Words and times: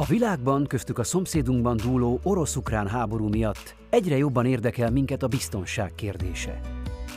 A 0.00 0.04
világban, 0.04 0.66
köztük 0.66 0.98
a 0.98 1.04
szomszédunkban 1.04 1.76
dúló 1.76 2.20
orosz-ukrán 2.22 2.88
háború 2.88 3.28
miatt 3.28 3.74
egyre 3.90 4.16
jobban 4.16 4.46
érdekel 4.46 4.90
minket 4.90 5.22
a 5.22 5.28
biztonság 5.28 5.94
kérdése. 5.94 6.60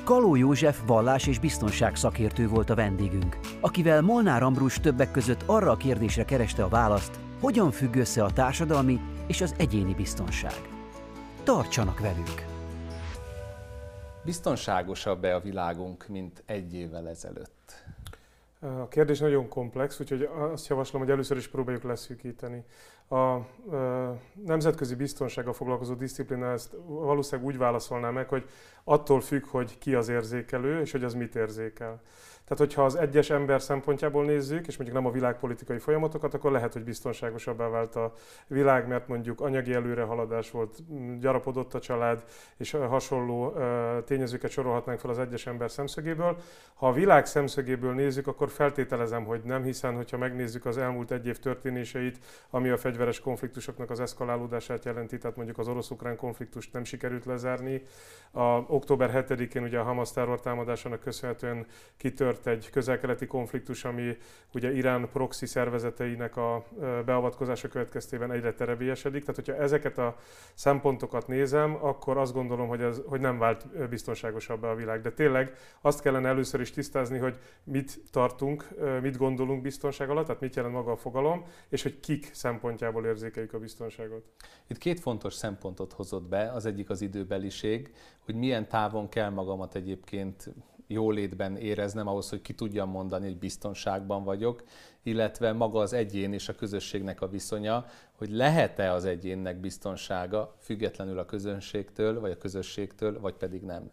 Kaló 0.04 0.36
József 0.36 0.82
vallás 0.86 1.28
és 1.28 1.40
biztonság 1.40 1.96
szakértő 1.96 2.48
volt 2.48 2.70
a 2.70 2.76
vendégünk, 2.76 3.40
akivel 3.60 4.02
Molnár 4.02 4.44
Ambrus 4.44 4.80
többek 4.80 5.12
között 5.12 5.44
arra 5.46 5.72
a 5.72 5.78
kérdésre 5.78 6.26
kereste 6.26 6.64
a 6.64 6.68
választ, 6.68 7.20
hogyan 7.40 7.72
függ 7.72 7.96
össze 7.96 8.24
a 8.24 8.32
társadalmi 8.32 9.00
és 9.28 9.42
az 9.42 9.56
egyéni 9.58 9.94
biztonság. 9.94 10.70
Tartsanak 11.44 12.00
velünk! 12.00 12.46
Biztonságosabb-e 14.26 15.36
a 15.36 15.40
világunk, 15.40 16.08
mint 16.08 16.44
egy 16.46 16.74
évvel 16.74 17.10
ezelőtt? 17.10 17.91
A 18.64 18.88
kérdés 18.88 19.20
nagyon 19.20 19.48
komplex, 19.48 20.00
úgyhogy 20.00 20.30
azt 20.52 20.68
javaslom, 20.68 21.02
hogy 21.02 21.12
először 21.12 21.38
is 21.38 21.48
próbáljuk 21.48 21.84
leszűkíteni. 21.84 22.64
A 23.10 23.38
nemzetközi 24.46 24.96
biztonsággal 24.96 25.54
foglalkozó 25.54 25.94
disziplina 25.94 26.52
ezt 26.52 26.76
valószínűleg 26.86 27.52
úgy 27.52 27.58
válaszolná 27.58 28.10
meg, 28.10 28.28
hogy 28.28 28.50
attól 28.84 29.22
függ, 29.22 29.46
hogy 29.46 29.78
ki 29.78 29.96
az 29.96 30.10
érzékelő, 30.10 30.82
és 30.82 30.92
hogy 30.92 31.04
az 31.04 31.14
mit 31.14 31.36
érzékel. 31.36 32.02
Tehát, 32.52 32.66
hogyha 32.66 32.86
az 32.86 32.96
egyes 32.96 33.30
ember 33.30 33.62
szempontjából 33.62 34.26
nézzük, 34.26 34.68
és 34.68 34.78
mondjuk 34.78 35.00
nem 35.00 35.08
a 35.08 35.12
világpolitikai 35.12 35.78
folyamatokat, 35.78 36.34
akkor 36.34 36.52
lehet, 36.52 36.74
hogy 36.74 36.84
biztonságosabbá 36.84 37.68
vált 37.68 37.96
a 37.96 38.14
világ, 38.48 38.88
mert 38.88 39.08
mondjuk 39.08 39.42
anyagi 39.42 39.74
előrehaladás 39.74 40.52
volt, 40.52 40.78
gyarapodott 41.20 41.74
a 41.74 41.80
család, 41.80 42.24
és 42.58 42.72
hasonló 42.72 43.54
tényezőket 44.06 44.52
sorolhatnánk 44.52 45.00
fel 45.00 45.10
az 45.10 45.20
egyes 45.20 45.48
ember 45.48 45.72
szemszögéből. 45.72 46.38
Ha 46.74 46.88
a 46.88 46.92
világ 46.92 47.26
szemszögéből 47.26 47.94
nézzük, 47.94 48.28
akkor 48.28 48.50
feltételezem, 48.50 49.24
hogy 49.24 49.42
nem, 49.44 49.64
hiszen 49.64 49.96
hogyha 49.96 50.18
megnézzük 50.18 50.66
az 50.66 50.78
elmúlt 50.78 51.12
egy 51.12 51.28
év 51.28 51.40
történéseit, 51.40 52.20
ami 52.50 52.70
a 52.70 52.78
fegyveres 52.78 53.20
konfliktusoknak 53.20 53.90
az 53.90 54.00
eszkalálódását 54.00 54.86
jelenti, 54.86 55.18
tehát 55.18 55.36
mondjuk 55.36 55.58
az 55.58 55.68
orosz-ukrán 55.68 56.16
konfliktust 56.16 56.74
nem 56.74 56.84
sikerült 56.84 57.26
lezárni. 57.26 57.84
A 58.32 58.48
október 58.68 59.26
7-én 59.28 59.64
ugye 59.64 59.80
a 59.80 59.84
Hamas 59.84 60.12
terrortámadásának 60.12 61.00
köszönhetően 61.00 61.66
kitört 61.98 62.40
kitört 62.42 62.64
egy 62.64 62.70
közelkeleti 62.70 63.28
konfliktus, 63.28 63.86
ami 63.86 64.18
ugye 64.54 64.74
Irán 64.74 65.10
proxy 65.10 65.46
szervezeteinek 65.46 66.38
a 66.38 66.64
beavatkozása 67.06 67.68
következtében 67.68 68.32
egyre 68.32 68.54
terebélyesedik. 68.54 69.22
Tehát, 69.22 69.36
hogyha 69.36 69.56
ezeket 69.56 69.98
a 69.98 70.16
szempontokat 70.54 71.28
nézem, 71.28 71.78
akkor 71.82 72.18
azt 72.18 72.34
gondolom, 72.34 72.68
hogy, 72.68 72.82
ez, 72.82 73.02
hogy 73.06 73.20
nem 73.20 73.38
vált 73.38 73.90
biztonságosabbá 73.90 74.70
a 74.70 74.76
világ. 74.76 75.02
De 75.02 75.12
tényleg 75.12 75.54
azt 75.82 76.02
kellene 76.02 76.28
először 76.28 76.60
is 76.60 76.72
tisztázni, 76.72 77.18
hogy 77.18 77.38
mit 77.64 78.00
tartunk, 78.12 78.68
mit 79.02 79.18
gondolunk 79.18 79.62
biztonság 79.62 80.10
alatt, 80.10 80.26
tehát 80.26 80.42
mit 80.42 80.56
jelent 80.56 80.74
maga 80.74 80.92
a 80.92 80.96
fogalom, 80.96 81.44
és 81.70 81.84
hogy 81.84 82.00
kik 82.00 82.30
szempontjából 82.34 83.06
érzékeljük 83.06 83.54
a 83.54 83.60
biztonságot. 83.60 84.26
Itt 84.68 84.78
két 84.78 85.00
fontos 85.00 85.34
szempontot 85.34 85.94
hozott 85.94 86.28
be, 86.28 86.52
az 86.52 86.66
egyik 86.66 86.90
az 86.90 87.02
időbeliség, 87.02 87.94
hogy 88.26 88.36
milyen 88.36 88.68
távon 88.68 89.10
kell 89.10 89.30
magamat 89.30 89.76
egyébként 89.76 90.54
jólétben 90.92 91.58
éreznem 91.58 92.08
ahhoz, 92.08 92.30
hogy 92.30 92.42
ki 92.42 92.54
tudjam 92.54 92.90
mondani, 92.90 93.26
hogy 93.26 93.38
biztonságban 93.38 94.24
vagyok, 94.24 94.64
illetve 95.04 95.54
maga 95.54 95.80
az 95.80 95.94
egyén 95.94 96.34
és 96.34 96.50
a 96.50 96.56
közösségnek 96.56 97.22
a 97.22 97.28
viszonya, 97.28 97.86
hogy 98.18 98.30
lehet-e 98.30 98.92
az 98.92 99.06
egyénnek 99.06 99.60
biztonsága 99.60 100.56
függetlenül 100.60 101.20
a 101.20 101.26
közönségtől, 101.26 102.20
vagy 102.20 102.32
a 102.32 102.38
közösségtől, 102.38 103.20
vagy 103.20 103.34
pedig 103.34 103.62
nem. 103.62 103.92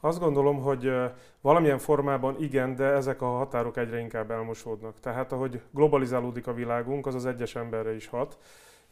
Azt 0.00 0.18
gondolom, 0.18 0.60
hogy 0.60 0.92
valamilyen 1.40 1.78
formában 1.78 2.36
igen, 2.38 2.74
de 2.74 2.84
ezek 2.84 3.22
a 3.22 3.26
határok 3.26 3.76
egyre 3.76 3.98
inkább 3.98 4.30
elmosódnak. 4.30 5.00
Tehát 5.00 5.32
ahogy 5.32 5.60
globalizálódik 5.70 6.46
a 6.46 6.52
világunk, 6.52 7.06
az 7.06 7.14
az 7.14 7.26
egyes 7.26 7.56
emberre 7.56 7.94
is 7.94 8.06
hat 8.06 8.38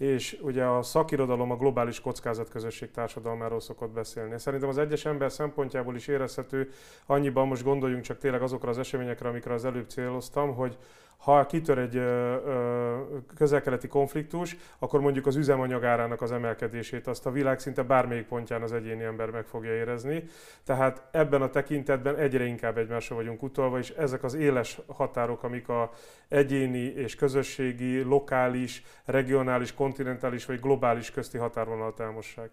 és 0.03 0.39
ugye 0.41 0.65
a 0.65 0.83
szakirodalom 0.83 1.51
a 1.51 1.57
globális 1.57 2.01
kockázatközösség 2.01 2.91
társadalmáról 2.91 3.61
szokott 3.61 3.91
beszélni. 3.91 4.39
Szerintem 4.39 4.69
az 4.69 4.79
egyes 4.79 5.05
ember 5.05 5.33
szempontjából 5.33 5.97
is 5.97 6.09
érezhető, 6.09 6.71
annyiban 7.07 7.47
most 7.47 7.63
gondoljunk 7.63 8.03
csak 8.03 8.19
tényleg 8.19 8.43
azokra 8.43 8.71
az 8.71 8.79
eseményekre, 8.79 9.29
amikre 9.29 9.55
az 9.55 9.65
előbb 9.65 9.89
céloztam, 9.89 10.55
hogy 10.55 10.79
ha 11.23 11.47
kitör 11.47 11.79
egy 11.79 12.03
közelkeleti 13.35 13.89
konfliktus, 13.89 14.57
akkor 14.79 15.01
mondjuk 15.01 15.27
az 15.27 15.37
üzemanyagárának 15.37 16.23
az 16.23 16.33
emelkedését 16.33 17.07
azt 17.07 17.27
a 17.27 17.31
világ 17.31 17.59
szinte 17.59 17.83
bármelyik 17.83 18.27
pontján 18.27 18.63
az 18.63 18.73
egyéni 18.73 19.03
ember 19.03 19.31
meg 19.31 19.47
fogja 19.47 19.75
érezni. 19.75 20.25
Tehát 20.65 21.09
ebben 21.11 21.43
a 21.43 21.51
tekintetben 21.51 22.17
egyre 22.17 22.45
inkább 22.45 22.79
egymásra 22.79 23.15
vagyunk 23.15 23.43
utolva, 23.43 23.79
és 23.79 23.91
ezek 23.91 24.23
az 24.25 24.35
éles 24.35 24.81
határok, 24.87 25.43
amik 25.43 25.69
a 25.69 25.91
egyéni 26.29 26.85
és 26.85 27.15
közösségi, 27.15 28.01
lokális, 28.01 28.85
regionális, 29.05 29.75
kontinentális 29.75 30.47
vagy 30.47 30.61
globális 30.61 31.11
közti 31.11 31.39
határvonalat 31.39 32.01
elmossák. 32.01 32.51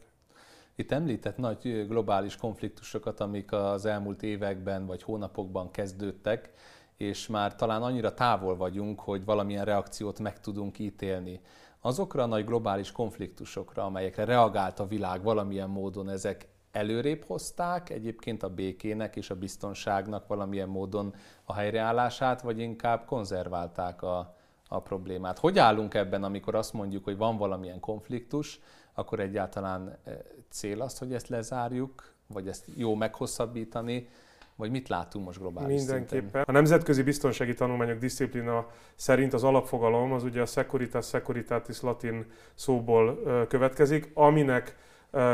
Itt 0.76 0.92
említett 0.92 1.38
nagy 1.38 1.88
globális 1.88 2.36
konfliktusokat, 2.36 3.20
amik 3.20 3.52
az 3.52 3.86
elmúlt 3.86 4.24
években 4.24 4.86
vagy 4.86 5.04
hónapokban 5.04 5.72
kezdődtek, 5.72 6.52
és 7.00 7.28
már 7.28 7.56
talán 7.56 7.82
annyira 7.82 8.14
távol 8.14 8.58
vagyunk, 8.58 9.00
hogy 9.00 9.26
valamilyen 9.26 9.66
reakciót 9.66 10.20
meg 10.20 10.40
tudunk 10.40 10.80
ítélni. 10.80 11.42
Azokra 11.82 12.24
a 12.24 12.26
nagy 12.26 12.46
globális 12.46 12.92
konfliktusokra, 12.92 13.84
amelyekre 13.84 14.24
reagált 14.26 14.80
a 14.80 14.88
világ 14.88 15.24
valamilyen 15.24 15.70
módon, 15.70 16.10
ezek 16.10 16.48
előrébb 16.72 17.24
hozták 17.24 17.90
egyébként 17.90 18.44
a 18.44 18.50
békének 18.50 19.16
és 19.16 19.30
a 19.30 19.36
biztonságnak 19.36 20.28
valamilyen 20.28 20.70
módon 20.70 21.14
a 21.44 21.54
helyreállását, 21.54 22.42
vagy 22.42 22.60
inkább 22.60 23.06
konzerválták 23.06 24.02
a, 24.02 24.36
a 24.68 24.82
problémát. 24.82 25.40
Hogy 25.40 25.60
állunk 25.60 25.94
ebben, 25.94 26.24
amikor 26.24 26.56
azt 26.56 26.74
mondjuk, 26.74 27.04
hogy 27.04 27.18
van 27.18 27.38
valamilyen 27.38 27.80
konfliktus, 27.80 28.60
akkor 28.94 29.20
egyáltalán 29.20 29.98
eh, 30.04 30.18
cél 30.50 30.82
az, 30.82 30.98
hogy 30.98 31.14
ezt 31.14 31.28
lezárjuk, 31.28 32.14
vagy 32.28 32.48
ezt 32.48 32.66
jó 32.76 32.96
meghosszabbítani, 32.96 34.08
vagy 34.60 34.72
mit 34.72 34.88
látunk 34.88 35.26
most 35.26 35.40
globális 35.40 35.78
Mindenképpen. 35.78 36.22
Szinten? 36.22 36.44
A 36.48 36.52
nemzetközi 36.52 37.04
biztonsági 37.04 37.54
tanulmányok 37.54 37.98
disziplina 37.98 38.68
szerint 38.96 39.34
az 39.34 39.44
alapfogalom 39.44 40.12
az 40.12 40.24
ugye 40.24 40.42
a 40.42 40.46
securitas 40.46 41.08
securitatis 41.08 41.82
latin 41.82 42.26
szóból 42.54 43.20
következik, 43.48 44.12
aminek 44.14 44.76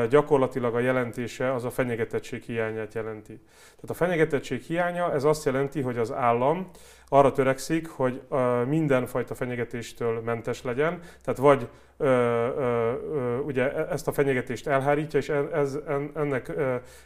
gyakorlatilag 0.09 0.75
a 0.75 0.79
jelentése 0.79 1.53
az 1.53 1.63
a 1.63 1.69
fenyegetettség 1.69 2.43
hiányát 2.43 2.93
jelenti. 2.93 3.39
Tehát 3.65 3.89
a 3.89 3.93
fenyegetettség 3.93 4.61
hiánya 4.61 5.13
ez 5.13 5.23
azt 5.23 5.45
jelenti, 5.45 5.81
hogy 5.81 5.97
az 5.97 6.11
állam 6.11 6.69
arra 7.07 7.31
törekszik, 7.31 7.87
hogy 7.87 8.21
mindenfajta 8.67 9.35
fenyegetéstől 9.35 10.21
mentes 10.21 10.63
legyen, 10.63 10.99
tehát 11.23 11.39
vagy 11.39 11.69
ö, 11.97 12.05
ö, 12.05 12.93
ö, 13.13 13.37
ugye 13.37 13.73
e, 13.73 13.87
ezt 13.91 14.07
a 14.07 14.11
fenyegetést 14.11 14.67
elhárítja, 14.67 15.19
és 15.19 15.29
ez, 15.53 15.77
ennek 16.13 16.51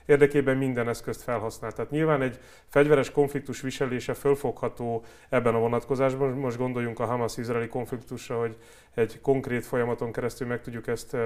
érdekében 0.05 0.57
minden 0.57 0.89
eszközt 0.89 1.21
felhasznál. 1.21 1.71
Tehát 1.71 1.91
nyilván 1.91 2.21
egy 2.21 2.39
fegyveres 2.67 3.11
konfliktus 3.11 3.61
viselése 3.61 4.13
fölfogható 4.13 5.03
ebben 5.29 5.55
a 5.55 5.59
vonatkozásban. 5.59 6.29
Most 6.29 6.57
gondoljunk 6.57 6.99
a 6.99 7.05
Hamas-izraeli 7.05 7.67
konfliktusra, 7.67 8.39
hogy 8.39 8.55
egy 8.93 9.21
konkrét 9.21 9.65
folyamaton 9.65 10.11
keresztül 10.11 10.47
meg 10.47 10.61
tudjuk 10.61 10.87
ezt 10.87 11.17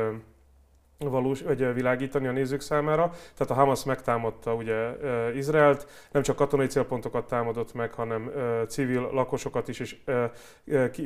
valós, 1.09 1.41
vagy 1.41 1.73
világítani 1.73 2.27
a 2.27 2.31
nézők 2.31 2.61
számára. 2.61 3.09
Tehát 3.09 3.51
a 3.51 3.53
Hamas 3.53 3.83
megtámadta 3.83 4.53
ugye 4.53 4.89
Izraelt, 5.35 5.87
nem 6.11 6.21
csak 6.21 6.35
katonai 6.35 6.67
célpontokat 6.67 7.27
támadott 7.27 7.73
meg, 7.73 7.93
hanem 7.93 8.31
civil 8.67 9.09
lakosokat 9.13 9.67
is, 9.67 9.79
és 9.79 9.95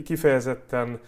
kifejezetten 0.03 0.99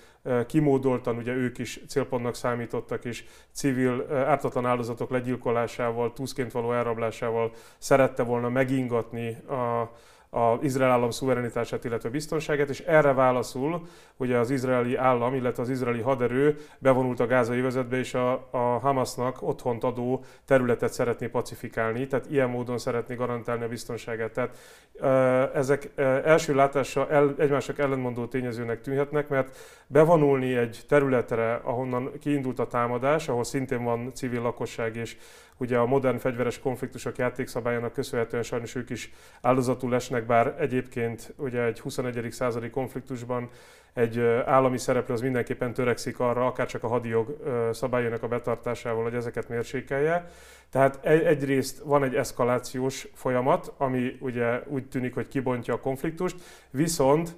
kimódoltan 0.48 1.18
ugye 1.18 1.34
ők 1.34 1.58
is 1.58 1.82
célpontnak 1.88 2.36
számítottak, 2.36 3.06
és 3.06 3.26
civil 3.52 4.06
ártatlan 4.14 4.66
áldozatok 4.66 5.10
legyilkolásával, 5.10 6.14
túszként 6.14 6.52
való 6.52 6.74
elrablásával 6.74 7.52
szerette 7.78 8.24
volna 8.24 8.50
megingatni 8.50 9.38
a, 9.48 9.92
az 10.30 10.58
Izrael 10.62 10.92
állam 10.92 11.10
szuverenitását, 11.10 11.86
illetve 11.86 12.10
biztonságát, 12.10 12.70
és 12.70 12.80
erre 12.80 13.14
válaszul 13.14 13.88
ugye 14.18 14.38
az 14.38 14.50
izraeli 14.50 14.96
állam, 14.96 15.36
illetve 15.36 15.62
az 15.62 15.70
izraeli 15.70 16.02
haderő 16.02 16.58
bevonult 16.78 17.20
a 17.20 17.28
gázai 17.28 17.62
vezetbe, 17.62 17.98
és 17.98 18.14
a, 18.14 18.48
a 18.52 18.58
Hamasnak 18.58 19.42
otthont 19.42 19.84
adó 19.84 20.24
területet 20.46 20.94
szeretné 20.94 21.28
pacifikálni, 21.28 22.08
tehát 22.08 22.32
ilyen 22.32 22.50
módon 22.50 22.78
szeretné 22.78 23.16
garantálni 23.16 23.64
a 23.64 23.68
biztonságát. 23.68 24.32
Tehát 24.32 24.58
ezek 25.54 25.92
első 26.24 26.56
látásra 26.56 27.10
el, 27.10 27.36
egymásnak 27.38 27.80
ellentmondó 27.80 28.26
tényezőnek 28.26 28.82
tűnhetnek, 28.82 29.28
mert 29.28 29.58
bevonulni 29.88 30.56
egy 30.56 30.80
területre, 30.88 31.54
ahonnan 31.64 32.12
kiindult 32.20 32.60
a 32.60 32.68
támadás, 32.68 33.30
ahol 33.30 33.44
szintén 33.44 33.84
van 33.84 34.14
civil 34.14 34.42
lakosság 34.42 34.96
és 34.96 35.18
ugye 35.60 35.78
a 35.78 35.86
modern 35.86 36.18
fegyveres 36.18 36.60
konfliktusok 36.60 37.18
játékszabályának 37.18 37.94
köszönhetően 37.94 38.44
sajnos 38.44 38.76
ők 38.76 38.90
is 38.90 39.14
áldozatul 39.42 39.96
esnek, 39.96 40.26
bár 40.26 40.56
egyébként 40.60 41.34
ugye 41.38 41.64
egy 41.64 41.80
21. 41.80 42.32
századi 42.32 42.70
konfliktusban 42.70 43.50
egy 43.94 44.20
állami 44.46 44.78
szereplő 44.78 45.14
az 45.14 45.22
mindenképpen 45.22 45.74
törekszik 45.74 46.20
arra, 46.20 46.46
akár 46.46 46.68
csak 46.68 46.84
a 46.84 46.88
hadijog 46.88 47.38
szabályának 47.72 48.24
a 48.24 48.28
betartásával, 48.28 49.04
hogy 49.04 49.14
ezeket 49.14 49.50
mérsékelje. 49.50 50.32
Tehát 50.70 51.06
egyrészt 51.06 51.80
van 51.80 52.04
egy 52.04 52.16
eszkalációs 52.16 53.08
folyamat, 53.14 53.74
ami 53.78 54.18
ugye 54.20 54.62
úgy 54.68 54.88
tűnik, 54.88 55.14
hogy 55.14 55.28
kibontja 55.28 55.74
a 55.74 55.80
konfliktust, 55.80 56.36
viszont 56.70 57.36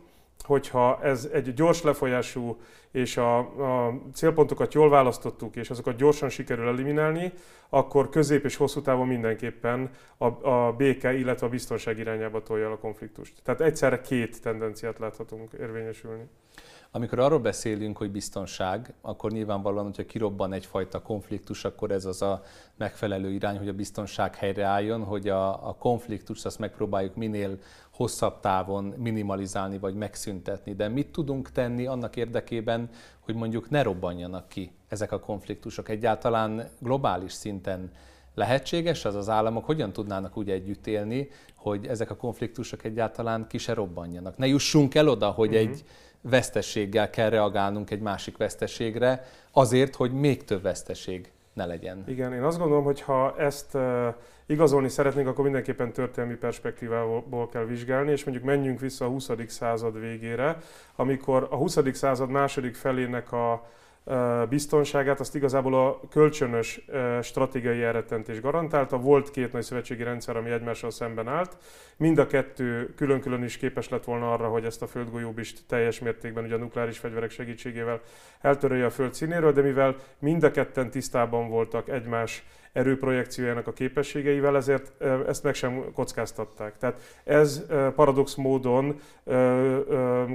hogyha 0.52 1.00
ez 1.02 1.30
egy 1.34 1.54
gyors 1.54 1.82
lefolyású, 1.82 2.58
és 2.92 3.18
a, 3.18 3.38
a 3.38 3.94
célpontokat 4.14 4.74
jól 4.74 4.90
választottuk, 4.90 5.56
és 5.56 5.70
azokat 5.70 5.96
gyorsan 5.96 6.30
sikerül 6.30 6.68
eliminálni, 6.68 7.32
akkor 7.70 8.10
közép 8.10 8.46
és 8.46 8.56
hosszú 8.56 8.82
távon 8.82 9.08
mindenképpen 9.08 9.90
a, 10.18 10.50
a 10.50 10.74
béke, 10.74 11.14
illetve 11.14 11.48
a 11.48 11.50
biztonság 11.50 11.98
irányába 11.98 12.44
tolja 12.44 12.72
a 12.72 12.78
konfliktust. 12.78 13.34
Tehát 13.44 13.62
egyszerre 13.62 14.02
két 14.02 14.42
tendenciát 14.42 15.00
láthatunk 15.00 15.54
érvényesülni. 15.60 16.24
Amikor 16.94 17.20
arról 17.20 17.40
beszélünk, 17.40 17.98
hogy 17.98 18.12
biztonság, 18.12 18.94
akkor 19.02 19.32
nyilvánvalóan, 19.32 19.84
hogyha 19.84 20.06
kirobban 20.06 20.54
egyfajta 20.54 21.02
konfliktus, 21.02 21.66
akkor 21.66 21.92
ez 21.92 22.06
az 22.06 22.22
a 22.22 22.42
megfelelő 22.78 23.32
irány, 23.32 23.58
hogy 23.58 23.68
a 23.68 23.74
biztonság 23.74 24.36
helyreálljon, 24.36 25.04
hogy 25.04 25.30
a, 25.30 25.68
a 25.70 25.76
konfliktust 25.76 26.46
azt 26.46 26.60
megpróbáljuk 26.60 27.16
minél 27.16 27.60
hosszabb 28.02 28.40
távon 28.40 28.84
minimalizálni 28.98 29.78
vagy 29.78 29.96
megszüntetni. 29.96 30.74
De 30.74 30.88
mit 30.88 31.08
tudunk 31.08 31.52
tenni 31.52 31.86
annak 31.86 32.16
érdekében, 32.16 32.90
hogy 33.20 33.36
mondjuk 33.36 33.70
ne 33.70 33.82
robbanjanak 33.82 34.50
ki 34.50 34.72
ezek 34.88 35.12
a 35.12 35.20
konfliktusok 35.20 35.90
egyáltalán 35.90 36.70
globális 36.80 37.32
szinten? 37.32 37.92
Lehetséges 38.36 39.06
az 39.06 39.16
az 39.16 39.30
államok 39.30 39.66
hogyan 39.66 39.94
tudnának 39.94 40.38
úgy 40.38 40.50
együtt 40.50 40.88
élni, 40.88 41.30
hogy 41.56 41.86
ezek 41.86 42.10
a 42.10 42.16
konfliktusok 42.16 42.84
egyáltalán 42.84 43.48
ki 43.48 43.58
se 43.58 43.74
robbanjanak? 43.74 44.38
Ne 44.38 44.48
jussunk 44.48 44.96
el 44.96 45.08
oda, 45.08 45.30
hogy 45.30 45.54
uh-huh. 45.54 45.70
egy 45.70 45.84
vesztességgel 46.22 47.10
kell 47.10 47.30
reagálnunk 47.30 47.92
egy 47.92 48.02
másik 48.02 48.38
veszteségre, 48.38 49.26
azért, 49.52 49.96
hogy 49.96 50.12
még 50.12 50.44
több 50.44 50.62
veszteség 50.62 51.32
ne 51.54 51.66
legyen. 51.66 52.04
Igen, 52.08 52.34
én 52.34 52.44
azt 52.44 52.58
gondolom, 52.58 52.84
hogy 52.84 53.02
ha 53.02 53.36
ezt 53.38 53.78
igazolni 54.46 54.90
szeretnénk, 54.90 55.28
akkor 55.28 55.44
mindenképpen 55.44 55.92
történelmi 55.92 56.36
perspektívából 56.36 57.50
kell 57.50 57.66
vizsgálni, 57.66 58.12
és 58.12 58.24
mondjuk 58.24 58.46
menjünk 58.46 58.80
vissza 58.80 59.06
a 59.06 59.10
20. 59.10 59.30
század 59.48 60.00
végére, 60.00 60.58
amikor 60.96 61.48
a 61.50 61.56
20. 61.56 61.78
század 61.94 62.30
második 62.30 62.76
felének 62.76 63.32
a 63.32 63.66
biztonságát, 64.50 65.20
azt 65.20 65.36
igazából 65.36 65.74
a 65.88 66.00
kölcsönös 66.10 66.86
stratégiai 67.22 67.82
elrettentés 67.82 68.42
garantálta. 68.42 68.98
Volt 68.98 69.32
két 69.32 69.52
nagy 69.52 69.64
szövetségi 69.64 70.04
rendszer, 70.04 70.36
ami 70.36 70.50
egymással 70.50 70.92
szemben 70.92 71.28
állt. 71.28 71.58
Mind 71.98 72.18
a 72.18 72.28
kettő 72.28 72.94
külön-külön 72.96 73.44
is 73.44 73.58
képes 73.58 73.90
lett 73.90 74.04
volna 74.04 74.34
arra, 74.34 74.48
hogy 74.48 74.66
ezt 74.66 74.82
a 74.82 74.88
földgolyóbist 74.88 75.64
teljes 75.68 76.00
mértékben 76.00 76.44
ugye 76.44 76.56
a 76.56 76.58
nukleáris 76.58 76.98
fegyverek 76.98 77.32
segítségével 77.32 78.02
eltörölje 78.42 78.86
a 78.86 78.90
föld 78.90 79.14
színéről, 79.14 79.52
de 79.52 79.62
mivel 79.62 79.96
mind 80.20 80.44
a 80.44 80.52
ketten 80.52 80.90
tisztában 80.90 81.50
voltak 81.50 81.90
egymás 81.90 82.44
erőprojekciójának 82.74 83.68
a 83.68 83.74
képességeivel, 83.74 84.56
ezért 84.56 85.04
ezt 85.28 85.44
meg 85.44 85.54
sem 85.54 85.92
kockáztatták. 85.94 86.78
Tehát 86.78 87.02
ez 87.24 87.66
paradox 87.96 88.36
módon 88.36 89.00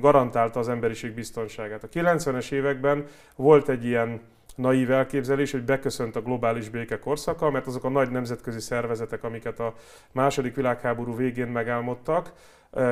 garantálta 0.00 0.58
az 0.58 0.68
emberiség 0.68 1.14
biztonságát. 1.14 1.84
A 1.84 1.88
90-es 1.88 2.52
években 2.52 3.04
volt 3.36 3.68
egy 3.68 3.84
ilyen 3.84 4.20
naív 4.56 4.90
elképzelés, 4.90 5.52
hogy 5.52 5.64
beköszönt 5.64 6.16
a 6.16 6.22
globális 6.22 6.68
béke 6.68 6.98
korszaka, 6.98 7.50
mert 7.50 7.66
azok 7.66 7.84
a 7.84 7.88
nagy 7.88 8.10
nemzetközi 8.10 8.60
szervezetek, 8.60 9.24
amiket 9.24 9.60
a 9.60 9.74
második 10.12 10.54
világháború 10.54 11.16
végén 11.16 11.48
megálmodtak, 11.48 12.32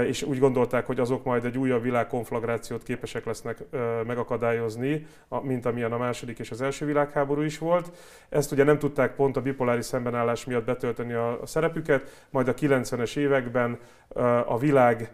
és 0.06 0.22
úgy 0.22 0.38
gondolták, 0.38 0.86
hogy 0.86 1.00
azok 1.00 1.24
majd 1.24 1.44
egy 1.44 1.58
újabb 1.58 1.82
világkonflagrációt 1.82 2.82
képesek 2.82 3.24
lesznek 3.24 3.58
megakadályozni, 4.06 5.06
mint 5.42 5.66
amilyen 5.66 5.92
a 5.92 5.98
második 5.98 6.38
és 6.38 6.50
az 6.50 6.60
első 6.60 6.86
világháború 6.86 7.40
is 7.40 7.58
volt. 7.58 7.96
Ezt 8.28 8.52
ugye 8.52 8.64
nem 8.64 8.78
tudták 8.78 9.14
pont 9.14 9.36
a 9.36 9.42
bipoláris 9.42 9.84
szembenállás 9.84 10.44
miatt 10.44 10.64
betölteni 10.64 11.12
a 11.12 11.38
szerepüket, 11.44 12.26
majd 12.30 12.48
a 12.48 12.54
90-es 12.54 13.16
években 13.16 13.78
a 14.46 14.58
világ 14.58 15.12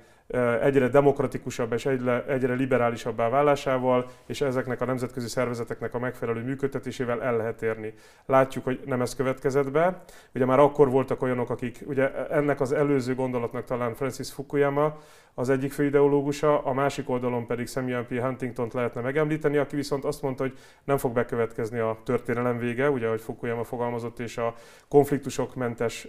egyre 0.60 0.88
demokratikusabb 0.88 1.72
és 1.72 1.86
egyre, 1.86 2.24
egyre 2.24 2.54
liberálisabbá 2.54 3.28
válásával, 3.28 4.06
és 4.26 4.40
ezeknek 4.40 4.80
a 4.80 4.84
nemzetközi 4.84 5.28
szervezeteknek 5.28 5.94
a 5.94 5.98
megfelelő 5.98 6.42
működtetésével 6.42 7.22
el 7.22 7.36
lehet 7.36 7.62
érni. 7.62 7.94
Látjuk, 8.26 8.64
hogy 8.64 8.80
nem 8.84 9.00
ez 9.00 9.14
következett 9.14 9.70
be. 9.70 10.02
Ugye 10.34 10.44
már 10.44 10.58
akkor 10.58 10.90
voltak 10.90 11.22
olyanok, 11.22 11.50
akik, 11.50 11.84
ugye 11.86 12.28
ennek 12.28 12.60
az 12.60 12.72
előző 12.72 13.14
gondolatnak 13.14 13.64
talán 13.64 13.94
Francis 13.94 14.32
Fukuyama 14.32 14.98
az 15.34 15.48
egyik 15.48 15.72
fő 15.72 15.84
ideológusa, 15.84 16.64
a 16.64 16.72
másik 16.72 17.08
oldalon 17.10 17.46
pedig 17.46 17.66
Samuel 17.66 18.04
P. 18.04 18.20
Huntington-t 18.20 18.72
lehetne 18.72 19.00
megemlíteni, 19.00 19.56
aki 19.56 19.76
viszont 19.76 20.04
azt 20.04 20.22
mondta, 20.22 20.42
hogy 20.42 20.58
nem 20.84 20.96
fog 20.96 21.12
bekövetkezni 21.12 21.78
a 21.78 21.98
történelem 22.04 22.58
vége, 22.58 22.90
ugye, 22.90 23.06
ahogy 23.06 23.20
Fukuyama 23.20 23.64
fogalmazott, 23.64 24.18
és 24.18 24.38
a 24.38 24.54
konfliktusok 24.88 25.54
mentes 25.54 26.08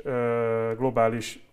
globális 0.77 1.50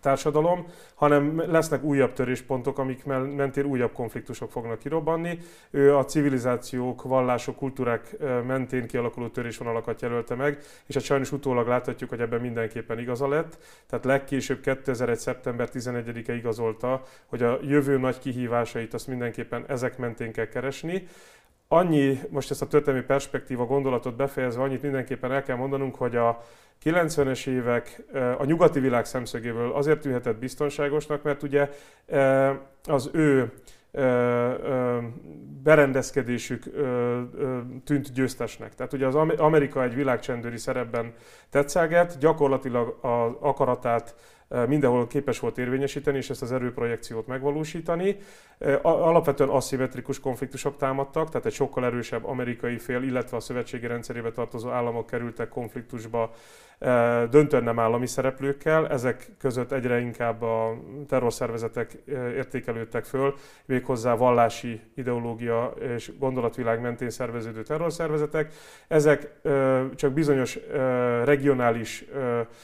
társadalom, 0.00 0.66
hanem 0.94 1.50
lesznek 1.50 1.82
újabb 1.82 2.12
töréspontok, 2.12 2.78
amik 2.78 3.04
mentén 3.36 3.64
újabb 3.64 3.92
konfliktusok 3.92 4.50
fognak 4.50 4.78
kirobbanni. 4.78 5.38
Ő 5.70 5.96
a 5.96 6.04
civilizációk, 6.04 7.02
vallások, 7.02 7.56
kultúrák 7.56 8.16
mentén 8.46 8.86
kialakuló 8.86 9.28
törésvonalakat 9.28 10.02
jelölte 10.02 10.34
meg, 10.34 10.58
és 10.86 10.94
hát 10.94 11.04
sajnos 11.04 11.32
utólag 11.32 11.68
láthatjuk, 11.68 12.10
hogy 12.10 12.20
ebben 12.20 12.40
mindenképpen 12.40 12.98
igaza 12.98 13.28
lett. 13.28 13.58
Tehát 13.86 14.04
legkésőbb 14.04 14.60
2001. 14.60 15.18
szeptember 15.18 15.68
11-e 15.72 16.34
igazolta, 16.34 17.02
hogy 17.26 17.42
a 17.42 17.58
jövő 17.62 17.98
nagy 17.98 18.18
kihívásait 18.18 18.94
azt 18.94 19.06
mindenképpen 19.06 19.64
ezek 19.68 19.98
mentén 19.98 20.32
kell 20.32 20.48
keresni. 20.48 21.06
Annyi, 21.74 22.18
most 22.30 22.50
ezt 22.50 22.62
a 22.62 22.66
történelmi 22.66 23.06
perspektíva 23.06 23.64
gondolatot 23.64 24.16
befejezve, 24.16 24.62
annyit 24.62 24.82
mindenképpen 24.82 25.32
el 25.32 25.42
kell 25.42 25.56
mondanunk, 25.56 25.94
hogy 25.94 26.16
a 26.16 26.42
90-es 26.84 27.46
évek 27.46 28.02
a 28.38 28.44
nyugati 28.44 28.80
világ 28.80 29.04
szemszögéből 29.04 29.72
azért 29.72 30.00
tűnhetett 30.00 30.36
biztonságosnak, 30.36 31.22
mert 31.22 31.42
ugye 31.42 31.70
az 32.84 33.10
ő 33.12 33.52
berendezkedésük 35.62 36.62
tűnt 37.84 38.12
győztesnek. 38.12 38.74
Tehát 38.74 38.92
ugye 38.92 39.06
az 39.06 39.14
Amerika 39.36 39.82
egy 39.82 39.94
világcsendőri 39.94 40.58
szerepben 40.58 41.12
tetszelget, 41.50 42.18
gyakorlatilag 42.18 42.98
az 43.00 43.32
akaratát 43.40 44.14
mindenhol 44.48 45.06
képes 45.06 45.38
volt 45.38 45.58
érvényesíteni, 45.58 46.16
és 46.16 46.30
ezt 46.30 46.42
az 46.42 46.52
erőprojekciót 46.52 47.26
megvalósítani. 47.26 48.16
Alapvetően 48.82 49.50
aszimmetrikus 49.50 50.20
konfliktusok 50.20 50.76
támadtak, 50.76 51.28
tehát 51.28 51.46
egy 51.46 51.52
sokkal 51.52 51.84
erősebb 51.84 52.24
amerikai 52.24 52.78
fél, 52.78 53.02
illetve 53.02 53.36
a 53.36 53.40
szövetségi 53.40 53.86
rendszerébe 53.86 54.32
tartozó 54.32 54.68
államok 54.70 55.06
kerültek 55.06 55.48
konfliktusba 55.48 56.34
döntően 57.30 57.62
nem 57.62 57.78
állami 57.78 58.06
szereplőkkel, 58.06 58.88
ezek 58.88 59.30
között 59.38 59.72
egyre 59.72 60.00
inkább 60.00 60.42
a 60.42 60.78
terrorszervezetek 61.08 61.92
értékelődtek 62.36 63.04
föl, 63.04 63.34
méghozzá 63.64 64.14
vallási 64.14 64.80
ideológia 64.94 65.74
és 65.80 66.12
gondolatvilág 66.18 66.80
mentén 66.80 67.10
szerveződő 67.10 67.62
terrorszervezetek. 67.62 68.52
Ezek 68.88 69.40
csak 69.94 70.12
bizonyos 70.12 70.58
regionális 71.24 72.04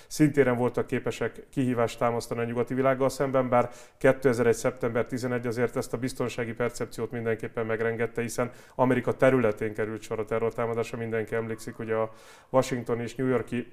szintéren 0.07 0.57
voltak 0.57 0.87
képesek 0.87 1.43
kihívást 1.51 1.99
támasztani 1.99 2.41
a 2.41 2.45
nyugati 2.45 2.75
világgal 2.75 3.09
szemben, 3.09 3.49
bár 3.49 3.71
2001. 3.99 4.55
szeptember 4.55 5.05
11 5.07 5.47
azért 5.47 5.77
ezt 5.77 5.93
a 5.93 5.99
biztonsági 5.99 6.53
percepciót 6.53 7.11
mindenképpen 7.11 7.67
megrengette, 7.67 8.21
hiszen 8.21 8.51
Amerika 8.75 9.13
területén 9.13 9.75
került 9.75 10.03
sor 10.03 10.19
a 10.19 10.25
terrortámadásra, 10.25 10.99
mindenki 10.99 11.35
emlékszik, 11.35 11.75
hogy 11.75 11.91
a 11.91 12.11
Washington 12.51 13.01
és 13.01 13.15
New 13.15 13.27
Yorki 13.27 13.73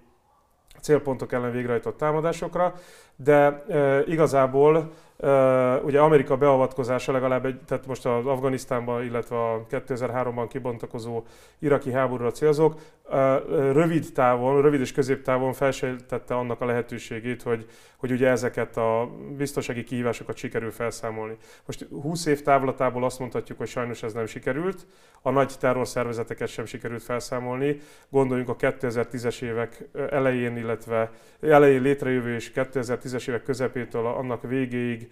célpontok 0.82 1.32
ellen 1.32 1.52
végrehajtott 1.52 1.98
támadásokra, 1.98 2.74
de 3.16 3.64
igazából 4.06 4.92
e, 5.18 5.76
ugye 5.78 6.00
Amerika 6.00 6.38
beavatkozása 6.38 7.12
legalább 7.12 7.46
egy, 7.46 7.60
tehát 7.66 7.88
most 7.88 8.06
az 8.06 8.26
Afganisztánban, 8.26 9.04
illetve 9.04 9.36
a 9.36 9.66
2003-ban 9.70 10.46
kibontakozó 10.50 11.24
iraki 11.60 11.92
háborúra 11.92 12.32
célzók, 12.32 12.80
e, 13.12 13.38
rövid 13.72 14.06
távon, 14.14 14.62
rövid 14.62 14.80
és 14.80 14.92
középtávon 14.92 15.54
felsejtette 15.54 16.36
annak 16.36 16.62
a 16.62 16.66
lehetőségét, 16.66 17.42
hogy, 17.42 17.66
hogy 17.98 18.12
ugye 18.12 18.30
ezeket 18.30 18.78
a 18.78 19.10
biztonsági 19.38 19.84
kihívásokat 19.84 20.38
sikerül 20.38 20.72
felszámolni. 20.72 21.38
Most 21.66 21.88
20 22.02 22.26
év 22.26 22.42
távlatából 22.42 23.04
azt 23.04 23.20
mondhatjuk, 23.20 23.58
hogy 23.58 23.68
sajnos 23.68 24.04
ez 24.04 24.14
nem 24.14 24.26
sikerült, 24.26 24.86
a 25.22 25.32
nagy 25.32 25.54
terrorszervezeteket 25.60 26.48
sem 26.48 26.66
sikerült 26.66 27.04
felszámolni. 27.04 27.78
Gondoljunk 28.10 28.50
a 28.50 28.56
2010-es 28.56 29.42
évek 29.42 29.88
elején, 30.10 30.58
illetve 30.58 31.12
elején 31.42 31.82
létrejövő 31.82 32.34
és 32.36 32.52
2010-es 32.56 33.28
évek 33.28 33.44
közepétől 33.44 34.06
annak 34.06 34.42
végéig 34.42 35.07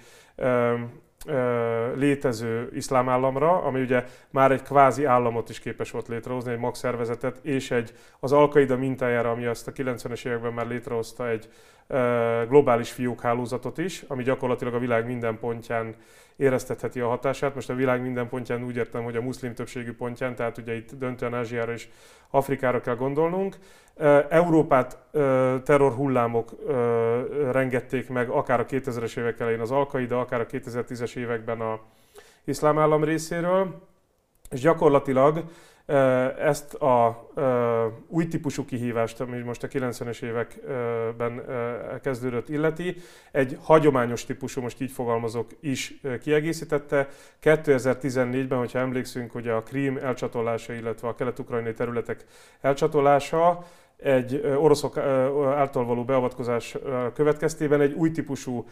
létező 1.95 2.69
iszlám 2.73 3.09
államra, 3.09 3.61
ami 3.61 3.81
ugye 3.81 4.03
már 4.29 4.51
egy 4.51 4.61
kvázi 4.61 5.05
államot 5.05 5.49
is 5.49 5.59
képes 5.59 5.91
volt 5.91 6.07
létrehozni, 6.07 6.51
egy 6.51 6.59
magszervezetet, 6.59 7.39
és 7.41 7.71
egy 7.71 7.93
az 8.19 8.31
Alkaida 8.31 8.77
mintájára, 8.77 9.31
ami 9.31 9.45
azt 9.45 9.67
a 9.67 9.71
90-es 9.71 10.25
években 10.25 10.53
már 10.53 10.67
létrehozta 10.67 11.29
egy 11.29 11.49
globális 12.47 12.91
fiókhálózatot 12.91 13.77
is, 13.77 14.03
ami 14.07 14.23
gyakorlatilag 14.23 14.73
a 14.73 14.79
világ 14.79 15.05
minden 15.05 15.39
pontján 15.39 15.95
éreztetheti 16.37 16.99
a 16.99 17.07
hatását. 17.07 17.55
Most 17.55 17.69
a 17.69 17.73
világ 17.75 18.01
minden 18.01 18.29
pontján 18.29 18.63
úgy 18.63 18.75
értem, 18.75 19.03
hogy 19.03 19.15
a 19.15 19.21
muszlim 19.21 19.53
többségű 19.53 19.93
pontján, 19.93 20.35
tehát 20.35 20.57
ugye 20.57 20.75
itt 20.75 20.91
döntően 20.93 21.33
Ázsiára 21.33 21.71
és 21.71 21.87
Afrikára 22.29 22.81
kell 22.81 22.95
gondolnunk. 22.95 23.55
Európát 24.29 24.97
terrorhullámok 25.63 26.51
rengették 27.51 28.09
meg, 28.09 28.29
akár 28.29 28.59
a 28.59 28.65
2000-es 28.65 29.17
évek 29.17 29.39
elején 29.39 29.59
az 29.59 29.71
Alkaida, 29.71 30.19
akár 30.19 30.39
a 30.39 30.45
2010-es 30.45 31.15
években 31.15 31.61
a, 31.61 31.79
iszlám 32.43 32.79
állam 32.79 33.03
részéről, 33.03 33.81
és 34.49 34.59
gyakorlatilag 34.59 35.43
ezt 36.39 36.73
a 36.73 37.29
új 38.07 38.27
típusú 38.27 38.65
kihívást, 38.65 39.21
ami 39.21 39.37
most 39.37 39.63
a 39.63 39.67
90-es 39.67 40.21
években 40.21 41.41
kezdődött 42.01 42.49
illeti, 42.49 42.95
egy 43.31 43.57
hagyományos 43.61 44.25
típusú, 44.25 44.61
most 44.61 44.81
így 44.81 44.91
fogalmazok, 44.91 45.51
is 45.59 45.99
kiegészítette. 46.21 47.07
2014-ben, 47.43 48.57
hogyha 48.57 48.79
emlékszünk, 48.79 49.31
hogy 49.31 49.47
a 49.47 49.63
Krím 49.63 49.97
elcsatolása, 49.97 50.73
illetve 50.73 51.07
a 51.07 51.15
kelet-ukrajnai 51.15 51.73
területek 51.73 52.25
elcsatolása, 52.61 53.65
egy 53.97 54.41
oroszok 54.57 54.97
által 54.97 55.85
való 55.85 56.03
beavatkozás 56.03 56.77
következtében 57.13 57.81
egy 57.81 57.93
új 57.93 58.11
típusú 58.11 58.65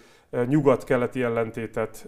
nyugat-keleti 0.47 1.23
ellentétet 1.23 2.07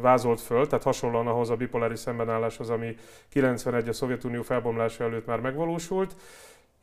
vázolt 0.00 0.40
föl, 0.40 0.66
tehát 0.66 0.84
hasonlóan 0.84 1.26
ahhoz 1.26 1.50
a 1.50 1.56
bipoláris 1.56 1.98
szembenálláshoz, 1.98 2.70
ami 2.70 2.94
91 3.28 3.88
a 3.88 3.92
Szovjetunió 3.92 4.42
felbomlása 4.42 5.04
előtt 5.04 5.26
már 5.26 5.40
megvalósult 5.40 6.14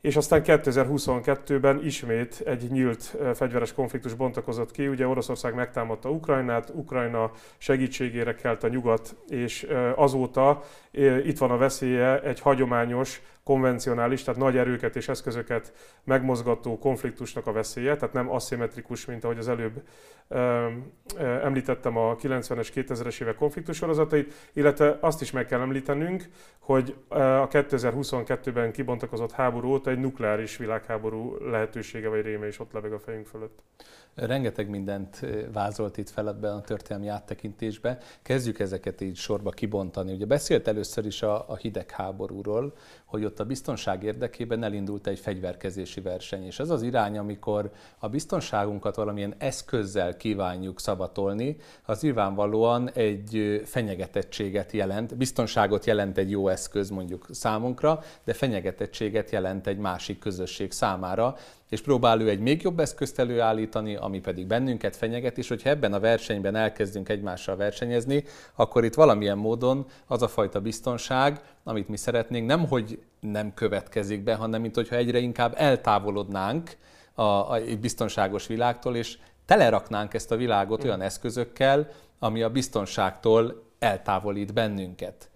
és 0.00 0.16
aztán 0.16 0.42
2022-ben 0.44 1.84
ismét 1.84 2.42
egy 2.44 2.70
nyílt 2.70 3.16
fegyveres 3.34 3.72
konfliktus 3.72 4.14
bontakozott 4.14 4.70
ki. 4.70 4.88
Ugye 4.88 5.06
Oroszország 5.06 5.54
megtámadta 5.54 6.10
Ukrajnát, 6.10 6.70
Ukrajna 6.74 7.30
segítségére 7.58 8.34
kelt 8.34 8.64
a 8.64 8.68
nyugat, 8.68 9.16
és 9.28 9.66
azóta 9.94 10.62
itt 11.24 11.38
van 11.38 11.50
a 11.50 11.56
veszélye 11.56 12.22
egy 12.22 12.40
hagyományos 12.40 13.22
konvencionális, 13.50 14.22
tehát 14.22 14.40
nagy 14.40 14.56
erőket 14.56 14.96
és 14.96 15.08
eszközöket 15.08 15.72
megmozgató 16.04 16.78
konfliktusnak 16.78 17.46
a 17.46 17.52
veszélye, 17.52 17.96
tehát 17.96 18.14
nem 18.14 18.30
aszimmetrikus, 18.30 19.04
mint 19.04 19.24
ahogy 19.24 19.38
az 19.38 19.48
előbb 19.48 19.82
említettem 21.18 21.96
a 21.96 22.16
90-es, 22.16 22.68
2000-es 22.74 23.20
évek 23.20 23.34
konfliktus 23.34 23.76
sorozatait, 23.76 24.32
illetve 24.52 24.98
azt 25.00 25.20
is 25.20 25.30
meg 25.30 25.46
kell 25.46 25.60
említenünk, 25.60 26.24
hogy 26.58 26.96
a 27.08 27.48
2022-ben 27.48 28.72
kibontakozott 28.72 29.32
háború 29.32 29.68
óta 29.68 29.90
egy 29.90 29.98
nukleáris 29.98 30.56
világháború 30.56 31.36
lehetősége 31.50 32.08
vagy 32.08 32.22
réme 32.22 32.46
is 32.46 32.58
ott 32.58 32.72
leveg 32.72 32.92
a 32.92 32.98
fejünk 32.98 33.26
fölött. 33.26 33.62
Rengeteg 34.14 34.68
mindent 34.68 35.26
vázolt 35.52 35.96
itt 35.96 36.10
fel 36.10 36.28
ebben 36.28 36.52
a 36.52 36.60
történelmi 36.60 37.08
áttekintésbe. 37.08 37.98
Kezdjük 38.22 38.58
ezeket 38.58 39.00
így 39.00 39.16
sorba 39.16 39.50
kibontani. 39.50 40.12
Ugye 40.12 40.24
beszélt 40.26 40.68
először 40.68 41.06
is 41.06 41.22
a, 41.22 41.48
a 41.48 41.56
hidegháborúról, 41.56 42.74
hogy 43.04 43.24
ott 43.24 43.40
a 43.40 43.44
biztonság 43.44 44.02
érdekében 44.02 44.62
elindult 44.62 45.06
egy 45.06 45.18
fegyverkezési 45.18 46.00
verseny. 46.00 46.44
És 46.44 46.58
ez 46.58 46.70
az 46.70 46.82
irány, 46.82 47.18
amikor 47.18 47.70
a 47.98 48.08
biztonságunkat 48.08 48.96
valamilyen 48.96 49.34
eszközzel 49.38 50.16
kívánjuk 50.16 50.80
szavatolni, 50.80 51.56
az 51.84 52.00
nyilvánvalóan 52.00 52.90
egy 52.90 53.62
fenyegetettséget 53.64 54.72
jelent. 54.72 55.16
Biztonságot 55.16 55.86
jelent 55.86 56.18
egy 56.18 56.30
jó 56.30 56.48
eszköz 56.48 56.90
mondjuk 56.90 57.26
számunkra, 57.30 58.00
de 58.24 58.32
fenyegetettséget 58.32 59.30
jelent 59.30 59.66
egy 59.66 59.78
másik 59.78 60.18
közösség 60.18 60.72
számára 60.72 61.36
és 61.70 61.80
próbál 61.80 62.20
ő 62.20 62.28
egy 62.28 62.40
még 62.40 62.62
jobb 62.62 62.80
eszközt 62.80 63.18
előállítani, 63.18 63.96
ami 63.96 64.20
pedig 64.20 64.46
bennünket 64.46 64.96
fenyeget, 64.96 65.38
és 65.38 65.48
hogyha 65.48 65.68
ebben 65.68 65.92
a 65.92 66.00
versenyben 66.00 66.56
elkezdünk 66.56 67.08
egymással 67.08 67.56
versenyezni, 67.56 68.24
akkor 68.54 68.84
itt 68.84 68.94
valamilyen 68.94 69.38
módon 69.38 69.86
az 70.06 70.22
a 70.22 70.28
fajta 70.28 70.60
biztonság, 70.60 71.40
amit 71.64 71.88
mi 71.88 71.96
szeretnénk, 71.96 72.46
nem 72.46 72.66
hogy 72.66 72.98
nem 73.20 73.54
következik 73.54 74.22
be, 74.22 74.34
hanem 74.34 74.60
mint 74.60 74.74
hogyha 74.74 74.96
egyre 74.96 75.18
inkább 75.18 75.54
eltávolodnánk 75.56 76.76
a, 77.14 77.22
a, 77.22 77.60
biztonságos 77.80 78.46
világtól, 78.46 78.96
és 78.96 79.18
teleraknánk 79.46 80.14
ezt 80.14 80.30
a 80.30 80.36
világot 80.36 80.84
olyan 80.84 81.00
eszközökkel, 81.00 81.88
ami 82.18 82.42
a 82.42 82.50
biztonságtól 82.50 83.62
eltávolít 83.78 84.52
bennünket. 84.52 85.30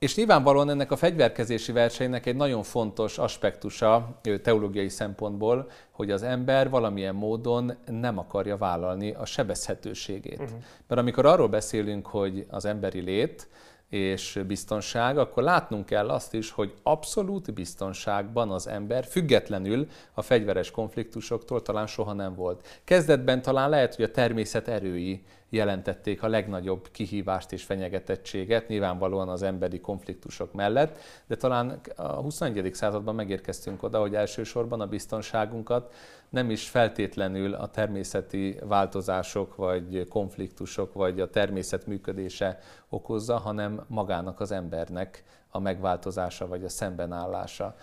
És 0.00 0.16
nyilvánvalóan 0.16 0.70
ennek 0.70 0.90
a 0.90 0.96
fegyverkezési 0.96 1.72
versenynek 1.72 2.26
egy 2.26 2.36
nagyon 2.36 2.62
fontos 2.62 3.18
aspektusa 3.18 4.20
teológiai 4.42 4.88
szempontból, 4.88 5.70
hogy 5.90 6.10
az 6.10 6.22
ember 6.22 6.70
valamilyen 6.70 7.14
módon 7.14 7.76
nem 7.86 8.18
akarja 8.18 8.56
vállalni 8.56 9.12
a 9.12 9.24
sebezhetőségét. 9.24 10.40
Uh-huh. 10.40 10.58
Mert 10.86 11.00
amikor 11.00 11.26
arról 11.26 11.48
beszélünk, 11.48 12.06
hogy 12.06 12.46
az 12.50 12.64
emberi 12.64 13.00
lét, 13.00 13.48
és 13.90 14.40
biztonság, 14.46 15.18
akkor 15.18 15.42
látnunk 15.42 15.86
kell 15.86 16.08
azt 16.08 16.34
is, 16.34 16.50
hogy 16.50 16.74
abszolút 16.82 17.54
biztonságban 17.54 18.50
az 18.50 18.66
ember 18.66 19.04
függetlenül 19.04 19.86
a 20.12 20.22
fegyveres 20.22 20.70
konfliktusoktól 20.70 21.62
talán 21.62 21.86
soha 21.86 22.12
nem 22.12 22.34
volt. 22.34 22.80
Kezdetben 22.84 23.42
talán 23.42 23.70
lehet, 23.70 23.94
hogy 23.94 24.04
a 24.04 24.10
természet 24.10 24.68
erői 24.68 25.24
jelentették 25.48 26.22
a 26.22 26.28
legnagyobb 26.28 26.88
kihívást 26.92 27.52
és 27.52 27.62
fenyegetettséget, 27.62 28.68
nyilvánvalóan 28.68 29.28
az 29.28 29.42
emberi 29.42 29.80
konfliktusok 29.80 30.52
mellett, 30.52 30.98
de 31.26 31.36
talán 31.36 31.80
a 31.96 32.02
21. 32.02 32.74
században 32.74 33.14
megérkeztünk 33.14 33.82
oda, 33.82 34.00
hogy 34.00 34.14
elsősorban 34.14 34.80
a 34.80 34.86
biztonságunkat 34.86 35.94
nem 36.30 36.50
is 36.50 36.68
feltétlenül 36.68 37.54
a 37.54 37.68
természeti 37.68 38.56
változások, 38.64 39.56
vagy 39.56 40.08
konfliktusok, 40.08 40.92
vagy 40.92 41.20
a 41.20 41.30
természet 41.30 41.86
működése 41.86 42.58
okozza, 42.88 43.36
hanem 43.38 43.84
magának 43.86 44.40
az 44.40 44.50
embernek 44.50 45.24
a 45.50 45.58
megváltozása, 45.58 46.46
vagy 46.46 46.64
a 46.64 46.68
szembenállása. 46.68 47.76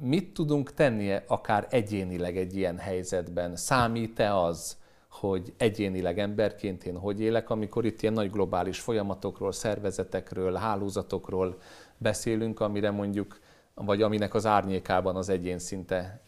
Mit 0.00 0.34
tudunk 0.34 0.74
tennie 0.74 1.24
akár 1.26 1.66
egyénileg 1.70 2.36
egy 2.36 2.56
ilyen 2.56 2.78
helyzetben? 2.78 3.56
Számít-e 3.56 4.36
az, 4.36 4.78
hogy 5.08 5.52
egyénileg 5.56 6.18
emberként 6.18 6.84
én 6.84 6.96
hogy 6.96 7.20
élek, 7.20 7.50
amikor 7.50 7.84
itt 7.84 8.02
ilyen 8.02 8.14
nagy 8.14 8.30
globális 8.30 8.80
folyamatokról, 8.80 9.52
szervezetekről, 9.52 10.54
hálózatokról 10.54 11.58
beszélünk, 11.96 12.60
amire 12.60 12.90
mondjuk, 12.90 13.38
vagy 13.74 14.02
aminek 14.02 14.34
az 14.34 14.46
árnyékában 14.46 15.16
az 15.16 15.28
egyén 15.28 15.58
szinte 15.58 16.20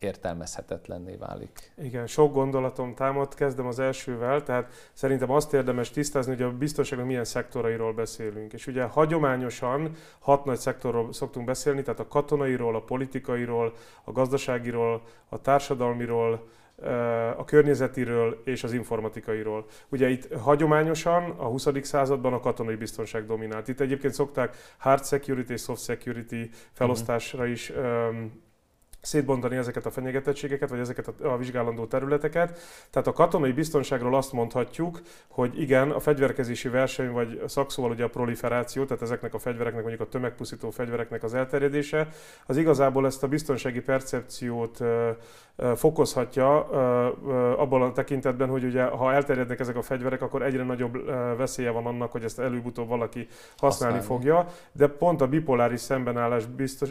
értelmezhetetlenné 0.00 1.16
válik. 1.16 1.72
Igen, 1.82 2.06
sok 2.06 2.32
gondolatom 2.32 2.94
támad, 2.94 3.34
kezdem 3.34 3.66
az 3.66 3.78
elsővel, 3.78 4.42
tehát 4.42 4.90
szerintem 4.92 5.30
azt 5.30 5.52
érdemes 5.52 5.90
tisztázni, 5.90 6.32
hogy 6.32 6.42
a 6.42 6.52
biztonságnak 6.52 7.06
milyen 7.06 7.24
szektorairól 7.24 7.92
beszélünk. 7.92 8.52
És 8.52 8.66
ugye 8.66 8.82
hagyományosan 8.82 9.90
hat 10.18 10.44
nagy 10.44 10.58
szektorról 10.58 11.12
szoktunk 11.12 11.46
beszélni, 11.46 11.82
tehát 11.82 12.00
a 12.00 12.08
katonairól, 12.08 12.76
a 12.76 12.82
politikairól, 12.82 13.72
a 14.04 14.12
gazdaságiról, 14.12 15.02
a 15.28 15.40
társadalmiról, 15.40 16.48
a 17.36 17.44
környezetiről 17.44 18.42
és 18.44 18.64
az 18.64 18.72
informatikairól. 18.72 19.66
Ugye 19.88 20.08
itt 20.08 20.34
hagyományosan 20.34 21.30
a 21.30 21.44
20. 21.44 21.66
században 21.82 22.32
a 22.32 22.40
katonai 22.40 22.74
biztonság 22.74 23.26
dominált. 23.26 23.68
Itt 23.68 23.80
egyébként 23.80 24.14
szokták 24.14 24.56
hard 24.78 25.04
security 25.04 25.50
és 25.50 25.60
soft 25.60 25.82
security 25.82 26.50
felosztásra 26.72 27.46
is 27.46 27.72
szétbontani 29.00 29.56
ezeket 29.56 29.86
a 29.86 29.90
fenyegetettségeket, 29.90 30.68
vagy 30.68 30.78
ezeket 30.78 31.08
a, 31.08 31.32
a 31.32 31.36
vizsgálandó 31.36 31.86
területeket. 31.86 32.58
Tehát 32.90 33.08
a 33.08 33.12
katonai 33.12 33.52
biztonságról 33.52 34.14
azt 34.14 34.32
mondhatjuk, 34.32 35.00
hogy 35.28 35.60
igen, 35.60 35.90
a 35.90 36.00
fegyverkezési 36.00 36.68
verseny, 36.68 37.10
vagy 37.10 37.42
szakszóval 37.46 37.90
ugye 37.90 38.04
a 38.04 38.08
proliferáció, 38.08 38.84
tehát 38.84 39.02
ezeknek 39.02 39.34
a 39.34 39.38
fegyvereknek, 39.38 39.82
mondjuk 39.82 40.08
a 40.08 40.10
tömegpusztító 40.10 40.70
fegyvereknek 40.70 41.22
az 41.22 41.34
elterjedése, 41.34 42.08
az 42.46 42.56
igazából 42.56 43.06
ezt 43.06 43.22
a 43.22 43.28
biztonsági 43.28 43.80
percepciót 43.80 44.82
fokozhatja 45.76 46.68
abban 47.56 47.82
a 47.82 47.92
tekintetben, 47.92 48.48
hogy 48.48 48.64
ugye 48.64 48.84
ha 48.84 49.12
elterjednek 49.12 49.60
ezek 49.60 49.76
a 49.76 49.82
fegyverek, 49.82 50.22
akkor 50.22 50.42
egyre 50.42 50.64
nagyobb 50.64 51.06
veszélye 51.36 51.70
van 51.70 51.86
annak, 51.86 52.12
hogy 52.12 52.24
ezt 52.24 52.38
előbb-utóbb 52.38 52.88
valaki 52.88 53.26
használni, 53.56 53.96
használni 53.96 54.00
fogja. 54.00 54.46
De 54.72 54.86
pont 54.86 55.20
a 55.20 55.26
bipoláris 55.26 55.80
szembenállás 55.80 56.46
biztos, 56.46 56.90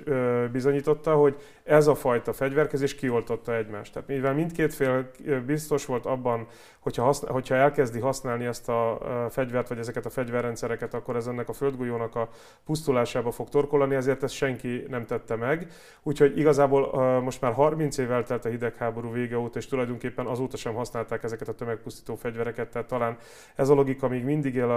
bizonyította, 0.52 1.16
hogy 1.16 1.36
ez 1.64 1.88
a 1.88 1.96
fajta 2.00 2.34
fegyverkezés 2.34 2.96
kioltotta 2.96 3.56
egymást. 3.56 3.94
Tehát 3.94 4.08
mivel 4.08 4.34
mindkét 4.34 4.74
fél 4.74 5.12
biztos 5.46 5.86
volt 5.86 6.06
abban, 6.06 6.48
hogyha, 6.90 7.04
használ, 7.04 7.32
hogyha 7.32 7.56
elkezdi 7.56 8.00
használni 8.00 8.46
ezt 8.46 8.70
a 8.70 8.98
fegyvert, 9.30 9.68
vagy 9.68 9.78
ezeket 9.78 10.06
a 10.06 10.10
fegyverrendszereket, 10.10 10.94
akkor 10.94 11.16
ez 11.16 11.28
ennek 11.28 11.50
a 11.50 11.54
földgolyónak 11.54 12.16
a 12.16 12.30
pusztulásába 12.66 13.32
fog 13.32 13.50
torkolani, 13.50 13.96
ezért 13.96 14.24
ezt 14.24 14.34
senki 14.34 14.86
nem 14.90 15.06
tette 15.06 15.36
meg. 15.36 15.72
Úgyhogy 16.04 16.38
igazából 16.38 17.22
most 17.22 17.42
már 17.42 17.54
30 17.54 17.98
év 17.98 18.12
eltelt 18.12 18.46
a 18.46 18.50
hidegháború 18.50 19.12
vége 19.12 19.38
óta, 19.38 19.60
és 19.60 19.68
tulajdonképpen 19.68 20.26
azóta 20.26 20.58
sem 20.58 20.74
használták 20.74 21.24
ezeket 21.24 21.48
a 21.48 21.54
tömegpusztító 21.54 22.16
fegyvereket, 22.16 22.70
tehát 22.70 22.88
talán 22.88 23.18
ez 23.56 23.70
a 23.70 23.74
logika 23.74 24.08
még 24.08 24.24
mindig 24.24 24.56
él 24.56 24.70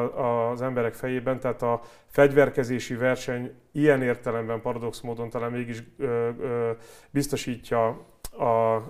az 0.52 0.62
emberek 0.62 0.94
fejében, 0.94 1.40
tehát 1.40 1.62
a 1.62 1.80
fegyverkezési 2.06 2.94
verseny 2.94 3.52
ilyen 3.72 4.02
értelemben 4.02 4.60
paradox 4.60 5.00
módon 5.00 5.30
talán 5.30 5.50
mégis 5.50 5.82
biztosítja 7.10 8.10
a 8.32 8.82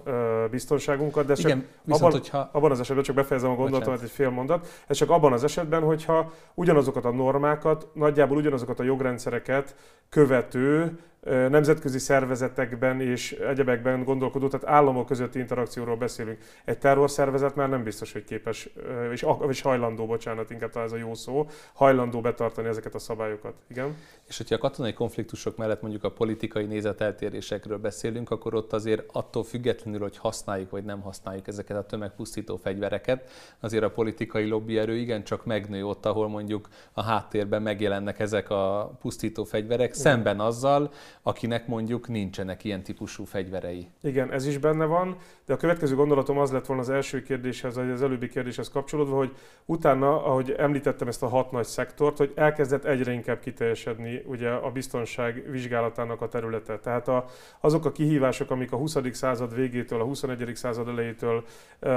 biztonságunkat, 0.51 1.27
de 1.27 1.35
Igen, 1.37 1.67
viszont, 1.83 2.03
abban, 2.03 2.11
hogyha... 2.11 2.49
abban 2.53 2.71
az 2.71 2.81
esetben, 2.81 3.05
csak 3.05 3.15
befejezem 3.15 3.51
a 3.51 3.55
gondolatomat 3.55 4.03
egy 4.03 4.11
fél 4.11 4.31
mondat, 4.31 4.67
ez 4.87 4.97
csak 4.97 5.11
abban 5.11 5.33
az 5.33 5.45
esetben, 5.45 5.83
hogyha 5.83 6.33
ugyanazokat 6.55 7.05
a 7.05 7.11
normákat, 7.11 7.89
nagyjából 7.95 8.37
ugyanazokat 8.37 8.81
a 8.81 8.83
jogrendszereket 8.83 9.77
követő 10.09 10.99
nemzetközi 11.31 11.99
szervezetekben 11.99 13.01
és 13.01 13.33
egyebekben 13.33 14.05
gondolkodó, 14.05 14.49
tehát 14.49 14.67
államok 14.67 15.07
közötti 15.07 15.39
interakcióról 15.39 15.97
beszélünk. 15.97 16.39
Egy 16.65 16.79
terrorszervezet 16.79 17.55
már 17.55 17.69
nem 17.69 17.83
biztos, 17.83 18.13
hogy 18.13 18.25
képes, 18.25 18.69
és, 19.13 19.27
és 19.49 19.61
hajlandó, 19.61 20.07
bocsánat, 20.07 20.51
inkább 20.51 20.77
ez 20.77 20.93
a 20.93 20.97
jó 20.97 21.15
szó, 21.15 21.47
hajlandó 21.73 22.21
betartani 22.21 22.69
ezeket 22.69 22.95
a 22.95 22.99
szabályokat. 22.99 23.55
Igen? 23.67 23.97
És 24.29 24.37
hogyha 24.37 24.55
a 24.55 24.59
katonai 24.59 24.93
konfliktusok 24.93 25.57
mellett 25.57 25.83
mondjuk 25.83 26.05
a 26.05 26.11
politikai 26.11 26.65
nézeteltérésekről 26.65 27.79
beszélünk, 27.79 28.31
akkor 28.31 28.55
ott 28.55 28.73
azért 28.73 29.05
attól 29.13 29.45
függetlenül, 29.45 30.01
hogy 30.01 30.17
használjuk 30.17 30.71
vagy 30.71 30.85
nem 30.85 31.01
használjuk 31.01 31.47
ezeket 31.47 31.77
a 31.77 31.87
tömegpusztító 31.87 32.57
fegyvereket, 32.57 33.31
azért 33.61 33.85
a 33.85 33.91
politikai 33.91 34.49
lobbyerő 34.49 34.97
igencsak 34.97 35.45
megnő 35.45 35.87
ott, 35.87 36.07
ahol 36.07 36.29
mondjuk 36.29 36.69
a 36.93 37.03
háttérben 37.03 37.63
megjelennek 37.63 38.21
ezek 38.21 38.51
a 38.51 38.93
pusztító 39.01 39.45
fegyverek, 39.45 39.95
szemben 39.95 40.41
azzal, 40.41 40.91
akinek 41.23 41.67
mondjuk 41.67 42.09
nincsenek 42.09 42.65
ilyen 42.65 42.83
típusú 42.83 43.25
fegyverei. 43.25 43.87
Igen, 44.01 44.33
ez 44.33 44.47
is 44.47 44.59
benne 44.59 44.85
van, 44.85 45.17
de 45.47 45.53
a 45.53 45.57
következő 45.57 45.95
gondolatom 45.95 46.39
az 46.39 46.53
lett 46.53 46.67
volna 46.67 46.83
az 46.83 46.91
első 46.91 47.23
kérdéshez, 47.23 47.77
vagy 47.77 47.91
az 47.91 48.03
előbbi 48.03 48.29
kérdéshez 48.29 48.69
kapcsolódva, 48.69 49.17
hogy 49.17 49.37
utána, 49.65 50.25
ahogy 50.25 50.51
említettem 50.51 51.09
ezt 51.09 51.23
a 51.23 51.29
hat 51.29 51.51
nagy 51.51 51.65
szektort, 51.65 52.17
hogy 52.17 52.33
elkezdett 52.35 52.85
egyre 52.85 53.13
inkább 53.13 53.41
kiteljesedni 53.41 54.23
ugye 54.27 54.51
a 54.51 54.71
biztonság 54.71 55.51
vizsgálatának 55.51 56.21
a 56.21 56.29
területe. 56.29 56.79
Tehát 56.79 57.09
a, 57.09 57.25
azok 57.61 57.85
a 57.85 57.93
kihívások, 57.93 58.51
amik 58.51 58.73
a 58.73 58.77
20. 58.77 58.97
század 59.13 59.55
végétől, 59.55 60.01
a 60.01 60.05
21. 60.05 60.51
század 60.55 60.89
elejétől 60.89 61.45
e, 61.81 61.91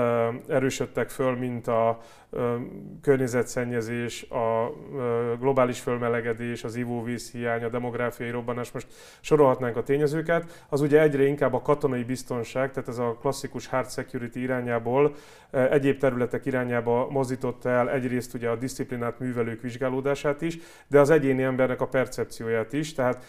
erősödtek 0.47 1.09
föl, 1.09 1.35
mint 1.35 1.67
a 1.67 1.99
környezetszennyezés, 3.01 4.23
a 4.29 4.35
e, 4.37 5.35
globális 5.39 5.79
fölmelegedés, 5.79 6.63
az 6.63 6.75
ivóvíz 6.75 7.31
hiány, 7.31 7.63
a 7.63 7.69
demográfiai 7.69 8.29
robbanás, 8.29 8.71
most 8.71 8.87
sorolhatnánk 9.19 9.77
a 9.77 9.83
tényezőket, 9.83 10.65
az 10.69 10.81
ugye 10.81 11.01
egyre 11.01 11.25
inkább 11.25 11.53
a 11.53 11.61
katonai 11.61 12.03
biztonság, 12.03 12.71
tehát 12.71 12.89
ez 12.89 12.97
a 12.97 13.17
klasszikus 13.21 13.67
hard 13.67 13.91
security 13.91 14.35
irányából 14.35 15.15
egyéb 15.51 15.99
területek 15.99 16.45
irányába 16.45 17.07
mozdította 17.09 17.69
el 17.69 17.89
egyrészt 17.89 18.33
ugye 18.33 18.49
a 18.49 18.55
disziplinát 18.55 19.19
művelők 19.19 19.61
vizsgálódását 19.61 20.41
is, 20.41 20.57
de 20.87 20.99
az 20.99 21.09
egyéni 21.09 21.43
embernek 21.43 21.81
a 21.81 21.87
percepcióját 21.87 22.73
is. 22.73 22.93
Tehát 22.93 23.23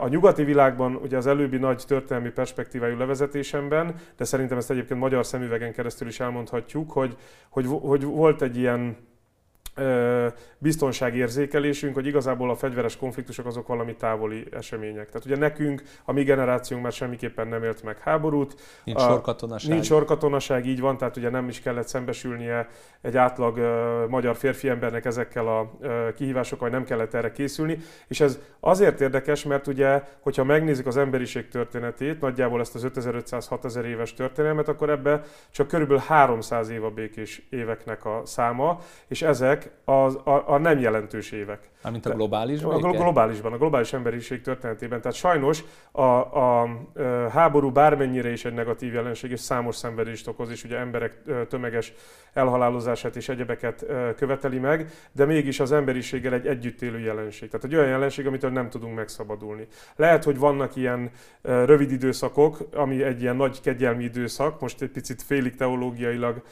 a 0.00 0.08
nyugati 0.08 0.44
világban 0.44 0.94
ugye 0.94 1.16
az 1.16 1.26
előbbi 1.26 1.56
nagy 1.56 1.82
történelmi 1.86 2.30
perspektívájú 2.30 2.96
levezetésemben, 2.96 3.94
de 4.16 4.24
szerintem 4.24 4.58
ezt 4.58 4.70
egyébként 4.70 5.00
magyar 5.00 5.26
szemüvegen 5.26 5.72
keresztül 5.72 6.08
is 6.08 6.20
elmondhatjuk, 6.20 6.92
hogy, 6.92 7.16
hogy, 7.48 7.66
hogy 7.66 8.04
volt 8.04 8.42
egy 8.42 8.56
ilyen 8.56 8.96
biztonságérzékelésünk, 10.58 11.94
hogy 11.94 12.06
igazából 12.06 12.50
a 12.50 12.54
fegyveres 12.54 12.96
konfliktusok 12.96 13.46
azok 13.46 13.66
valami 13.66 13.94
távoli 13.94 14.46
események. 14.52 15.06
Tehát 15.06 15.24
ugye 15.24 15.36
nekünk, 15.36 15.82
a 16.04 16.12
mi 16.12 16.22
generációnk 16.22 16.82
már 16.82 16.92
semmiképpen 16.92 17.48
nem 17.48 17.64
élt 17.64 17.82
meg 17.82 17.98
háborút. 17.98 18.54
Nincs 18.84 19.00
sorkatonaság. 19.00 19.70
Nincs 19.70 19.86
sorkatonaság, 19.86 20.66
így 20.66 20.80
van, 20.80 20.96
tehát 20.96 21.16
ugye 21.16 21.30
nem 21.30 21.48
is 21.48 21.60
kellett 21.60 21.88
szembesülnie 21.88 22.68
egy 23.00 23.16
átlag 23.16 23.56
uh, 23.56 24.08
magyar 24.08 24.36
férfi 24.36 24.68
embernek 24.68 25.04
ezekkel 25.04 25.46
a 25.46 25.70
uh, 25.80 26.14
kihívásokkal, 26.14 26.68
nem 26.68 26.84
kellett 26.84 27.14
erre 27.14 27.32
készülni. 27.32 27.78
És 28.08 28.20
ez 28.20 28.38
azért 28.60 29.00
érdekes, 29.00 29.44
mert 29.44 29.66
ugye, 29.66 30.02
hogyha 30.20 30.44
megnézik 30.44 30.86
az 30.86 30.96
emberiség 30.96 31.48
történetét, 31.48 32.20
nagyjából 32.20 32.60
ezt 32.60 32.74
az 32.74 32.86
5500-6000 32.94 33.82
éves 33.82 34.14
történelmet, 34.14 34.68
akkor 34.68 34.90
ebbe 34.90 35.22
csak 35.50 35.68
körülbelül 35.68 36.02
300 36.06 36.68
év 36.68 36.84
a 36.84 36.90
békés 36.90 37.46
éveknek 37.50 38.04
a 38.04 38.22
száma, 38.24 38.80
és 39.08 39.22
ezek 39.22 39.69
az, 39.84 40.18
a, 40.24 40.42
a 40.46 40.58
nem 40.58 40.78
jelentős 40.78 41.30
évek. 41.30 41.70
Mármint 41.82 42.06
a 42.06 42.10
globálisban? 42.10 42.84
A 42.84 42.90
globálisban, 42.90 43.52
a 43.52 43.56
globális 43.56 43.92
emberiség 43.92 44.40
történetében. 44.40 45.00
Tehát 45.00 45.16
sajnos 45.16 45.64
a, 45.92 46.02
a, 46.02 46.62
a 46.62 46.68
háború 47.30 47.70
bármennyire 47.70 48.30
is 48.30 48.44
egy 48.44 48.52
negatív 48.52 48.92
jelenség, 48.92 49.30
és 49.30 49.40
számos 49.40 49.76
szenvedést 49.76 50.28
okoz, 50.28 50.50
és 50.50 50.64
ugye 50.64 50.78
emberek 50.78 51.22
tömeges 51.48 51.92
elhalálozását 52.32 53.16
és 53.16 53.28
egyebeket 53.28 53.86
követeli 54.16 54.58
meg, 54.58 54.90
de 55.12 55.24
mégis 55.24 55.60
az 55.60 55.72
emberiséggel 55.72 56.32
egy 56.32 56.46
együtt 56.46 56.82
élő 56.82 56.98
jelenség. 56.98 57.48
Tehát 57.50 57.66
egy 57.66 57.74
olyan 57.74 57.88
jelenség, 57.88 58.26
amitől 58.26 58.50
nem 58.50 58.70
tudunk 58.70 58.94
megszabadulni. 58.94 59.66
Lehet, 59.96 60.24
hogy 60.24 60.38
vannak 60.38 60.76
ilyen 60.76 61.10
rövid 61.42 61.90
időszakok, 61.90 62.58
ami 62.74 63.02
egy 63.02 63.22
ilyen 63.22 63.36
nagy 63.36 63.60
kegyelmi 63.60 64.04
időszak, 64.04 64.60
most 64.60 64.82
egy 64.82 64.90
picit 64.90 65.22
félig 65.22 65.56
teológiailag 65.56 66.42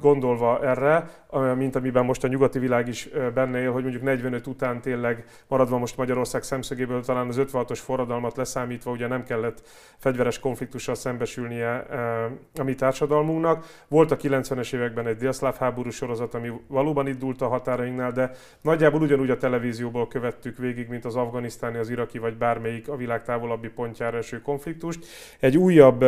gondolva 0.00 0.64
erre, 0.64 1.10
mint 1.56 1.76
amiben 1.76 2.04
most 2.04 2.17
a 2.24 2.28
nyugati 2.28 2.58
világ 2.58 2.88
is 2.88 3.08
benne 3.34 3.60
él, 3.60 3.72
hogy 3.72 3.82
mondjuk 3.82 4.02
45 4.02 4.46
után 4.46 4.80
tényleg 4.80 5.24
maradva 5.48 5.78
most 5.78 5.96
Magyarország 5.96 6.42
szemszögéből 6.42 7.04
talán 7.04 7.28
az 7.28 7.36
56-os 7.38 7.78
forradalmat 7.82 8.36
leszámítva, 8.36 8.90
ugye 8.90 9.06
nem 9.06 9.24
kellett 9.24 9.62
fegyveres 9.96 10.38
konfliktussal 10.38 10.94
szembesülnie 10.94 11.86
a 12.58 12.62
mi 12.62 12.74
társadalmunknak. 12.74 13.66
Volt 13.88 14.10
a 14.10 14.16
90-es 14.16 14.74
években 14.74 15.06
egy 15.06 15.16
délszláv 15.16 15.56
háború 15.56 15.90
sorozat, 15.90 16.34
ami 16.34 16.52
valóban 16.66 17.06
itt 17.06 17.18
dúlt 17.18 17.42
a 17.42 17.48
határainknál, 17.48 18.12
de 18.12 18.30
nagyjából 18.60 19.02
ugyanúgy 19.02 19.30
a 19.30 19.36
televízióból 19.36 20.08
követtük 20.08 20.58
végig, 20.58 20.88
mint 20.88 21.04
az 21.04 21.16
afganisztáni, 21.16 21.78
az 21.78 21.90
iraki 21.90 22.18
vagy 22.18 22.36
bármelyik 22.36 22.88
a 22.88 22.96
világ 22.96 23.22
távolabbi 23.22 23.68
pontjára 23.68 24.16
eső 24.16 24.40
konfliktust. 24.40 25.06
Egy 25.40 25.56
újabb 25.56 26.04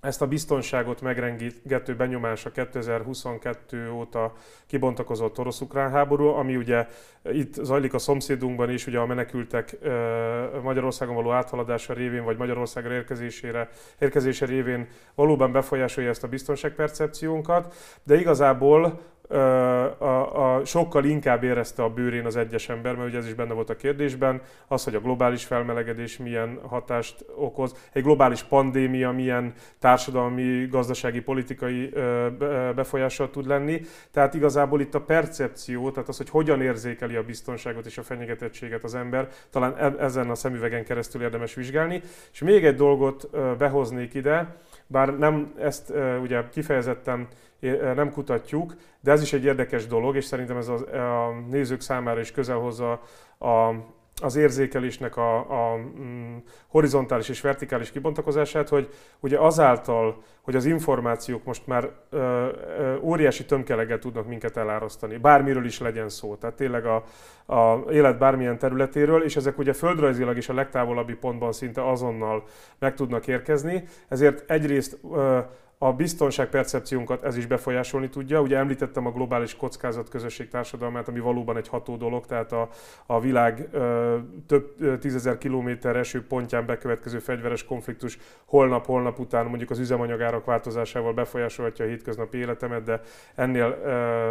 ezt 0.00 0.22
a 0.22 0.26
biztonságot 0.26 1.00
megrengető 1.00 1.96
benyomása 1.96 2.50
2022 2.50 3.90
óta 3.90 4.32
kibontakozott 4.66 5.38
orosz-ukrán 5.38 5.90
háború, 5.90 6.26
ami 6.26 6.56
ugye 6.56 6.86
itt 7.22 7.54
zajlik 7.54 7.94
a 7.94 7.98
szomszédunkban 7.98 8.70
is, 8.70 8.86
ugye 8.86 8.98
a 8.98 9.06
menekültek 9.06 9.76
Magyarországon 10.62 11.14
való 11.14 11.30
áthaladása 11.30 11.92
révén, 11.92 12.24
vagy 12.24 12.36
Magyarországra 12.36 12.92
érkezésére, 12.92 13.68
érkezése 13.98 14.46
révén 14.46 14.88
valóban 15.14 15.52
befolyásolja 15.52 16.10
ezt 16.10 16.24
a 16.24 16.28
biztonságpercepciónkat, 16.28 17.74
de 18.02 18.20
igazából 18.20 19.00
a, 19.28 20.54
a, 20.54 20.64
sokkal 20.64 21.04
inkább 21.04 21.42
érezte 21.42 21.82
a 21.82 21.88
bőrén 21.88 22.26
az 22.26 22.36
egyes 22.36 22.68
ember, 22.68 22.94
mert 22.94 23.08
ugye 23.08 23.18
ez 23.18 23.26
is 23.26 23.34
benne 23.34 23.52
volt 23.52 23.70
a 23.70 23.76
kérdésben, 23.76 24.40
az, 24.66 24.84
hogy 24.84 24.94
a 24.94 25.00
globális 25.00 25.44
felmelegedés 25.44 26.16
milyen 26.16 26.58
hatást 26.66 27.24
okoz, 27.36 27.74
egy 27.92 28.02
globális 28.02 28.42
pandémia 28.42 29.10
milyen 29.10 29.52
társadalmi, 29.78 30.66
gazdasági, 30.66 31.20
politikai 31.20 31.92
befolyással 32.74 33.30
tud 33.30 33.46
lenni. 33.46 33.80
Tehát 34.10 34.34
igazából 34.34 34.80
itt 34.80 34.94
a 34.94 35.00
percepció, 35.00 35.90
tehát 35.90 36.08
az, 36.08 36.16
hogy 36.16 36.30
hogyan 36.30 36.62
érzékeli 36.62 37.16
a 37.16 37.22
biztonságot 37.22 37.86
és 37.86 37.98
a 37.98 38.02
fenyegetettséget 38.02 38.84
az 38.84 38.94
ember, 38.94 39.28
talán 39.50 39.76
e, 39.76 39.94
ezen 40.04 40.30
a 40.30 40.34
szemüvegen 40.34 40.84
keresztül 40.84 41.22
érdemes 41.22 41.54
vizsgálni. 41.54 42.02
És 42.32 42.40
még 42.40 42.64
egy 42.64 42.76
dolgot 42.76 43.28
behoznék 43.58 44.14
ide, 44.14 44.56
bár 44.88 45.18
nem 45.18 45.54
ezt 45.58 45.92
ugye 46.20 46.48
kifejezetten 46.48 47.28
nem 47.94 48.12
kutatjuk, 48.12 48.74
de 49.00 49.12
ez 49.12 49.22
is 49.22 49.32
egy 49.32 49.44
érdekes 49.44 49.86
dolog, 49.86 50.16
és 50.16 50.24
szerintem 50.24 50.56
ez 50.56 50.68
a, 50.68 50.74
a 51.26 51.40
nézők 51.50 51.80
számára 51.80 52.20
is 52.20 52.30
közel 52.30 52.58
hozza 52.58 53.00
a, 53.38 53.74
az 54.20 54.36
érzékelésnek 54.36 55.16
a, 55.16 55.36
a 55.36 55.76
mm, 55.76 56.36
horizontális 56.68 57.28
és 57.28 57.40
vertikális 57.40 57.90
kibontakozását, 57.90 58.68
hogy 58.68 58.88
ugye 59.20 59.38
azáltal, 59.38 60.22
hogy 60.40 60.56
az 60.56 60.64
információk 60.64 61.44
most 61.44 61.66
már 61.66 61.90
ö, 62.10 62.18
ö, 62.18 62.96
óriási 63.00 63.44
tömkeleggel 63.44 63.98
tudnak 63.98 64.26
minket 64.26 64.56
elárasztani, 64.56 65.16
bármiről 65.16 65.64
is 65.64 65.80
legyen 65.80 66.08
szó, 66.08 66.34
tehát 66.34 66.56
tényleg 66.56 66.86
a, 66.86 67.04
a 67.54 67.90
élet 67.90 68.18
bármilyen 68.18 68.58
területéről, 68.58 69.22
és 69.22 69.36
ezek 69.36 69.58
ugye 69.58 69.72
földrajzilag 69.72 70.36
is 70.36 70.48
a 70.48 70.54
legtávolabbi 70.54 71.14
pontban 71.14 71.52
szinte 71.52 71.90
azonnal 71.90 72.44
meg 72.78 72.94
tudnak 72.94 73.26
érkezni, 73.26 73.84
ezért 74.08 74.50
egyrészt 74.50 74.98
ö, 75.12 75.38
a 75.78 75.92
biztonságpercepciónkat 75.92 77.22
ez 77.22 77.36
is 77.36 77.46
befolyásolni 77.46 78.08
tudja. 78.08 78.40
Ugye 78.40 78.56
említettem 78.56 79.06
a 79.06 79.10
globális 79.10 79.56
kockázat 79.56 80.08
közösség 80.08 80.48
társadalmát, 80.48 81.08
ami 81.08 81.20
valóban 81.20 81.56
egy 81.56 81.68
ható 81.68 81.96
dolog, 81.96 82.26
tehát 82.26 82.52
a, 82.52 82.68
a 83.06 83.20
világ 83.20 83.68
ö, 83.70 84.16
több 84.46 84.98
tízezer 84.98 85.38
kilométer 85.38 85.96
eső 85.96 86.26
pontján 86.26 86.66
bekövetkező 86.66 87.18
fegyveres 87.18 87.64
konfliktus 87.64 88.18
holnap-holnap 88.44 89.18
után 89.18 89.46
mondjuk 89.46 89.70
az 89.70 89.78
üzemanyagárak 89.78 90.44
változásával 90.44 91.12
befolyásolhatja 91.12 91.84
a 91.84 91.88
hétköznapi 91.88 92.38
életemet, 92.38 92.82
de 92.82 93.00
ennél 93.34 93.78
ö, 93.84 94.30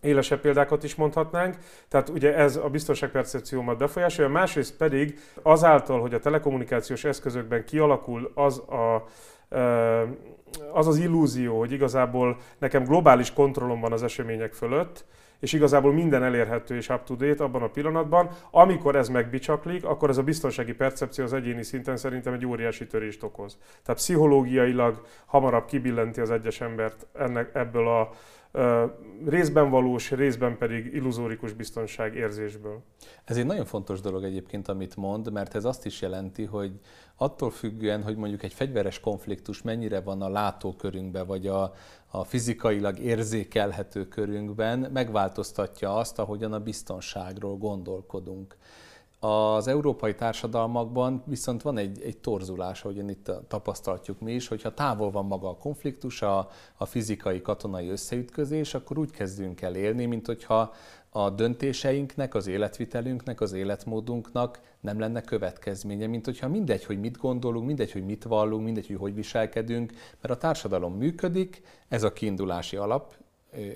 élesebb 0.00 0.40
példákat 0.40 0.82
is 0.82 0.94
mondhatnánk. 0.94 1.56
Tehát 1.88 2.08
ugye 2.08 2.34
ez 2.34 2.56
a 2.56 2.68
biztonságpercepciómat 2.68 3.78
befolyásolja, 3.78 4.30
másrészt 4.30 4.76
pedig 4.76 5.18
azáltal, 5.42 6.00
hogy 6.00 6.14
a 6.14 6.18
telekommunikációs 6.20 7.04
eszközökben 7.04 7.64
kialakul 7.64 8.30
az 8.34 8.58
a 8.58 9.04
az 10.72 10.86
az 10.86 10.98
illúzió, 10.98 11.58
hogy 11.58 11.72
igazából 11.72 12.36
nekem 12.58 12.84
globális 12.84 13.32
kontrollom 13.32 13.80
van 13.80 13.92
az 13.92 14.02
események 14.02 14.52
fölött, 14.52 15.04
és 15.40 15.52
igazából 15.52 15.92
minden 15.92 16.22
elérhető 16.22 16.76
és 16.76 16.88
up-to-date 16.88 17.44
abban 17.44 17.62
a 17.62 17.68
pillanatban. 17.68 18.28
Amikor 18.50 18.96
ez 18.96 19.08
megbicsaklik, 19.08 19.84
akkor 19.84 20.08
ez 20.08 20.16
a 20.16 20.22
biztonsági 20.22 20.74
percepció 20.74 21.24
az 21.24 21.32
egyéni 21.32 21.62
szinten 21.62 21.96
szerintem 21.96 22.32
egy 22.32 22.46
óriási 22.46 22.86
törést 22.86 23.22
okoz. 23.22 23.58
Tehát 23.82 24.00
pszichológiailag 24.00 25.02
hamarabb 25.26 25.64
kibillenti 25.64 26.20
az 26.20 26.30
egyes 26.30 26.60
embert 26.60 27.06
ennek, 27.12 27.50
ebből 27.54 27.88
a 27.88 28.10
részben 29.26 29.70
valós, 29.70 30.10
részben 30.10 30.58
pedig 30.58 30.94
illuzórikus 30.94 31.52
biztonság 31.52 32.14
érzésből. 32.14 32.82
Ez 33.24 33.36
egy 33.36 33.46
nagyon 33.46 33.64
fontos 33.64 34.00
dolog 34.00 34.24
egyébként, 34.24 34.68
amit 34.68 34.96
mond, 34.96 35.32
mert 35.32 35.54
ez 35.54 35.64
azt 35.64 35.86
is 35.86 36.00
jelenti, 36.00 36.44
hogy 36.44 36.72
attól 37.16 37.50
függően, 37.50 38.02
hogy 38.02 38.16
mondjuk 38.16 38.42
egy 38.42 38.52
fegyveres 38.52 39.00
konfliktus 39.00 39.62
mennyire 39.62 40.00
van 40.00 40.22
a 40.22 40.28
látókörünkben, 40.28 41.26
vagy 41.26 41.46
a, 41.46 41.72
a 42.06 42.24
fizikailag 42.24 42.98
érzékelhető 42.98 44.08
körünkben, 44.08 44.78
megváltoztatja 44.92 45.94
azt, 45.94 46.18
ahogyan 46.18 46.52
a 46.52 46.60
biztonságról 46.60 47.56
gondolkodunk. 47.56 48.56
Az 49.20 49.66
európai 49.66 50.14
társadalmakban 50.14 51.22
viszont 51.26 51.62
van 51.62 51.78
egy, 51.78 52.02
egy 52.02 52.18
torzulás, 52.18 52.82
ahogyan 52.84 53.08
itt 53.08 53.30
tapasztaltjuk 53.48 54.20
mi 54.20 54.32
is, 54.32 54.48
hogyha 54.48 54.74
távol 54.74 55.10
van 55.10 55.26
maga 55.26 55.48
a 55.48 55.56
konfliktus, 55.56 56.22
a, 56.22 56.48
a 56.76 56.84
fizikai, 56.84 57.42
katonai 57.42 57.88
összeütközés, 57.88 58.74
akkor 58.74 58.98
úgy 58.98 59.10
kezdünk 59.10 59.60
el 59.60 59.74
élni, 59.74 60.04
mint 60.04 60.26
hogyha 60.26 60.74
a 61.10 61.30
döntéseinknek, 61.30 62.34
az 62.34 62.46
életvitelünknek, 62.46 63.40
az 63.40 63.52
életmódunknak 63.52 64.60
nem 64.80 64.98
lenne 64.98 65.20
következménye, 65.20 66.06
mint 66.06 66.24
hogyha 66.24 66.48
mindegy, 66.48 66.84
hogy 66.84 67.00
mit 67.00 67.16
gondolunk, 67.16 67.66
mindegy, 67.66 67.92
hogy 67.92 68.04
mit 68.04 68.24
vallunk, 68.24 68.64
mindegy, 68.64 68.86
hogy 68.86 68.96
hogy 68.96 69.14
viselkedünk, 69.14 69.92
mert 70.20 70.34
a 70.34 70.38
társadalom 70.38 70.94
működik, 70.94 71.62
ez 71.88 72.02
a 72.02 72.12
kiindulási 72.12 72.76
alap 72.76 73.14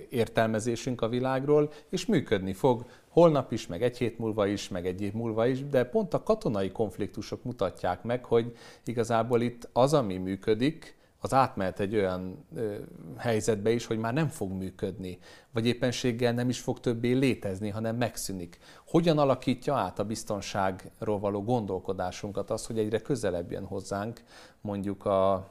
értelmezésünk 0.08 1.00
a 1.00 1.08
világról, 1.08 1.72
és 1.88 2.06
működni 2.06 2.52
fog 2.52 2.84
holnap 3.12 3.52
is, 3.52 3.66
meg 3.66 3.82
egy 3.82 3.98
hét 3.98 4.18
múlva 4.18 4.46
is, 4.46 4.68
meg 4.68 4.86
egy 4.86 5.02
év 5.02 5.12
múlva 5.12 5.46
is, 5.46 5.68
de 5.68 5.84
pont 5.84 6.14
a 6.14 6.22
katonai 6.22 6.70
konfliktusok 6.70 7.42
mutatják 7.44 8.02
meg, 8.02 8.24
hogy 8.24 8.56
igazából 8.84 9.40
itt 9.40 9.68
az, 9.72 9.94
ami 9.94 10.16
működik, 10.16 10.96
az 11.24 11.34
átmehet 11.34 11.80
egy 11.80 11.94
olyan 11.94 12.44
ö, 12.54 12.74
helyzetbe 13.16 13.70
is, 13.70 13.86
hogy 13.86 13.98
már 13.98 14.12
nem 14.12 14.28
fog 14.28 14.52
működni, 14.52 15.18
vagy 15.52 15.66
éppenséggel 15.66 16.32
nem 16.32 16.48
is 16.48 16.60
fog 16.60 16.80
többé 16.80 17.12
létezni, 17.12 17.68
hanem 17.68 17.96
megszűnik. 17.96 18.58
Hogyan 18.86 19.18
alakítja 19.18 19.74
át 19.74 19.98
a 19.98 20.04
biztonságról 20.04 21.18
való 21.18 21.42
gondolkodásunkat 21.42 22.50
az, 22.50 22.66
hogy 22.66 22.78
egyre 22.78 22.98
közelebb 22.98 23.50
jön 23.50 23.64
hozzánk 23.64 24.22
mondjuk 24.60 25.04
a, 25.04 25.32
a, 25.32 25.44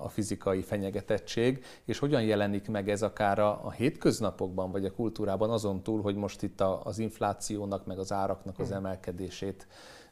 a 0.00 0.08
fizikai 0.08 0.62
fenyegetettség, 0.62 1.64
és 1.84 1.98
hogyan 1.98 2.22
jelenik 2.22 2.68
meg 2.68 2.88
ez 2.88 3.02
akár 3.02 3.38
a, 3.38 3.64
a 3.64 3.70
hétköznapokban, 3.70 4.70
vagy 4.70 4.84
a 4.84 4.92
kultúrában 4.92 5.50
azon 5.50 5.82
túl, 5.82 6.02
hogy 6.02 6.16
most 6.16 6.42
itt 6.42 6.60
a, 6.60 6.80
az 6.84 6.98
inflációnak, 6.98 7.86
meg 7.86 7.98
az 7.98 8.12
áraknak 8.12 8.58
az 8.58 8.68
hm. 8.68 8.74
emelkedését 8.74 9.66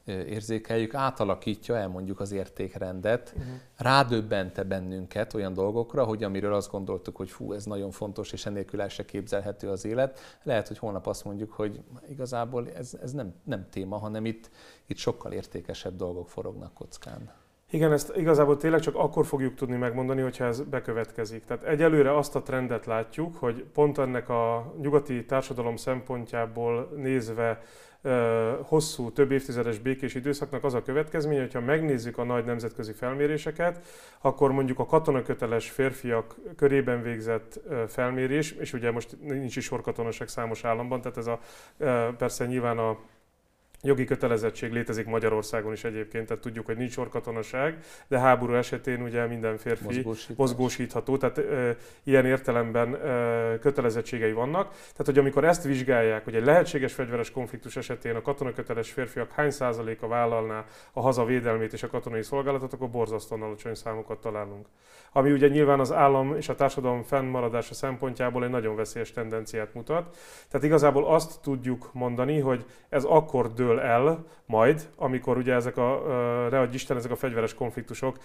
érzékeljük, 0.05 0.95
átalakítja 0.95 1.77
el 1.77 1.89
mondjuk 1.89 2.21
az 2.21 2.33
értékrendet, 2.33 3.33
uh-huh. 3.37 3.53
rádöbbente 3.77 4.63
bennünket 4.63 5.35
olyan 5.35 5.53
dolgokra, 5.53 6.05
hogy 6.05 6.25
amiről 6.25 6.55
azt 6.55 6.71
gondoltuk, 6.71 7.17
hogy 7.17 7.31
fú, 7.31 7.53
ez 7.53 7.65
nagyon 7.65 7.91
fontos, 7.91 8.33
és 8.33 8.47
enélkül 8.47 8.81
el 8.81 8.89
se 8.89 9.05
képzelhető 9.05 9.69
az 9.69 9.85
élet. 9.85 10.39
Lehet, 10.43 10.69
hogy 10.69 10.79
holnap 10.79 11.07
azt 11.07 11.25
mondjuk, 11.25 11.53
hogy 11.53 11.81
igazából 12.09 12.71
ez, 12.71 12.99
ez 13.03 13.13
nem, 13.13 13.35
nem 13.45 13.67
téma, 13.71 13.97
hanem 13.97 14.25
itt, 14.25 14.51
itt 14.87 14.97
sokkal 14.97 15.33
értékesebb 15.33 15.97
dolgok 15.97 16.29
forognak 16.29 16.75
kockán. 16.75 17.39
Igen, 17.73 17.93
ezt 17.93 18.17
igazából 18.17 18.57
tényleg 18.57 18.81
csak 18.81 18.95
akkor 18.95 19.27
fogjuk 19.27 19.55
tudni 19.55 19.77
megmondani, 19.77 20.21
hogyha 20.21 20.45
ez 20.45 20.61
bekövetkezik. 20.61 21.45
Tehát 21.45 21.65
egyelőre 21.65 22.17
azt 22.17 22.37
a 22.37 22.43
trendet 22.43 22.87
látjuk, 22.87 23.37
hogy 23.37 23.65
pont 23.73 23.99
ennek 23.99 24.29
a 24.29 24.75
nyugati 24.81 25.25
társadalom 25.25 25.77
szempontjából 25.77 26.93
nézve 26.97 27.63
hosszú, 28.63 29.13
több 29.13 29.31
évtizedes 29.31 29.79
békés 29.79 30.15
időszaknak 30.15 30.65
az 30.65 30.75
a 30.75 30.83
következménye, 30.83 31.41
hogyha 31.41 31.61
megnézzük 31.61 32.19
a 32.19 32.25
nagy 32.25 32.45
nemzetközi 32.45 32.93
felméréseket, 32.93 33.87
akkor 34.21 34.53
mondjuk 34.53 34.79
a 34.79 34.87
katonaköteles 34.87 35.71
férfiak 35.71 36.37
körében 36.57 37.03
végzett 37.03 37.61
felmérés, 37.89 38.51
és 38.51 38.73
ugye 38.73 38.91
most 38.91 39.17
nincs 39.21 39.57
is 39.57 39.65
sorkatonaság 39.65 40.29
számos 40.29 40.65
államban, 40.65 41.01
tehát 41.01 41.17
ez 41.17 41.27
a, 41.27 41.41
persze 42.17 42.47
nyilván 42.47 42.79
a 42.79 42.99
Jogi 43.83 44.05
kötelezettség 44.05 44.73
létezik 44.73 45.07
Magyarországon 45.07 45.73
is 45.73 45.85
egyébként, 45.85 46.27
tehát 46.27 46.43
tudjuk, 46.43 46.67
hogy 46.67 46.77
nincs 46.77 46.97
orkatonaság, 46.97 47.79
de 48.09 48.19
háború 48.19 48.55
esetén 48.55 49.03
ugye 49.03 49.27
minden 49.27 49.57
férfi 49.57 49.85
Mozgósítás. 49.85 50.37
mozgósítható, 50.37 51.17
tehát 51.17 51.39
e, 51.39 51.77
ilyen 52.03 52.27
értelemben 52.27 52.95
e, 52.95 53.59
kötelezettségei 53.59 54.33
vannak. 54.33 54.71
Tehát, 54.71 55.05
hogy 55.05 55.19
amikor 55.19 55.45
ezt 55.45 55.63
vizsgálják, 55.63 56.25
hogy 56.25 56.35
egy 56.35 56.45
lehetséges 56.45 56.93
fegyveres 56.93 57.31
konfliktus 57.31 57.77
esetén 57.77 58.15
a 58.15 58.23
katonaköteles 58.23 58.91
férfiak 58.91 59.33
hány 59.33 59.51
százaléka 59.51 60.07
vállalná 60.07 60.65
a 60.93 61.01
haza 61.01 61.25
védelmét 61.25 61.73
és 61.73 61.83
a 61.83 61.89
katonai 61.89 62.23
szolgálatot, 62.23 62.73
akkor 62.73 62.91
borzasztóan 62.91 63.43
alacsony 63.43 63.75
számokat 63.75 64.21
találunk. 64.21 64.67
Ami 65.13 65.33
ugye 65.33 65.49
nyilván 65.49 65.81
az 65.81 65.93
állam 65.93 66.37
és 66.37 66.49
a 66.49 66.55
társadalom 66.55 67.03
fennmaradása 67.03 67.75
szempontjából 67.75 68.45
egy 68.45 68.51
nagyon 68.51 68.77
veszélyes 68.77 69.13
tendenciát 69.13 69.75
mutat. 69.75 70.17
Tehát 70.49 70.67
igazából 70.67 71.07
azt 71.07 71.41
tudjuk 71.41 71.91
mondani, 71.93 72.39
hogy 72.39 72.65
ez 72.89 73.05
akkor 73.05 73.53
dől 73.53 73.70
dől 73.71 73.81
el 73.81 74.25
majd, 74.47 74.89
amikor 74.97 75.37
ugye 75.37 75.55
ezek 75.55 75.77
a, 75.77 76.03
uh, 76.53 76.75
Isten, 76.75 76.97
ezek 76.97 77.11
a 77.11 77.17
fegyveres 77.17 77.55
konfliktusok 77.55 78.17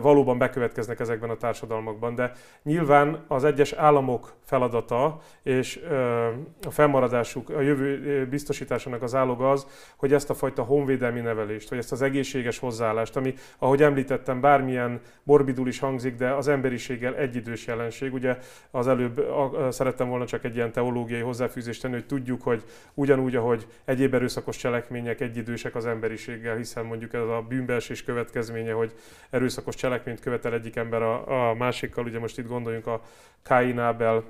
valóban 0.00 0.38
bekövetkeznek 0.38 1.00
ezekben 1.00 1.30
a 1.30 1.36
társadalmakban. 1.36 2.14
De 2.14 2.32
nyilván 2.62 3.24
az 3.28 3.44
egyes 3.44 3.72
államok 3.72 4.32
feladata 4.44 5.20
és 5.42 5.80
a 6.66 6.70
fennmaradásuk, 6.70 7.50
a 7.50 7.60
jövő 7.60 8.26
biztosításának 8.30 9.02
az 9.02 9.14
áloga 9.14 9.50
az, 9.50 9.66
hogy 9.96 10.12
ezt 10.12 10.30
a 10.30 10.34
fajta 10.34 10.62
honvédelmi 10.62 11.20
nevelést, 11.20 11.68
vagy 11.68 11.78
ezt 11.78 11.92
az 11.92 12.02
egészséges 12.02 12.58
hozzáállást, 12.58 13.16
ami, 13.16 13.34
ahogy 13.58 13.82
említettem, 13.82 14.40
bármilyen 14.40 15.00
morbidul 15.22 15.68
is 15.68 15.78
hangzik, 15.78 16.14
de 16.14 16.30
az 16.30 16.48
emberiséggel 16.48 17.14
egyidős 17.14 17.66
jelenség. 17.66 18.12
Ugye 18.12 18.38
az 18.70 18.88
előbb 18.88 19.26
szerettem 19.70 20.08
volna 20.08 20.26
csak 20.26 20.44
egy 20.44 20.54
ilyen 20.54 20.72
teológiai 20.72 21.20
hozzáfűzést 21.20 21.82
tenni, 21.82 21.94
hogy 21.94 22.06
tudjuk, 22.06 22.42
hogy 22.42 22.62
ugyanúgy, 22.94 23.36
ahogy 23.36 23.66
egyéb 23.84 24.14
erőszakos 24.14 24.56
cselekmények 24.56 24.71
egyidősek 25.20 25.74
az 25.74 25.86
emberiséggel, 25.86 26.56
hiszen 26.56 26.84
mondjuk 26.84 27.12
ez 27.12 27.20
a 27.20 27.44
bűnbeesés 27.48 28.04
következménye, 28.04 28.72
hogy 28.72 28.92
erőszakos 29.30 29.74
cselekményt 29.74 30.20
követel 30.20 30.52
egyik 30.52 30.76
ember 30.76 31.02
a, 31.02 31.50
a 31.50 31.54
másikkal, 31.54 32.04
ugye 32.04 32.18
most 32.18 32.38
itt 32.38 32.46
gondoljunk 32.48 32.86
a 32.86 33.02
Cain 33.42 33.78
Abel 33.78 34.24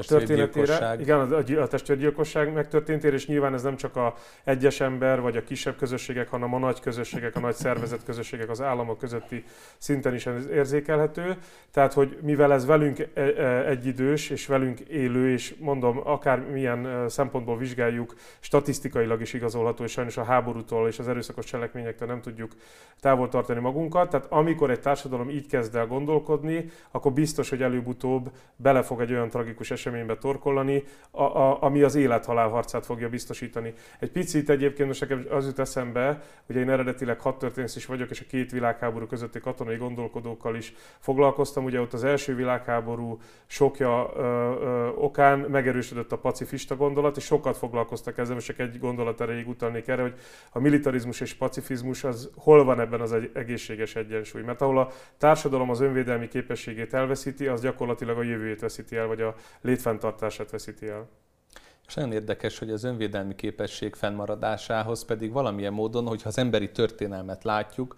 történetére. 0.00 0.96
Igen, 1.00 1.32
a, 1.32 1.60
a 1.60 1.66
testvérgyilkosság 1.66 2.52
megtörténtére, 2.52 3.14
és 3.14 3.26
nyilván 3.26 3.54
ez 3.54 3.62
nem 3.62 3.76
csak 3.76 3.96
a 3.96 4.14
egyes 4.44 4.80
ember, 4.80 5.20
vagy 5.20 5.36
a 5.36 5.42
kisebb 5.42 5.76
közösségek, 5.76 6.28
hanem 6.28 6.54
a 6.54 6.58
nagy 6.58 6.80
közösségek, 6.80 7.36
a 7.36 7.40
nagy 7.40 7.54
szervezet 7.54 8.04
közösségek, 8.04 8.50
az 8.50 8.60
államok 8.60 8.98
közötti 8.98 9.44
szinten 9.78 10.14
is 10.14 10.28
érzékelhető. 10.52 11.36
Tehát, 11.70 11.92
hogy 11.92 12.18
mivel 12.22 12.52
ez 12.52 12.66
velünk 12.66 12.98
e, 12.98 13.20
e, 13.20 13.66
egyidős, 13.66 14.30
és 14.30 14.46
velünk 14.46 14.80
élő, 14.80 15.30
és 15.30 15.54
mondom, 15.58 16.00
akár 16.04 16.40
milyen 16.40 17.08
szempontból 17.08 17.58
vizsgáljuk, 17.58 18.14
statisztikailag 18.40 19.20
is 19.20 19.32
igazolható, 19.32 19.84
és 19.84 19.90
sajnos 19.90 20.16
a 20.16 20.24
háborútól 20.24 20.88
és 20.88 20.98
az 20.98 21.08
erőszakos 21.08 21.44
cselekményektől 21.44 22.08
nem 22.08 22.20
tudjuk 22.20 22.52
távol 23.00 23.28
tartani 23.28 23.60
magunkat. 23.60 24.10
Tehát 24.10 24.26
amikor 24.30 24.70
egy 24.70 24.80
társadalom 24.80 25.30
így 25.30 25.46
kezd 25.46 25.74
el 25.74 25.86
gondolkodni, 25.86 26.70
akkor 26.90 27.12
biztos, 27.12 27.50
hogy 27.50 27.62
előbb-utóbb 27.62 28.30
belefog 28.56 29.00
egy 29.00 29.12
olyan 29.12 29.28
tragikus 29.28 29.70
eset, 29.70 29.83
eseménybe 29.84 30.16
torkollani, 30.16 30.84
a, 31.10 31.22
a, 31.22 31.62
ami 31.62 31.82
az 31.82 31.94
élethalál 31.94 32.48
harcát 32.48 32.86
fogja 32.86 33.08
biztosítani. 33.08 33.72
Egy 33.98 34.10
picit 34.10 34.50
egyébként 34.50 34.88
most 34.88 35.00
nekem 35.00 35.26
az 35.30 35.46
jut 35.46 35.58
eszembe, 35.58 36.22
hogy 36.46 36.56
én 36.56 36.70
eredetileg 36.70 37.20
hadtörténész 37.20 37.76
is 37.76 37.86
vagyok, 37.86 38.10
és 38.10 38.20
a 38.20 38.24
két 38.28 38.50
világháború 38.50 39.06
közötti 39.06 39.40
katonai 39.40 39.76
gondolkodókkal 39.76 40.56
is 40.56 40.74
foglalkoztam. 40.98 41.64
Ugye 41.64 41.80
ott 41.80 41.92
az 41.92 42.04
első 42.04 42.34
világháború 42.34 43.18
sokja 43.46 44.12
ö, 44.16 44.20
ö, 44.20 44.88
okán 44.96 45.38
megerősödött 45.38 46.12
a 46.12 46.18
pacifista 46.18 46.76
gondolat, 46.76 47.16
és 47.16 47.24
sokat 47.24 47.56
foglalkoztak 47.56 48.18
ezzel, 48.18 48.34
most 48.34 48.46
csak 48.46 48.58
egy 48.58 48.78
gondolat 48.78 49.20
erejéig 49.20 49.48
utalnék 49.48 49.88
erre, 49.88 50.02
hogy 50.02 50.14
a 50.52 50.58
militarizmus 50.58 51.20
és 51.20 51.34
pacifizmus 51.34 52.04
az 52.04 52.30
hol 52.36 52.64
van 52.64 52.80
ebben 52.80 53.00
az 53.00 53.12
egy 53.12 53.30
egészséges 53.34 53.96
egyensúly. 53.96 54.42
Mert 54.42 54.60
ahol 54.60 54.78
a 54.78 54.90
társadalom 55.18 55.70
az 55.70 55.80
önvédelmi 55.80 56.28
képességét 56.28 56.94
elveszíti, 56.94 57.46
az 57.46 57.60
gyakorlatilag 57.60 58.18
a 58.18 58.22
jövőjét 58.22 58.60
veszíti 58.60 58.96
el, 58.96 59.06
vagy 59.06 59.20
a 59.20 59.34
létfenntartását 59.74 60.50
veszíti 60.50 60.88
el. 60.88 61.08
És 61.86 61.94
nagyon 61.94 62.12
érdekes, 62.12 62.58
hogy 62.58 62.70
az 62.70 62.84
önvédelmi 62.84 63.34
képesség 63.34 63.94
fennmaradásához 63.94 65.04
pedig 65.04 65.32
valamilyen 65.32 65.72
módon, 65.72 66.06
hogyha 66.06 66.28
az 66.28 66.38
emberi 66.38 66.70
történelmet 66.70 67.44
látjuk, 67.44 67.96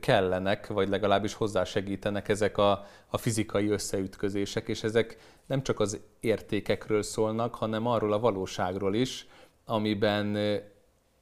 kellenek, 0.00 0.66
vagy 0.66 0.88
legalábbis 0.88 1.34
hozzásegítenek 1.34 2.28
ezek 2.28 2.58
a, 2.58 2.86
a 3.06 3.18
fizikai 3.18 3.68
összeütközések, 3.68 4.68
és 4.68 4.82
ezek 4.82 5.16
nem 5.46 5.62
csak 5.62 5.80
az 5.80 6.00
értékekről 6.20 7.02
szólnak, 7.02 7.54
hanem 7.54 7.86
arról 7.86 8.12
a 8.12 8.18
valóságról 8.18 8.94
is, 8.94 9.26
amiben 9.64 10.36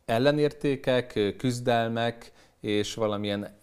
ellenértékek, 0.05 1.35
küzdelmek, 1.37 2.33
és 2.61 2.95
valamilyen 2.95 3.57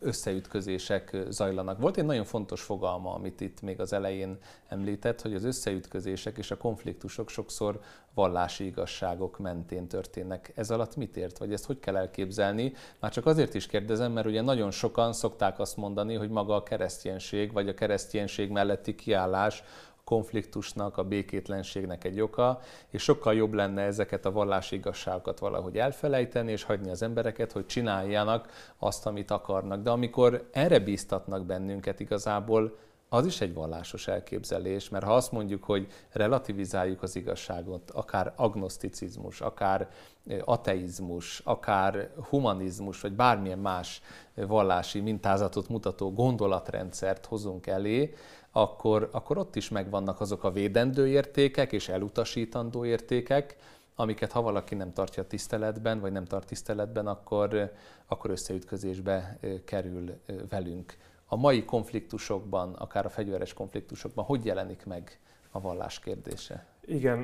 összeütközések 0.00 1.16
zajlanak. 1.28 1.78
Volt 1.78 1.96
egy 1.96 2.04
nagyon 2.04 2.24
fontos 2.24 2.62
fogalma, 2.62 3.14
amit 3.14 3.40
itt 3.40 3.60
még 3.60 3.80
az 3.80 3.92
elején 3.92 4.38
említett, 4.68 5.22
hogy 5.22 5.34
az 5.34 5.44
összeütközések 5.44 6.38
és 6.38 6.50
a 6.50 6.56
konfliktusok 6.56 7.28
sokszor 7.28 7.80
vallási 8.14 8.64
igazságok 8.64 9.38
mentén 9.38 9.88
történnek. 9.88 10.52
Ez 10.54 10.70
alatt 10.70 10.96
mit 10.96 11.16
ért, 11.16 11.38
vagy 11.38 11.52
ezt 11.52 11.66
hogy 11.66 11.78
kell 11.78 11.96
elképzelni? 11.96 12.72
Már 13.00 13.10
csak 13.10 13.26
azért 13.26 13.54
is 13.54 13.66
kérdezem, 13.66 14.12
mert 14.12 14.26
ugye 14.26 14.40
nagyon 14.40 14.70
sokan 14.70 15.12
szokták 15.12 15.58
azt 15.58 15.76
mondani, 15.76 16.14
hogy 16.14 16.30
maga 16.30 16.54
a 16.54 16.62
kereszténység, 16.62 17.52
vagy 17.52 17.68
a 17.68 17.74
kereszténység 17.74 18.50
melletti 18.50 18.94
kiállás 18.94 19.62
konfliktusnak, 20.10 20.96
a 20.96 21.04
békétlenségnek 21.04 22.04
egy 22.04 22.20
oka, 22.20 22.60
és 22.88 23.02
sokkal 23.02 23.34
jobb 23.34 23.52
lenne 23.52 23.82
ezeket 23.82 24.24
a 24.24 24.32
vallási 24.32 24.76
igazságokat 24.76 25.38
valahogy 25.38 25.78
elfelejteni, 25.78 26.52
és 26.52 26.62
hagyni 26.62 26.90
az 26.90 27.02
embereket, 27.02 27.52
hogy 27.52 27.66
csináljanak 27.66 28.72
azt, 28.78 29.06
amit 29.06 29.30
akarnak. 29.30 29.82
De 29.82 29.90
amikor 29.90 30.48
erre 30.52 30.78
bíztatnak 30.78 31.44
bennünket 31.46 32.00
igazából, 32.00 32.76
az 33.12 33.26
is 33.26 33.40
egy 33.40 33.54
vallásos 33.54 34.08
elképzelés, 34.08 34.88
mert 34.88 35.04
ha 35.04 35.14
azt 35.14 35.32
mondjuk, 35.32 35.64
hogy 35.64 35.86
relativizáljuk 36.10 37.02
az 37.02 37.16
igazságot, 37.16 37.90
akár 37.90 38.32
agnoszticizmus, 38.36 39.40
akár 39.40 39.88
ateizmus, 40.44 41.40
akár 41.44 42.10
humanizmus, 42.28 43.00
vagy 43.00 43.12
bármilyen 43.12 43.58
más 43.58 44.02
vallási 44.34 45.00
mintázatot 45.00 45.68
mutató 45.68 46.12
gondolatrendszert 46.12 47.26
hozunk 47.26 47.66
elé, 47.66 48.14
akkor, 48.50 49.08
akkor 49.12 49.38
ott 49.38 49.56
is 49.56 49.68
megvannak 49.68 50.20
azok 50.20 50.44
a 50.44 50.50
védendő 50.50 51.08
értékek 51.08 51.72
és 51.72 51.88
elutasítandó 51.88 52.84
értékek, 52.84 53.56
amiket 53.94 54.32
ha 54.32 54.42
valaki 54.42 54.74
nem 54.74 54.92
tartja 54.92 55.26
tiszteletben, 55.26 56.00
vagy 56.00 56.12
nem 56.12 56.24
tart 56.24 56.46
tiszteletben, 56.46 57.06
akkor, 57.06 57.72
akkor 58.06 58.30
összeütközésbe 58.30 59.38
kerül 59.64 60.20
velünk 60.48 60.96
a 61.32 61.36
mai 61.36 61.64
konfliktusokban, 61.64 62.74
akár 62.74 63.04
a 63.04 63.08
fegyveres 63.08 63.52
konfliktusokban, 63.52 64.24
hogy 64.24 64.44
jelenik 64.44 64.84
meg 64.84 65.18
a 65.50 65.60
vallás 65.60 65.98
kérdése? 65.98 66.66
Igen, 66.84 67.18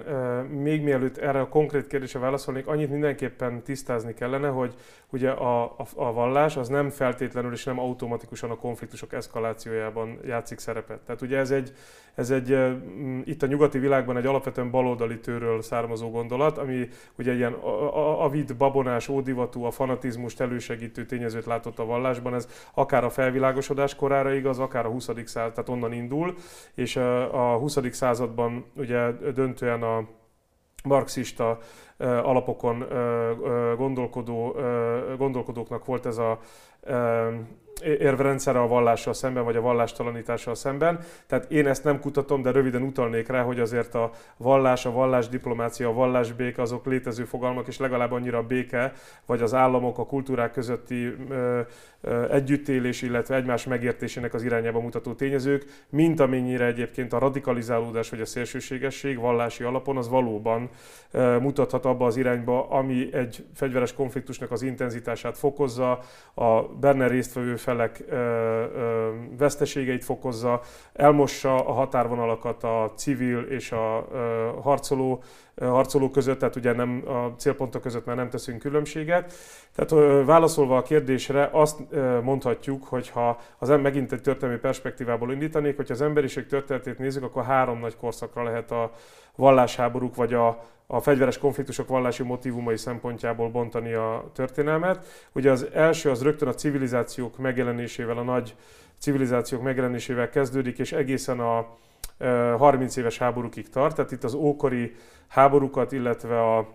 még 0.44 0.82
mielőtt 0.82 1.16
erre 1.16 1.40
a 1.40 1.48
konkrét 1.48 1.86
kérdésre 1.86 2.18
válaszolnék, 2.18 2.66
annyit 2.66 2.90
mindenképpen 2.90 3.62
tisztázni 3.62 4.14
kellene, 4.14 4.48
hogy 4.48 4.74
ugye 5.10 5.30
a, 5.30 5.64
a, 5.64 5.86
a 5.94 6.12
vallás 6.12 6.56
az 6.56 6.68
nem 6.68 6.90
feltétlenül 6.90 7.52
és 7.52 7.64
nem 7.64 7.78
automatikusan 7.78 8.50
a 8.50 8.56
konfliktusok 8.56 9.12
eszkalációjában 9.12 10.18
játszik 10.24 10.58
szerepet. 10.58 11.00
Tehát 11.00 11.22
ugye 11.22 11.38
ez 11.38 11.50
egy, 11.50 11.72
ez 12.16 12.30
egy 12.30 12.58
itt 13.24 13.42
a 13.42 13.46
nyugati 13.46 13.78
világban 13.78 14.16
egy 14.16 14.26
alapvetően 14.26 14.70
baloldali 14.70 15.20
tőről 15.20 15.62
származó 15.62 16.10
gondolat, 16.10 16.58
ami 16.58 16.88
ugye 17.18 17.34
ilyen 17.34 17.52
avid, 18.18 18.56
babonás, 18.56 19.08
ódivatú, 19.08 19.64
a 19.64 19.70
fanatizmust 19.70 20.40
elősegítő 20.40 21.04
tényezőt 21.04 21.44
látott 21.44 21.78
a 21.78 21.84
vallásban. 21.84 22.34
Ez 22.34 22.48
akár 22.74 23.04
a 23.04 23.10
felvilágosodás 23.10 23.94
korára 23.94 24.32
igaz, 24.32 24.58
akár 24.58 24.86
a 24.86 24.90
20. 24.90 25.10
század, 25.24 25.52
tehát 25.52 25.68
onnan 25.68 25.92
indul, 25.92 26.34
és 26.74 26.96
a 26.96 27.56
20. 27.58 27.78
században 27.90 28.64
ugye 28.76 29.10
döntően 29.34 29.82
a 29.82 30.08
marxista 30.84 31.58
alapokon 31.98 32.84
gondolkodó, 33.76 34.56
gondolkodóknak 35.18 35.84
volt 35.84 36.06
ez 36.06 36.18
a 36.18 36.38
érvrendszere 37.82 38.60
a 38.60 38.66
vallással 38.66 39.12
szemben, 39.12 39.44
vagy 39.44 39.56
a 39.56 39.60
vallástalanítással 39.60 40.54
szemben. 40.54 40.98
Tehát 41.26 41.50
én 41.50 41.66
ezt 41.66 41.84
nem 41.84 42.00
kutatom, 42.00 42.42
de 42.42 42.50
röviden 42.50 42.82
utalnék 42.82 43.28
rá, 43.28 43.42
hogy 43.42 43.60
azért 43.60 43.94
a 43.94 44.10
vallás, 44.36 44.86
a 44.86 44.90
vallásdiplomácia, 44.90 45.88
a 45.88 45.92
vallásbéke 45.92 46.62
azok 46.62 46.86
létező 46.86 47.24
fogalmak, 47.24 47.66
és 47.66 47.78
legalább 47.78 48.12
annyira 48.12 48.42
béke, 48.42 48.92
vagy 49.26 49.42
az 49.42 49.54
államok, 49.54 49.98
a 49.98 50.06
kultúrák 50.06 50.52
közötti 50.52 51.14
ö, 51.28 51.60
ö, 52.00 52.32
együttélés, 52.32 53.02
illetve 53.02 53.34
egymás 53.34 53.64
megértésének 53.64 54.34
az 54.34 54.42
irányába 54.42 54.80
mutató 54.80 55.12
tényezők, 55.12 55.64
mint 55.90 56.20
amennyire 56.20 56.64
egyébként 56.64 57.12
a 57.12 57.18
radikalizálódás 57.18 58.10
vagy 58.10 58.20
a 58.20 58.26
szélsőségesség 58.26 59.18
vallási 59.18 59.64
alapon 59.64 59.96
az 59.96 60.08
valóban 60.08 60.70
ö, 61.10 61.38
mutathat 61.38 61.84
abba 61.84 62.06
az 62.06 62.16
irányba, 62.16 62.68
ami 62.68 63.08
egy 63.12 63.44
fegyveres 63.54 63.94
konfliktusnak 63.94 64.50
az 64.50 64.62
intenzitását 64.62 65.38
fokozza, 65.38 66.00
a 66.34 66.75
benne 66.80 67.06
résztvevő 67.06 67.56
felek 67.56 68.04
veszteségeit 69.38 70.04
fokozza, 70.04 70.60
elmossa 70.92 71.66
a 71.66 71.72
határvonalakat 71.72 72.62
a 72.62 72.92
civil 72.96 73.40
és 73.40 73.72
a 73.72 74.08
harcoló, 74.62 75.22
harcoló 75.60 76.10
között, 76.10 76.38
tehát 76.38 76.56
ugye 76.56 76.72
nem 76.72 77.02
a 77.06 77.34
célpontok 77.36 77.82
között 77.82 78.06
már 78.06 78.16
nem 78.16 78.30
teszünk 78.30 78.58
különbséget. 78.58 79.32
Tehát 79.74 80.24
válaszolva 80.24 80.76
a 80.76 80.82
kérdésre 80.82 81.48
azt 81.52 81.80
mondhatjuk, 82.22 82.84
hogy 82.84 83.08
ha 83.08 83.40
az 83.58 83.68
megint 83.68 84.12
egy 84.12 84.20
történelmi 84.20 84.60
perspektívából 84.60 85.32
indítanék, 85.32 85.76
hogyha 85.76 85.94
az 85.94 86.00
emberiség 86.00 86.46
történetét 86.46 86.98
nézzük, 86.98 87.22
akkor 87.22 87.44
három 87.44 87.78
nagy 87.78 87.96
korszakra 87.96 88.42
lehet 88.42 88.70
a 88.70 88.92
vallásháborúk 89.36 90.14
vagy 90.14 90.34
a, 90.34 90.64
a 90.86 91.00
fegyveres 91.00 91.38
konfliktusok 91.38 91.88
vallási 91.88 92.22
motivumai 92.22 92.76
szempontjából 92.76 93.48
bontani 93.48 93.92
a 93.92 94.30
történelmet. 94.34 95.28
Ugye 95.32 95.50
az 95.50 95.66
első 95.72 96.10
az 96.10 96.22
rögtön 96.22 96.48
a 96.48 96.54
civilizációk 96.54 97.38
megjelenésével, 97.38 98.18
a 98.18 98.22
nagy 98.22 98.54
civilizációk 98.98 99.62
megjelenésével 99.62 100.30
kezdődik, 100.30 100.78
és 100.78 100.92
egészen 100.92 101.40
a 101.40 101.66
30 102.18 102.96
éves 102.96 103.18
háborúkig 103.18 103.68
tart. 103.68 103.94
Tehát 103.94 104.12
itt 104.12 104.24
az 104.24 104.34
ókori 104.34 104.94
háborúkat, 105.28 105.92
illetve 105.92 106.56
a 106.56 106.68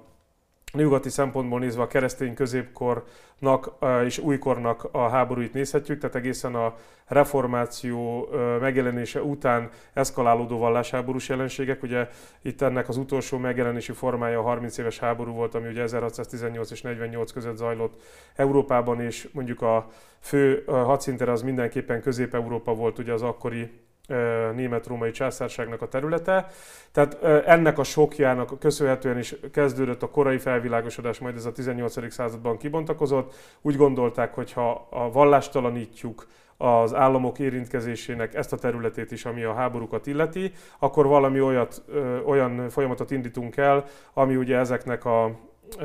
nyugati 0.73 1.09
szempontból 1.09 1.59
nézve 1.59 1.81
a 1.81 1.87
keresztény 1.87 2.33
középkornak 2.33 3.71
és 4.05 4.17
újkornak 4.17 4.87
a 4.91 5.09
háborúit 5.09 5.53
nézhetjük, 5.53 5.99
tehát 5.99 6.15
egészen 6.15 6.55
a 6.55 6.75
reformáció 7.07 8.29
megjelenése 8.59 9.21
után 9.21 9.69
eszkalálódó 9.93 10.57
vallásháborús 10.57 11.29
jelenségek. 11.29 11.83
Ugye 11.83 12.07
itt 12.41 12.61
ennek 12.61 12.89
az 12.89 12.97
utolsó 12.97 13.37
megjelenési 13.37 13.91
formája 13.91 14.39
a 14.39 14.43
30 14.43 14.77
éves 14.77 14.99
háború 14.99 15.33
volt, 15.33 15.55
ami 15.55 15.67
ugye 15.67 15.81
1618 15.81 16.71
és 16.71 16.81
48 16.81 17.31
között 17.31 17.57
zajlott 17.57 18.01
Európában, 18.35 19.01
és 19.01 19.29
mondjuk 19.31 19.61
a 19.61 19.87
fő 20.19 20.63
hadszintere 20.65 21.31
az 21.31 21.41
mindenképpen 21.41 22.01
Közép-Európa 22.01 22.73
volt 22.73 22.99
ugye 22.99 23.13
az 23.13 23.21
akkori 23.21 23.71
német-római 24.55 25.11
császárságnak 25.11 25.81
a 25.81 25.87
területe. 25.87 26.47
Tehát 26.91 27.23
ennek 27.23 27.77
a 27.77 27.83
sokjának 27.83 28.59
köszönhetően 28.59 29.17
is 29.17 29.35
kezdődött 29.51 30.03
a 30.03 30.09
korai 30.09 30.37
felvilágosodás, 30.37 31.19
majd 31.19 31.35
ez 31.35 31.45
a 31.45 31.51
18. 31.51 32.11
században 32.11 32.57
kibontakozott. 32.57 33.33
Úgy 33.61 33.75
gondolták, 33.75 34.33
hogy 34.33 34.53
ha 34.53 34.87
a 34.89 35.11
vallástalanítjuk 35.11 36.27
az 36.57 36.93
államok 36.93 37.39
érintkezésének 37.39 38.33
ezt 38.33 38.53
a 38.53 38.57
területét 38.57 39.11
is, 39.11 39.25
ami 39.25 39.43
a 39.43 39.53
háborúkat 39.53 40.07
illeti, 40.07 40.51
akkor 40.79 41.07
valami 41.07 41.41
olyat, 41.41 41.83
olyan 42.25 42.69
folyamatot 42.69 43.11
indítunk 43.11 43.57
el, 43.57 43.85
ami 44.13 44.35
ugye 44.35 44.57
ezeknek 44.57 45.05
a 45.05 45.39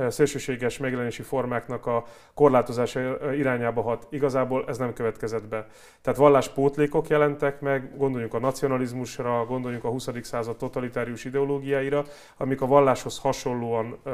szélsőséges 0.09 0.79
megjelenési 0.79 1.22
formáknak 1.22 1.87
a 1.87 2.05
korlátozása 2.35 3.33
irányába 3.35 3.83
hat. 3.83 4.07
Igazából 4.11 4.64
ez 4.68 4.79
nem 4.79 4.92
következett 4.92 5.49
be. 5.49 5.66
Tehát 6.03 6.18
valláspótlékok 6.18 7.09
jelentek 7.09 7.61
meg, 7.61 7.96
gondoljunk 7.96 8.35
a 8.35 8.38
nacionalizmusra, 8.38 9.44
gondoljunk 9.44 9.85
a 9.85 9.88
20. 9.88 10.09
század 10.22 10.57
totalitárius 10.57 11.25
ideológiáira, 11.25 12.05
amik 12.37 12.61
a 12.61 12.66
valláshoz 12.66 13.18
hasonlóan 13.18 13.99
ö, 14.05 14.11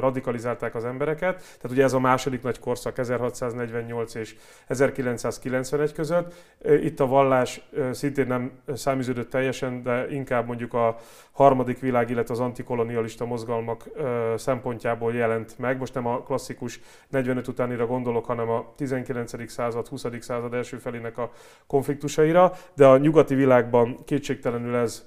radikalizálták 0.00 0.74
az 0.74 0.84
embereket. 0.84 1.36
Tehát 1.36 1.70
ugye 1.70 1.82
ez 1.82 1.92
a 1.92 2.00
második 2.00 2.42
nagy 2.42 2.58
korszak 2.58 2.98
1648 2.98 4.14
és 4.14 4.36
1991 4.66 5.92
között. 5.92 6.34
Itt 6.82 7.00
a 7.00 7.06
vallás 7.06 7.68
szintén 7.90 8.26
nem 8.26 8.52
száműződött 8.74 9.30
teljesen, 9.30 9.82
de 9.82 10.06
inkább 10.10 10.46
mondjuk 10.46 10.74
a 10.74 10.96
harmadik 11.32 11.80
világ, 11.80 12.10
illetve 12.10 12.34
az 12.34 12.40
antikolonialista 12.40 13.24
mozgalmak 13.24 13.88
szempontjából 14.36 14.87
szempontjából 14.88 15.14
jelent 15.14 15.58
meg. 15.58 15.78
Most 15.78 15.94
nem 15.94 16.06
a 16.06 16.22
klasszikus 16.22 16.80
45 17.08 17.48
utánira 17.48 17.86
gondolok, 17.86 18.24
hanem 18.24 18.48
a 18.48 18.72
19. 18.76 19.50
század, 19.50 19.86
20. 19.86 20.04
század 20.20 20.54
első 20.54 20.76
felének 20.76 21.18
a 21.18 21.30
konfliktusaira, 21.66 22.52
de 22.74 22.86
a 22.86 22.98
nyugati 22.98 23.34
világban 23.34 24.04
kétségtelenül 24.04 24.74
ez 24.74 25.06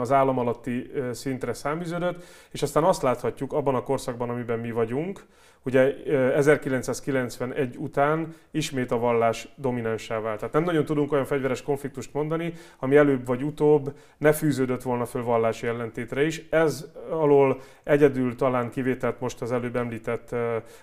az 0.00 0.12
állam 0.12 0.38
alatti 0.38 0.90
szintre 1.12 1.52
száműződött, 1.52 2.24
és 2.50 2.62
aztán 2.62 2.84
azt 2.84 3.02
láthatjuk 3.02 3.52
abban 3.52 3.74
a 3.74 3.82
korszakban, 3.82 4.30
amiben 4.30 4.58
mi 4.58 4.70
vagyunk, 4.70 5.26
Ugye 5.66 5.94
1991 6.34 7.76
után 7.78 8.34
ismét 8.50 8.90
a 8.90 8.98
vallás 8.98 9.48
dominánsá 9.56 10.20
vált. 10.20 10.38
Tehát 10.38 10.54
nem 10.54 10.62
nagyon 10.62 10.84
tudunk 10.84 11.12
olyan 11.12 11.24
fegyveres 11.24 11.62
konfliktust 11.62 12.12
mondani, 12.12 12.52
ami 12.78 12.96
előbb 12.96 13.26
vagy 13.26 13.42
utóbb 13.42 13.94
ne 14.18 14.32
fűződött 14.32 14.82
volna 14.82 15.04
föl 15.04 15.22
vallási 15.22 15.66
ellentétre 15.66 16.24
is. 16.24 16.42
Ez 16.50 16.86
alól 17.10 17.60
egyedül 17.82 18.36
talán 18.36 18.70
kivételt 18.70 19.20
most 19.20 19.42
az 19.42 19.52
előbb 19.52 19.76
említett 19.76 20.34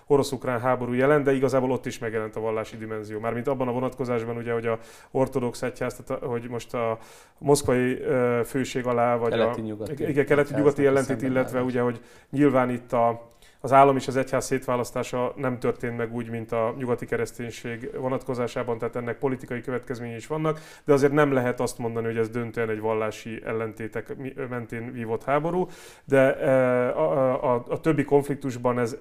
orosz-ukrán 0.06 0.60
háború 0.60 0.92
jelent, 0.92 1.24
de 1.24 1.32
igazából 1.32 1.70
ott 1.70 1.86
is 1.86 1.98
megjelent 1.98 2.36
a 2.36 2.40
vallási 2.40 2.76
dimenzió. 2.76 3.18
Mármint 3.18 3.48
abban 3.48 3.68
a 3.68 3.72
vonatkozásban, 3.72 4.36
ugye, 4.36 4.52
hogy 4.52 4.66
a 4.66 4.78
ortodox 5.10 5.62
egyház, 5.62 5.94
tehát 5.94 6.22
hogy 6.22 6.46
most 6.48 6.74
a 6.74 6.98
moszkvai 7.38 8.02
főség 8.44 8.86
alá, 8.86 9.16
vagy 9.16 9.30
keleti, 9.30 10.20
a 10.20 10.24
keleti-nyugati 10.24 10.86
ellentét, 10.86 11.22
illetve 11.22 11.62
ugye, 11.62 11.80
hogy 11.80 12.00
nyilván 12.30 12.70
itt 12.70 12.92
a 12.92 13.30
az 13.64 13.72
állam 13.72 13.96
és 13.96 14.08
az 14.08 14.16
egyház 14.16 14.44
szétválasztása 14.44 15.32
nem 15.36 15.58
történt 15.58 15.96
meg 15.96 16.14
úgy, 16.14 16.30
mint 16.30 16.52
a 16.52 16.74
nyugati 16.78 17.06
kereszténység 17.06 17.90
vonatkozásában, 17.96 18.78
tehát 18.78 18.96
ennek 18.96 19.18
politikai 19.18 19.60
következményei 19.60 20.16
is 20.16 20.26
vannak, 20.26 20.60
de 20.84 20.92
azért 20.92 21.12
nem 21.12 21.32
lehet 21.32 21.60
azt 21.60 21.78
mondani, 21.78 22.06
hogy 22.06 22.16
ez 22.16 22.28
döntően 22.28 22.70
egy 22.70 22.80
vallási 22.80 23.42
ellentétek 23.44 24.16
mentén 24.48 24.92
vívott 24.92 25.24
háború, 25.24 25.68
de 26.04 26.36
e, 26.36 26.50
a, 26.96 27.54
a, 27.54 27.64
a 27.68 27.80
többi 27.80 28.04
konfliktusban 28.04 28.78
ez 28.78 28.96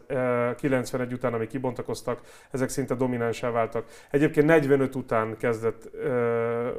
91 0.58 1.12
e, 1.12 1.16
után, 1.16 1.34
ami 1.34 1.48
kibontakoztak, 1.48 2.22
ezek 2.52 2.70
szinte 2.70 2.96
dominánsá 2.96 3.50
váltak. 3.50 3.86
Egyébként 4.12 4.46
45 4.46 4.96
után 4.96 5.38
kezdett 5.38 5.96
e, 5.96 6.10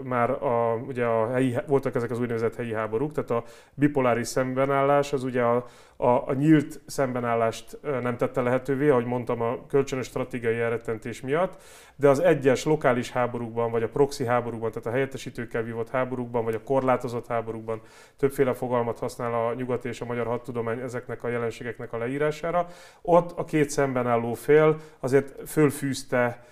már 0.02 0.30
a, 0.30 0.74
ugye 0.86 1.04
a 1.04 1.30
helyi, 1.32 1.56
voltak 1.66 1.94
ezek 1.94 2.10
az 2.10 2.18
úgynevezett 2.18 2.56
helyi 2.56 2.72
háborúk, 2.72 3.12
tehát 3.12 3.30
a 3.30 3.44
bipoláris 3.74 4.28
szembenállás 4.28 5.12
az 5.12 5.24
ugye 5.24 5.42
a, 5.42 5.66
a, 5.96 6.28
a 6.28 6.34
nyílt 6.34 6.80
szembenállást 6.86 7.71
nem 7.82 8.16
tette 8.16 8.40
lehetővé, 8.40 8.88
ahogy 8.88 9.04
mondtam, 9.04 9.40
a 9.40 9.66
kölcsönös 9.66 10.06
stratégiai 10.06 10.58
elrettentés 10.58 11.20
miatt, 11.20 11.62
de 11.96 12.08
az 12.08 12.18
egyes 12.18 12.64
lokális 12.64 13.10
háborúkban, 13.10 13.70
vagy 13.70 13.82
a 13.82 13.88
proxy 13.88 14.24
háborúkban, 14.24 14.70
tehát 14.70 14.88
a 14.88 14.90
helyettesítőkkel 14.90 15.62
vívott 15.62 15.90
háborúkban, 15.90 16.44
vagy 16.44 16.54
a 16.54 16.62
korlátozott 16.62 17.26
háborúkban 17.26 17.80
többféle 18.16 18.52
fogalmat 18.52 18.98
használ 18.98 19.34
a 19.34 19.54
nyugati 19.54 19.88
és 19.88 20.00
a 20.00 20.04
magyar 20.04 20.26
hadtudomány 20.26 20.78
ezeknek 20.78 21.24
a 21.24 21.28
jelenségeknek 21.28 21.92
a 21.92 21.98
leírására. 21.98 22.66
Ott 23.02 23.38
a 23.38 23.44
két 23.44 23.70
szemben 23.70 24.06
álló 24.06 24.34
fél 24.34 24.76
azért 25.00 25.48
fölfűzte 25.50 26.44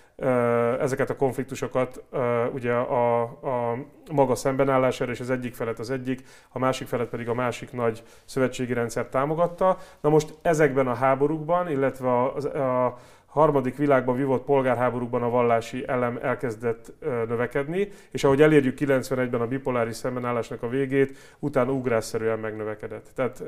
ezeket 0.81 1.11
a 1.11 1.17
konfliktusokat 1.17 2.05
ugye 2.53 2.73
a, 2.73 3.23
a 3.23 3.77
maga 4.13 4.35
szembenállására, 4.35 5.13
és 5.13 5.21
az 5.21 5.31
egyik 5.31 5.55
felet 5.55 5.79
az 5.79 5.91
egyik, 5.91 6.23
a 6.49 6.59
másik 6.59 6.87
felet 6.87 7.09
pedig 7.09 7.29
a 7.29 7.35
másik 7.35 7.73
nagy 7.73 8.03
szövetségi 8.25 8.73
rendszer 8.73 9.07
támogatta. 9.07 9.79
Na 10.01 10.09
most 10.09 10.35
ezekben 10.43 10.89
a 10.89 10.95
háborúkban, 10.95 11.71
illetve 11.71 12.09
a, 12.09 12.37
a 12.85 12.97
harmadik 13.31 13.77
világban 13.77 14.17
vívott 14.17 14.45
polgárháborúkban 14.45 15.23
a 15.23 15.31
vallási 15.31 15.85
elem 15.89 16.19
elkezdett 16.23 16.93
növekedni, 17.01 17.89
és 18.11 18.25
ahogy 18.25 18.43
elérjük 18.43 18.79
91-ben 18.81 19.41
a 19.41 19.47
bipoláris 19.47 19.97
szembenállásnak 19.97 20.63
a 20.63 20.69
végét, 20.69 21.17
utána 21.39 21.73
ugrásszerűen 21.73 22.39
megnövekedett. 22.39 23.11
Tehát 23.15 23.43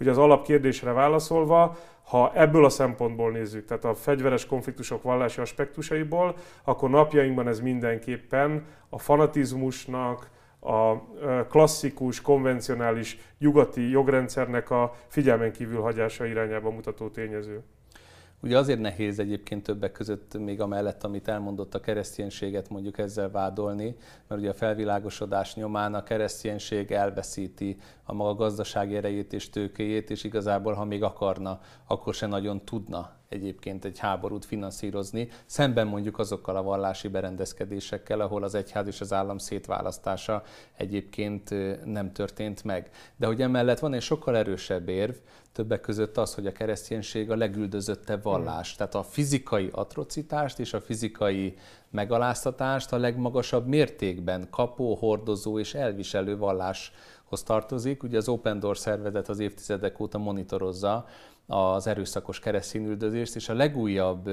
ugye 0.00 0.10
az 0.10 0.18
alapkérdésre 0.18 0.92
válaszolva, 0.92 1.76
ha 2.02 2.32
ebből 2.34 2.64
a 2.64 2.68
szempontból 2.68 3.30
nézzük, 3.30 3.64
tehát 3.64 3.84
a 3.84 3.94
fegyveres 3.94 4.46
konfliktusok 4.46 5.02
vallási 5.02 5.40
aspektusaiból, 5.40 6.34
akkor 6.64 6.90
napjainkban 6.90 7.48
ez 7.48 7.60
mindenképpen 7.60 8.64
a 8.88 8.98
fanatizmusnak, 8.98 10.30
a 10.60 10.96
klasszikus, 11.48 12.20
konvencionális 12.20 13.18
nyugati 13.38 13.90
jogrendszernek 13.90 14.70
a 14.70 14.92
figyelmen 15.08 15.52
kívül 15.52 15.80
hagyása 15.80 16.26
irányába 16.26 16.70
mutató 16.70 17.08
tényező. 17.08 17.62
Ugye 18.40 18.58
azért 18.58 18.80
nehéz 18.80 19.18
egyébként 19.18 19.62
többek 19.62 19.92
között 19.92 20.38
még 20.38 20.60
amellett, 20.60 21.04
amit 21.04 21.28
elmondott 21.28 21.74
a 21.74 21.80
kereszténységet 21.80 22.68
mondjuk 22.68 22.98
ezzel 22.98 23.30
vádolni, 23.30 23.96
mert 24.28 24.40
ugye 24.40 24.50
a 24.50 24.54
felvilágosodás 24.54 25.54
nyomán 25.54 25.94
a 25.94 26.02
kereszténység 26.02 26.92
elveszíti 26.92 27.76
a 28.04 28.12
maga 28.12 28.34
gazdasági 28.34 28.96
erejét 28.96 29.32
és 29.32 29.50
tőkéjét, 29.50 30.10
és 30.10 30.24
igazából, 30.24 30.72
ha 30.72 30.84
még 30.84 31.02
akarna, 31.02 31.60
akkor 31.86 32.14
se 32.14 32.26
nagyon 32.26 32.64
tudna 32.64 33.15
egyébként 33.28 33.84
egy 33.84 33.98
háborút 33.98 34.44
finanszírozni, 34.44 35.28
szemben 35.46 35.86
mondjuk 35.86 36.18
azokkal 36.18 36.56
a 36.56 36.62
vallási 36.62 37.08
berendezkedésekkel, 37.08 38.20
ahol 38.20 38.42
az 38.42 38.54
egyház 38.54 38.86
és 38.86 39.00
az 39.00 39.12
állam 39.12 39.38
szétválasztása 39.38 40.42
egyébként 40.76 41.50
nem 41.84 42.12
történt 42.12 42.64
meg. 42.64 42.90
De 43.16 43.26
hogy 43.26 43.42
emellett 43.42 43.78
van 43.78 43.94
egy 43.94 44.02
sokkal 44.02 44.36
erősebb 44.36 44.88
érv, 44.88 45.14
többek 45.52 45.80
között 45.80 46.16
az, 46.16 46.34
hogy 46.34 46.46
a 46.46 46.52
kereszténység 46.52 47.30
a 47.30 47.36
legüldözöttebb 47.36 48.22
vallás. 48.22 48.74
Tehát 48.74 48.94
a 48.94 49.02
fizikai 49.02 49.68
atrocitást 49.72 50.58
és 50.58 50.72
a 50.72 50.80
fizikai 50.80 51.56
megaláztatást 51.90 52.92
a 52.92 52.98
legmagasabb 52.98 53.66
mértékben 53.66 54.48
kapó, 54.50 54.94
hordozó 54.94 55.58
és 55.58 55.74
elviselő 55.74 56.36
valláshoz 56.36 57.42
tartozik. 57.44 58.02
Ugye 58.02 58.16
az 58.16 58.28
Open 58.28 58.58
Door 58.58 58.78
szervezet 58.78 59.28
az 59.28 59.38
évtizedek 59.38 60.00
óta 60.00 60.18
monitorozza 60.18 61.06
az 61.46 61.86
erőszakos 61.86 62.38
keresztényüldözést, 62.38 63.36
és 63.36 63.48
a 63.48 63.54
legújabb 63.54 64.30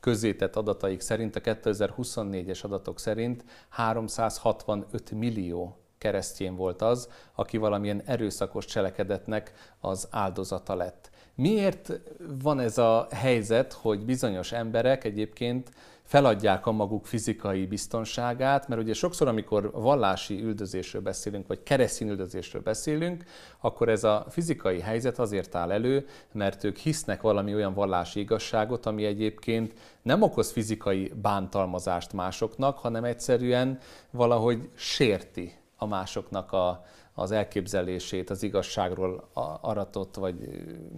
közzétett 0.00 0.56
adataik 0.56 1.00
szerint, 1.00 1.36
a 1.36 1.40
2024-es 1.40 2.64
adatok 2.64 2.98
szerint 2.98 3.44
365 3.68 5.10
millió 5.10 5.78
keresztjén 5.98 6.56
volt 6.56 6.82
az, 6.82 7.08
aki 7.34 7.56
valamilyen 7.56 8.02
erőszakos 8.04 8.64
cselekedetnek 8.64 9.52
az 9.80 10.08
áldozata 10.10 10.74
lett. 10.74 11.10
Miért 11.34 12.00
van 12.42 12.60
ez 12.60 12.78
a 12.78 13.06
helyzet, 13.10 13.72
hogy 13.72 14.04
bizonyos 14.04 14.52
emberek 14.52 15.04
egyébként 15.04 15.70
feladják 16.06 16.66
a 16.66 16.72
maguk 16.72 17.06
fizikai 17.06 17.66
biztonságát, 17.66 18.68
mert 18.68 18.80
ugye 18.80 18.94
sokszor, 18.94 19.28
amikor 19.28 19.70
vallási 19.72 20.42
üldözésről 20.42 21.02
beszélünk, 21.02 21.46
vagy 21.46 21.62
keresztény 21.62 22.08
üldözésről 22.08 22.62
beszélünk, 22.62 23.24
akkor 23.60 23.88
ez 23.88 24.04
a 24.04 24.26
fizikai 24.28 24.80
helyzet 24.80 25.18
azért 25.18 25.54
áll 25.54 25.72
elő, 25.72 26.06
mert 26.32 26.64
ők 26.64 26.76
hisznek 26.76 27.20
valami 27.20 27.54
olyan 27.54 27.74
vallási 27.74 28.20
igazságot, 28.20 28.86
ami 28.86 29.04
egyébként 29.04 29.72
nem 30.02 30.22
okoz 30.22 30.50
fizikai 30.50 31.12
bántalmazást 31.22 32.12
másoknak, 32.12 32.78
hanem 32.78 33.04
egyszerűen 33.04 33.78
valahogy 34.10 34.70
sérti 34.74 35.54
a 35.76 35.86
másoknak 35.86 36.52
a, 36.52 36.84
az 37.18 37.30
elképzelését, 37.30 38.30
az 38.30 38.42
igazságról 38.42 39.28
aratott 39.60 40.14
vagy 40.14 40.36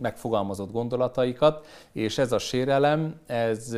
megfogalmazott 0.00 0.72
gondolataikat, 0.72 1.66
és 1.92 2.18
ez 2.18 2.32
a 2.32 2.38
sérelem, 2.38 3.20
ez, 3.26 3.76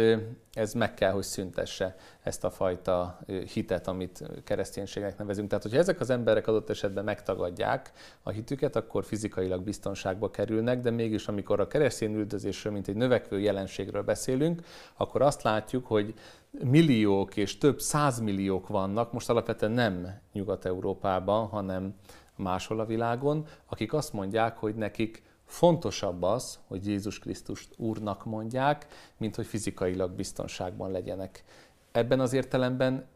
ez 0.52 0.72
meg 0.72 0.94
kell, 0.94 1.10
hogy 1.10 1.22
szüntesse 1.22 1.96
ezt 2.22 2.44
a 2.44 2.50
fajta 2.50 3.18
hitet, 3.52 3.88
amit 3.88 4.22
kereszténységnek 4.44 5.18
nevezünk. 5.18 5.48
Tehát, 5.48 5.62
hogyha 5.62 5.78
ezek 5.78 6.00
az 6.00 6.10
emberek 6.10 6.46
adott 6.46 6.70
esetben 6.70 7.04
megtagadják 7.04 7.92
a 8.22 8.30
hitüket, 8.30 8.76
akkor 8.76 9.04
fizikailag 9.04 9.62
biztonságba 9.62 10.30
kerülnek, 10.30 10.80
de 10.80 10.90
mégis 10.90 11.28
amikor 11.28 11.60
a 11.60 11.66
keresztény 11.66 12.14
üldözésről, 12.14 12.72
mint 12.72 12.88
egy 12.88 12.96
növekvő 12.96 13.40
jelenségről 13.40 14.02
beszélünk, 14.02 14.62
akkor 14.96 15.22
azt 15.22 15.42
látjuk, 15.42 15.86
hogy 15.86 16.14
milliók 16.50 17.36
és 17.36 17.58
több 17.58 17.80
százmilliók 17.80 18.68
vannak, 18.68 19.12
most 19.12 19.28
alapvetően 19.28 19.72
nem 19.72 20.20
Nyugat-Európában, 20.32 21.46
hanem 21.46 21.94
máshol 22.36 22.80
a 22.80 22.86
világon, 22.86 23.46
akik 23.66 23.92
azt 23.92 24.12
mondják, 24.12 24.56
hogy 24.58 24.74
nekik 24.74 25.22
fontosabb 25.44 26.22
az, 26.22 26.58
hogy 26.66 26.86
Jézus 26.86 27.18
Krisztust 27.18 27.74
Úrnak 27.76 28.24
mondják, 28.24 28.86
mint 29.16 29.36
hogy 29.36 29.46
fizikailag 29.46 30.10
biztonságban 30.10 30.90
legyenek. 30.90 31.44
Ebben 31.92 32.20
az 32.20 32.32
értelemben 32.32 33.06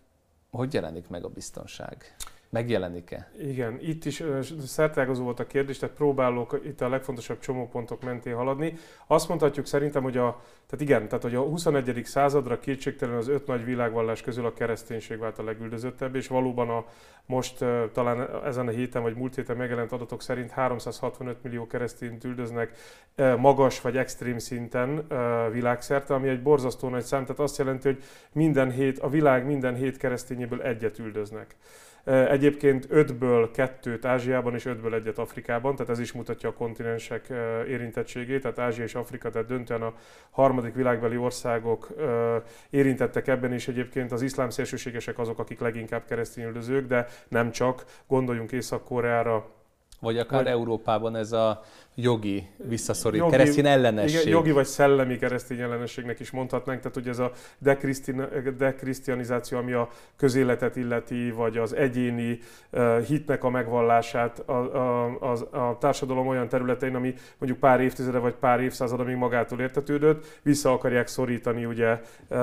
hogy 0.56 0.74
jelenik 0.74 1.08
meg 1.08 1.24
a 1.24 1.28
biztonság? 1.28 2.16
Megjelenik-e? 2.54 3.30
Igen, 3.38 3.78
itt 3.80 4.04
is 4.04 4.22
szertágazó 4.66 5.22
volt 5.24 5.40
a 5.40 5.46
kérdés, 5.46 5.78
tehát 5.78 5.94
próbálok 5.94 6.60
itt 6.64 6.80
a 6.80 6.88
legfontosabb 6.88 7.38
csomópontok 7.38 8.02
mentén 8.02 8.34
haladni. 8.34 8.74
Azt 9.06 9.28
mondhatjuk 9.28 9.66
szerintem, 9.66 10.02
hogy 10.02 10.16
a, 10.16 10.42
tehát 10.66 10.84
igen, 10.84 11.08
tehát 11.08 11.22
hogy 11.22 11.34
a 11.34 11.40
21. 11.40 12.04
századra 12.04 12.58
kétségtelen 12.58 13.16
az 13.16 13.28
öt 13.28 13.46
nagy 13.46 13.64
világvallás 13.64 14.20
közül 14.20 14.46
a 14.46 14.52
kereszténység 14.52 15.18
vált 15.18 15.38
a 15.38 15.44
legüldözöttebb, 15.44 16.14
és 16.14 16.28
valóban 16.28 16.68
a 16.68 16.84
most 17.26 17.64
talán 17.92 18.44
ezen 18.44 18.68
a 18.68 18.70
héten 18.70 19.02
vagy 19.02 19.14
múlt 19.14 19.34
héten 19.34 19.56
megjelent 19.56 19.92
adatok 19.92 20.22
szerint 20.22 20.50
365 20.50 21.42
millió 21.42 21.66
keresztényt 21.66 22.24
üldöznek 22.24 22.76
magas 23.38 23.80
vagy 23.80 23.96
extrém 23.96 24.38
szinten 24.38 25.06
világszerte, 25.52 26.14
ami 26.14 26.28
egy 26.28 26.42
borzasztó 26.42 26.88
nagy 26.88 27.04
szám, 27.04 27.22
tehát 27.22 27.40
azt 27.40 27.58
jelenti, 27.58 27.88
hogy 27.88 28.02
minden 28.32 28.70
hét, 28.70 28.98
a 28.98 29.08
világ 29.08 29.46
minden 29.46 29.74
hét 29.74 29.96
keresztényéből 29.96 30.62
egyet 30.62 30.98
üldöznek. 30.98 31.56
Egyébként 32.04 32.86
ötből 32.88 33.50
kettőt 33.50 34.04
Ázsiában 34.04 34.54
és 34.54 34.64
ötből 34.64 34.94
egyet 34.94 35.18
Afrikában, 35.18 35.76
tehát 35.76 35.92
ez 35.92 35.98
is 35.98 36.12
mutatja 36.12 36.48
a 36.48 36.52
kontinensek 36.52 37.32
érintettségét, 37.68 38.40
tehát 38.40 38.58
Ázsia 38.58 38.84
és 38.84 38.94
Afrika, 38.94 39.30
tehát 39.30 39.48
döntően 39.48 39.82
a 39.82 39.94
harmadik 40.30 40.74
világbeli 40.74 41.16
országok 41.16 41.88
érintettek 42.70 43.28
ebben, 43.28 43.52
is. 43.52 43.68
Egyébként 43.68 44.12
az 44.12 44.22
iszlám 44.22 44.50
szélsőségesek 44.50 45.18
azok, 45.18 45.38
akik 45.38 45.60
leginkább 45.60 46.04
keresztényüldözők, 46.04 46.86
de 46.86 47.06
nem 47.28 47.50
csak, 47.50 47.84
gondoljunk 48.06 48.52
Észak-Koreára, 48.52 49.52
vagy 50.00 50.18
akár 50.18 50.42
vagy, 50.42 50.52
Európában 50.52 51.16
ez 51.16 51.32
a 51.32 51.62
jogi 51.94 52.46
visszaszorít, 52.56 53.20
jogi, 53.20 53.30
keresztény 53.30 53.66
ellenesség. 53.66 54.20
Igen, 54.20 54.32
jogi 54.32 54.50
vagy 54.50 54.66
szellemi 54.66 55.16
keresztény 55.16 55.60
ellenességnek 55.60 56.20
is 56.20 56.30
mondhatnánk, 56.30 56.80
tehát 56.80 56.96
ugye 56.96 57.10
ez 57.10 57.18
a 57.18 57.32
dekrisztianizáció, 58.56 59.58
ami 59.58 59.72
a 59.72 59.88
közéletet 60.16 60.76
illeti, 60.76 61.30
vagy 61.30 61.56
az 61.56 61.74
egyéni 61.74 62.38
uh, 62.70 63.00
hitnek 63.00 63.44
a 63.44 63.50
megvallását 63.50 64.38
a, 64.38 64.52
a, 64.52 65.04
a, 65.20 65.58
a 65.58 65.78
társadalom 65.78 66.26
olyan 66.26 66.48
területein, 66.48 66.94
ami 66.94 67.14
mondjuk 67.38 67.60
pár 67.60 67.80
évtizede 67.80 68.18
vagy 68.18 68.34
pár 68.34 68.60
évszázad, 68.60 69.04
még 69.04 69.16
magától 69.16 69.60
értetődött, 69.60 70.38
vissza 70.42 70.72
akarják 70.72 71.06
szorítani 71.06 71.64
ugye 71.64 72.00
uh, 72.28 72.38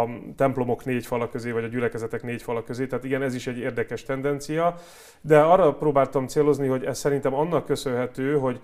a 0.00 0.08
templomok 0.36 0.84
négy 0.84 1.06
fala 1.06 1.28
közé, 1.28 1.50
vagy 1.50 1.64
a 1.64 1.68
gyülekezetek 1.68 2.22
négy 2.22 2.42
fala 2.42 2.62
közé, 2.62 2.86
tehát 2.86 3.04
igen, 3.04 3.22
ez 3.22 3.34
is 3.34 3.46
egy 3.46 3.58
érdekes 3.58 4.02
tendencia, 4.02 4.74
de 5.20 5.40
arra 5.40 5.72
próbáltam 5.72 6.26
célozni, 6.26 6.66
hogy 6.66 6.84
ez 6.84 6.98
szerintem 6.98 7.34
annak 7.34 7.66
köszönhető, 7.66 8.38
hogy 8.38 8.60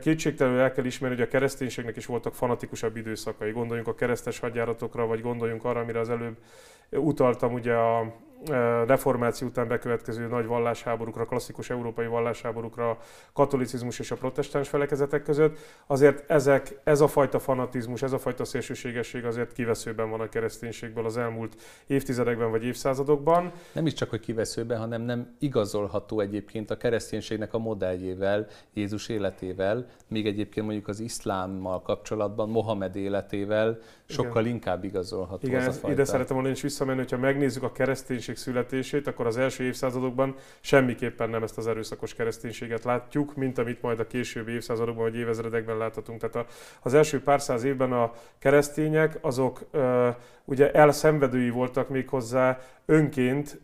kétségtelenül 0.00 0.60
el 0.60 0.72
kell 0.72 0.84
ismerni, 0.84 1.16
hogy 1.16 1.24
a 1.24 1.30
kereszténységnek 1.30 1.96
is 1.96 2.06
voltak 2.06 2.34
fanatikusabb 2.34 2.96
időszakai. 2.96 3.50
Gondoljunk 3.50 3.88
a 3.88 3.94
keresztes 3.94 4.38
hadjáratokra, 4.38 5.06
vagy 5.06 5.20
gondoljunk 5.20 5.64
arra, 5.64 5.80
amire 5.80 6.00
az 6.00 6.10
előbb 6.10 6.36
utaltam, 6.90 7.52
ugye 7.52 7.74
a 7.74 8.14
reformáció 8.86 9.48
után 9.48 9.68
bekövetkező 9.68 10.26
nagy 10.26 10.46
vallásháborúkra, 10.46 11.24
klasszikus 11.24 11.70
európai 11.70 12.06
vallásháborúkra, 12.06 12.98
katolicizmus 13.32 13.98
és 13.98 14.10
a 14.10 14.16
protestáns 14.16 14.68
felekezetek 14.68 15.22
között, 15.22 15.58
azért 15.86 16.30
ezek, 16.30 16.80
ez 16.84 17.00
a 17.00 17.06
fajta 17.06 17.38
fanatizmus, 17.38 18.02
ez 18.02 18.12
a 18.12 18.18
fajta 18.18 18.44
szélsőségesség 18.44 19.24
azért 19.24 19.52
kiveszőben 19.52 20.10
van 20.10 20.20
a 20.20 20.28
kereszténységből 20.28 21.04
az 21.04 21.16
elmúlt 21.16 21.56
évtizedekben 21.86 22.50
vagy 22.50 22.64
évszázadokban. 22.64 23.52
Nem 23.72 23.86
is 23.86 23.92
csak, 23.92 24.10
hogy 24.10 24.20
kiveszőben, 24.20 24.78
hanem 24.78 25.02
nem 25.02 25.36
igazolható 25.38 26.20
egyébként 26.20 26.70
a 26.70 26.76
kereszténységnek 26.76 27.54
a 27.54 27.58
modelljével, 27.58 28.46
Jézus 28.72 29.08
életével, 29.08 29.86
még 30.08 30.26
egyébként 30.26 30.66
mondjuk 30.66 30.88
az 30.88 31.00
iszlámmal 31.00 31.82
kapcsolatban, 31.82 32.48
Mohamed 32.48 32.96
életével 32.96 33.78
sokkal 34.04 34.42
Igen. 34.42 34.54
inkább 34.54 34.84
igazolható 34.84 35.46
Igen, 35.46 35.60
az 35.60 35.66
a 35.66 35.72
fajta. 35.72 35.90
ide 35.90 36.04
szeretem 36.04 36.36
volna 36.36 36.50
is 36.50 36.60
visszamenni, 36.60 36.98
hogyha 36.98 37.18
megnézzük 37.18 37.62
a 37.62 37.72
kereszténység 37.72 38.31
kereszténység 38.32 38.36
születését, 38.36 39.06
akkor 39.06 39.26
az 39.26 39.36
első 39.36 39.64
évszázadokban 39.64 40.34
semmiképpen 40.60 41.30
nem 41.30 41.42
ezt 41.42 41.58
az 41.58 41.66
erőszakos 41.66 42.14
kereszténységet 42.14 42.84
látjuk, 42.84 43.34
mint 43.36 43.58
amit 43.58 43.82
majd 43.82 44.00
a 44.00 44.06
későbbi 44.06 44.52
évszázadokban 44.52 45.04
vagy 45.04 45.16
évezredekben 45.16 45.76
láthatunk. 45.76 46.20
Tehát 46.20 46.52
az 46.82 46.94
első 46.94 47.22
pár 47.22 47.40
száz 47.40 47.64
évben 47.64 47.92
a 47.92 48.12
keresztények 48.38 49.18
azok 49.20 49.60
ugye 50.44 50.72
elszenvedői 50.72 51.50
voltak 51.50 51.88
még 51.88 52.08
hozzá 52.08 52.58
önként 52.86 53.60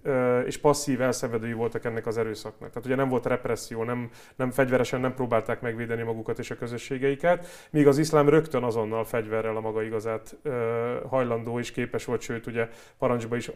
és 0.47 0.59
passzív 0.59 1.01
elszenvedői 1.01 1.53
voltak 1.53 1.85
ennek 1.85 2.07
az 2.07 2.19
erőszaknak. 2.19 2.69
Tehát 2.69 2.87
ugye 2.87 2.97
nem 2.97 3.09
volt 3.09 3.27
represszió, 3.27 3.83
nem, 3.83 4.11
nem 4.37 4.51
fegyveresen 4.51 5.01
nem 5.01 5.15
próbálták 5.15 5.61
megvédeni 5.61 6.03
magukat 6.03 6.39
és 6.39 6.51
a 6.51 6.57
közösségeiket, 6.57 7.47
míg 7.71 7.87
az 7.87 7.99
iszlám 7.99 8.29
rögtön 8.29 8.63
azonnal 8.63 9.05
fegyverrel 9.05 9.57
a 9.57 9.61
maga 9.61 9.83
igazát 9.83 10.37
hajlandó 11.09 11.59
és 11.59 11.71
képes 11.71 12.05
volt, 12.05 12.21
sőt 12.21 12.47
ugye 12.47 12.69
parancsba 12.99 13.37
is 13.37 13.51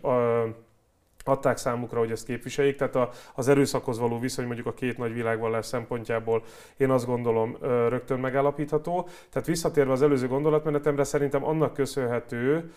adták 1.25 1.57
számukra, 1.57 1.99
hogy 1.99 2.11
ezt 2.11 2.27
képviseljék. 2.27 2.77
Tehát 2.77 2.95
a, 2.95 3.11
az 3.35 3.49
erőszakhoz 3.49 3.99
való 3.99 4.19
viszony 4.19 4.47
mondjuk 4.47 4.67
a 4.67 4.75
két 4.75 4.99
nagy 4.99 5.15
világvallás 5.15 5.67
szempontjából 5.67 6.43
én 6.77 6.91
azt 6.91 7.07
gondolom 7.07 7.57
rögtön 7.89 8.19
megállapítható. 8.19 9.09
Tehát 9.31 9.49
visszatérve 9.49 9.93
az 9.93 10.03
előző 10.03 10.29
gondolatmenetemre, 10.29 11.05
szerintem 11.05 11.45
annak 11.45 11.75
köszönhető 11.75 12.73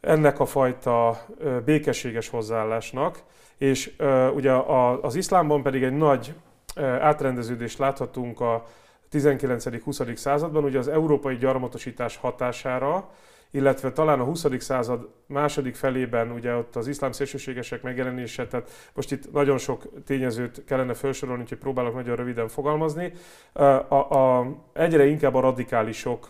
ennek 0.00 0.40
a 0.40 0.46
fajta 0.46 1.24
békességes 1.64 2.28
hozzáállásnak, 2.28 3.22
és 3.56 3.96
ugye 4.34 4.52
az 5.00 5.14
iszlámban 5.14 5.62
pedig 5.62 5.82
egy 5.82 5.96
nagy 5.96 6.34
átrendeződést 7.00 7.78
láthatunk 7.78 8.40
a 8.40 8.64
19.-20. 9.12 10.16
században, 10.16 10.64
ugye 10.64 10.78
az 10.78 10.88
európai 10.88 11.36
gyarmatosítás 11.36 12.16
hatására, 12.16 13.10
illetve 13.50 13.92
talán 13.92 14.20
a 14.20 14.24
20. 14.24 14.46
század 14.58 15.08
második 15.26 15.74
felében 15.74 16.30
ugye 16.30 16.54
ott 16.54 16.76
az 16.76 16.86
iszlám 16.86 17.12
szélsőségesek 17.12 17.82
megjelenése, 17.82 18.46
tehát 18.46 18.90
most 18.94 19.12
itt 19.12 19.32
nagyon 19.32 19.58
sok 19.58 20.04
tényezőt 20.04 20.64
kellene 20.64 20.94
felsorolni, 20.94 21.42
úgyhogy 21.42 21.58
próbálok 21.58 21.94
nagyon 21.94 22.16
röviden 22.16 22.48
fogalmazni. 22.48 23.12
A, 23.52 23.64
a, 23.94 24.46
egyre 24.72 25.06
inkább 25.06 25.34
a 25.34 25.40
radikálisok 25.40 26.28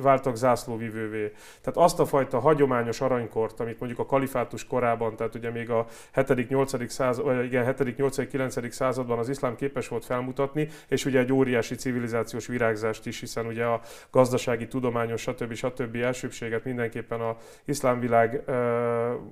váltak 0.00 0.36
zászlóvivővé. 0.36 1.32
Tehát 1.60 1.76
azt 1.76 2.00
a 2.00 2.06
fajta 2.06 2.38
hagyományos 2.38 3.00
aranykort, 3.00 3.60
amit 3.60 3.78
mondjuk 3.78 4.00
a 4.00 4.06
kalifátus 4.06 4.66
korában, 4.66 5.16
tehát 5.16 5.34
ugye 5.34 5.50
még 5.50 5.70
a 5.70 5.86
7.-8. 6.14 6.88
század, 6.88 7.44
igen, 7.44 7.74
7 7.76 8.28
9. 8.28 8.74
században 8.74 9.18
az 9.18 9.28
iszlám 9.28 9.56
képes 9.56 9.88
volt 9.88 10.04
felmutatni, 10.04 10.68
és 10.88 11.04
ugye 11.04 11.18
egy 11.18 11.32
óriási 11.32 11.74
civilizációs 11.74 12.46
virágzást 12.46 13.06
is, 13.06 13.20
hiszen 13.20 13.46
ugye 13.46 13.64
a 13.64 13.80
gazdasági, 14.10 14.66
tudományos, 14.66 15.20
stb. 15.20 15.54
stb. 15.54 15.96
elsőbséget 15.96 16.64
mindenképpen 16.64 17.20
a 17.20 17.36
iszlám 17.64 18.00
világ 18.00 18.42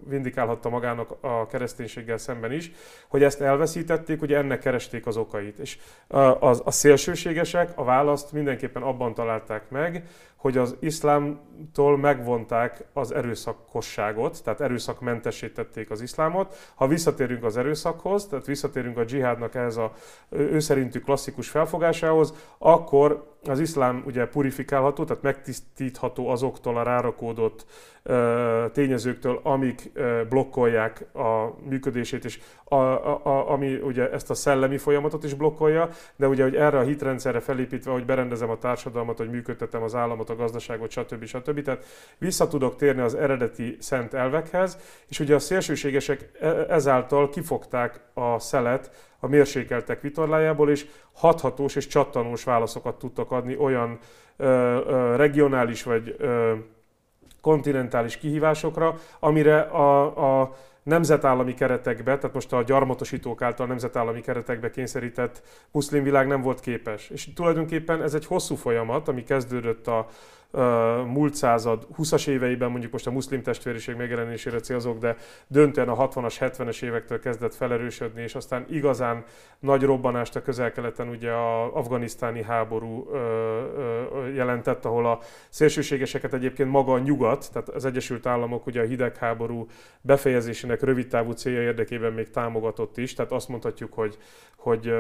vindikálhatta 0.09 0.69
magának 0.69 1.17
a 1.21 1.47
kereszténységgel 1.47 2.19
szemben 2.19 2.53
is, 2.53 2.73
hogy 3.09 3.23
ezt 3.23 3.41
elveszítették, 3.41 4.23
ugye 4.23 4.37
ennek 4.37 4.59
keresték 4.59 5.07
az 5.07 5.17
okait. 5.17 5.59
És 5.59 5.79
a, 6.07 6.19
a, 6.19 6.55
a 6.65 6.71
szélsőségesek 6.71 7.73
a 7.75 7.85
választ 7.85 8.33
mindenképpen 8.33 8.83
abban 8.83 9.15
találták, 9.15 9.56
találták 9.57 9.71
meg, 9.71 10.05
hogy 10.47 10.57
az 10.57 10.77
iszlámtól 10.81 11.99
megvonták 11.99 12.85
az 12.93 13.13
erőszakosságot, 13.13 14.43
tehát 14.45 14.61
erőszakmentesítették 14.61 15.91
az 15.91 16.01
iszlámot. 16.01 16.55
Ha 16.75 16.87
visszatérünk 16.87 17.45
az 17.45 17.57
erőszakhoz, 17.57 18.27
tehát 18.27 18.47
visszatérünk 18.47 18.99
a 18.99 19.05
dzsihádnak 19.05 19.55
ehhez 19.55 19.77
a 19.77 19.93
ő 20.29 20.59
szerintű 20.59 20.99
klasszikus 20.99 21.49
felfogásához, 21.49 22.35
akkor 22.59 23.37
az 23.49 23.61
iszlám 23.61 24.03
ugye 24.07 24.27
purifikálható, 24.27 25.05
tehát 25.05 25.23
megtisztítható 25.23 26.29
azoktól 26.29 26.77
a 26.77 26.83
rárakódott 26.83 27.67
tényezőktől, 28.73 29.41
amik 29.43 29.93
blokkolják 30.29 31.15
a 31.15 31.55
működését, 31.69 32.25
és 32.25 32.41
a, 32.65 32.75
a, 32.75 33.21
a, 33.23 33.51
ami 33.51 33.75
ugye 33.75 34.11
ezt 34.11 34.31
a 34.31 34.35
szellemi 34.35 34.79
folyamatot 34.79 35.25
is 35.25 35.35
blokkolja, 35.35 35.89
de 36.17 36.29
ugye, 36.29 36.43
hogy 36.43 36.57
erre 36.57 36.79
a 36.79 36.83
hitrendszerre 36.83 37.41
felépítve, 37.41 37.93
hogy 37.93 38.05
berendezem 38.05 38.51
a 38.51 38.59
társadalmat, 38.59 39.17
hogy 39.17 39.31
működtetem 39.31 39.83
az 39.83 39.95
államot, 39.95 40.31
a 40.31 40.36
gazdaságot, 40.37 40.91
stb. 40.91 41.25
stb. 41.25 41.63
Tehát 41.63 41.85
vissza 42.19 42.49
tudok 42.49 42.77
térni 42.77 43.01
az 43.01 43.15
eredeti 43.15 43.77
szent 43.81 44.15
elvekhez, 44.15 44.79
és 45.09 45.21
ugye 45.21 45.35
a 45.35 45.39
szélsőségesek 45.39 46.31
e, 46.41 46.47
ezáltal 46.69 47.29
kifogták 47.29 48.01
a 48.15 48.39
szelet 48.39 48.91
a 49.21 49.27
mérsékeltek 49.27 50.01
vitorlájából, 50.01 50.71
és 50.71 50.87
hathatós 51.13 51.77
és 51.77 51.87
csattanós 51.87 52.45
válaszokat 52.45 52.99
tudtak 52.99 53.31
adni 53.31 53.57
olyan 53.57 53.99
ö, 54.37 54.47
ö, 54.47 55.17
regionális 55.17 55.83
vagy 55.83 56.17
ö, 56.19 56.53
kontinentális 57.41 58.17
kihívásokra, 58.17 58.95
amire 59.21 59.61
a, 59.61 60.41
a 60.41 60.57
nemzetállami 60.87 61.55
keretekbe, 61.55 62.17
tehát 62.17 62.35
most 62.35 62.53
a 62.53 62.63
gyarmatosítók 62.63 63.43
által 63.43 63.67
nemzetállami 63.67 64.21
keretekbe 64.21 64.71
kényszerített 64.71 65.43
muszlim 65.71 66.03
világ 66.03 66.27
nem 66.27 66.43
volt 66.43 66.61
képes. 66.61 67.11
És 67.11 67.33
tulajdonképpen 67.35 68.03
ez 68.03 68.15
egy 68.15 68.27
hosszú 68.27 68.55
folyamat, 68.55 69.09
ami 69.09 69.23
kezdődött 69.23 69.87
a 69.87 70.09
múlt 71.07 71.35
század 71.35 71.87
20-as 71.99 72.29
éveiben, 72.29 72.71
mondjuk 72.71 72.93
most 72.93 73.07
a 73.07 73.11
muszlim 73.11 73.43
testvériség 73.43 73.97
megjelenésére 73.97 74.61
célzok, 74.61 74.99
de 74.99 75.17
döntően 75.47 75.89
a 75.89 76.09
60-as, 76.09 76.35
70-es 76.41 76.83
évektől 76.83 77.21
kezdett 77.21 77.55
felerősödni, 77.55 78.23
és 78.23 78.35
aztán 78.35 78.67
igazán 78.71 79.25
nagy 79.59 79.83
robbanást 79.83 80.37
a 80.37 80.43
közel-keleten 80.43 81.09
ugye 81.09 81.31
a 81.31 81.77
afganisztáni 81.77 82.43
háború 82.43 83.11
jelentett, 84.35 84.85
ahol 84.85 85.07
a 85.07 85.19
szélsőségeseket 85.49 86.35
egyébként 86.35 86.71
maga 86.71 86.93
a 86.93 86.99
nyugat, 86.99 87.53
tehát 87.53 87.69
az 87.69 87.85
Egyesült 87.85 88.27
Államok 88.27 88.67
ugye 88.67 88.81
a 88.81 88.87
hidegháború 88.87 89.67
befejezésének 90.01 90.83
rövidtávú 90.83 91.31
célja 91.31 91.61
érdekében 91.61 92.13
még 92.13 92.31
támogatott 92.31 92.97
is, 92.97 93.15
tehát 93.15 93.33
azt 93.33 93.49
mondhatjuk, 93.49 93.93
hogy, 93.93 94.19
hogy 94.57 94.95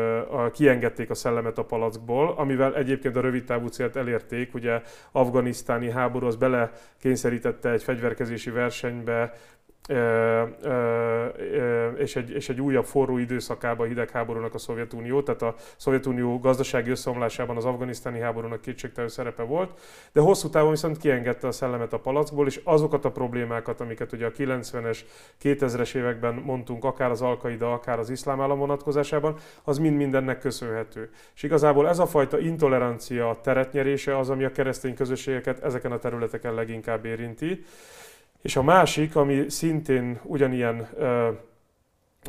kiengedték 0.53 1.11
a 1.11 1.15
szellemet 1.15 1.59
a 1.59 1.65
palackból, 1.65 2.35
amivel 2.37 2.75
egyébként 2.77 3.17
a 3.17 3.21
rövidtávú 3.21 3.67
célt 3.67 3.97
elérték, 3.97 4.55
ugye 4.55 4.81
Afganisztán 5.13 5.46
afganisztáni 5.47 5.91
háború 5.91 6.27
az 6.27 6.37
bele 6.37 6.73
kényszerítette 7.01 7.71
egy 7.71 7.83
fegyverkezési 7.83 8.51
versenybe, 8.51 9.33
és 11.97 12.17
egy, 12.17 12.31
és 12.31 12.49
egy 12.49 12.61
újabb 12.61 12.85
forró 12.85 13.19
időszakába 13.19 13.85
a 13.85 13.87
hidegháborúnak 13.87 14.55
a 14.55 14.59
Szovjetunió, 14.59 15.23
tehát 15.23 15.43
a 15.43 15.55
Szovjetunió 15.77 16.39
gazdasági 16.39 16.91
összeomlásában 16.91 17.57
az 17.57 17.65
afganisztáni 17.65 18.21
háborúnak 18.21 18.61
kétségtelen 18.61 19.09
szerepe 19.09 19.43
volt, 19.43 19.71
de 20.13 20.21
hosszú 20.21 20.49
távon 20.49 20.71
viszont 20.71 20.99
kiengedte 20.99 21.47
a 21.47 21.53
szellemet 21.53 21.93
a 21.93 21.99
palackból, 21.99 22.47
és 22.47 22.61
azokat 22.65 23.05
a 23.05 23.11
problémákat, 23.11 23.81
amiket 23.81 24.13
ugye 24.13 24.27
a 24.27 24.31
90-es, 24.31 24.99
2000-es 25.43 25.95
években 25.95 26.35
mondtunk, 26.35 26.85
akár 26.85 27.11
az 27.11 27.23
Alkaida, 27.23 27.73
akár 27.73 27.99
az 27.99 28.11
iszlám 28.11 28.41
állam 28.41 28.59
vonatkozásában, 28.59 29.37
az 29.65 29.79
mind 29.79 29.97
mindennek 29.97 30.39
köszönhető. 30.39 31.11
És 31.35 31.43
igazából 31.43 31.89
ez 31.89 31.99
a 31.99 32.07
fajta 32.07 32.39
intolerancia 32.39 33.39
teretnyerése 33.43 34.19
az, 34.19 34.31
ami 34.31 34.45
a 34.45 34.53
keresztény 34.53 34.95
közösségeket 34.95 35.65
ezeken 35.65 35.93
a 35.93 35.99
területeken 35.99 36.55
leginkább 36.55 37.05
érinti. 37.05 37.65
És 38.47 38.57
a 38.57 38.63
másik, 38.63 39.17
ami 39.17 39.45
szintén 39.49 40.21
ugyanilyen 40.23 40.89
ö, 40.99 41.29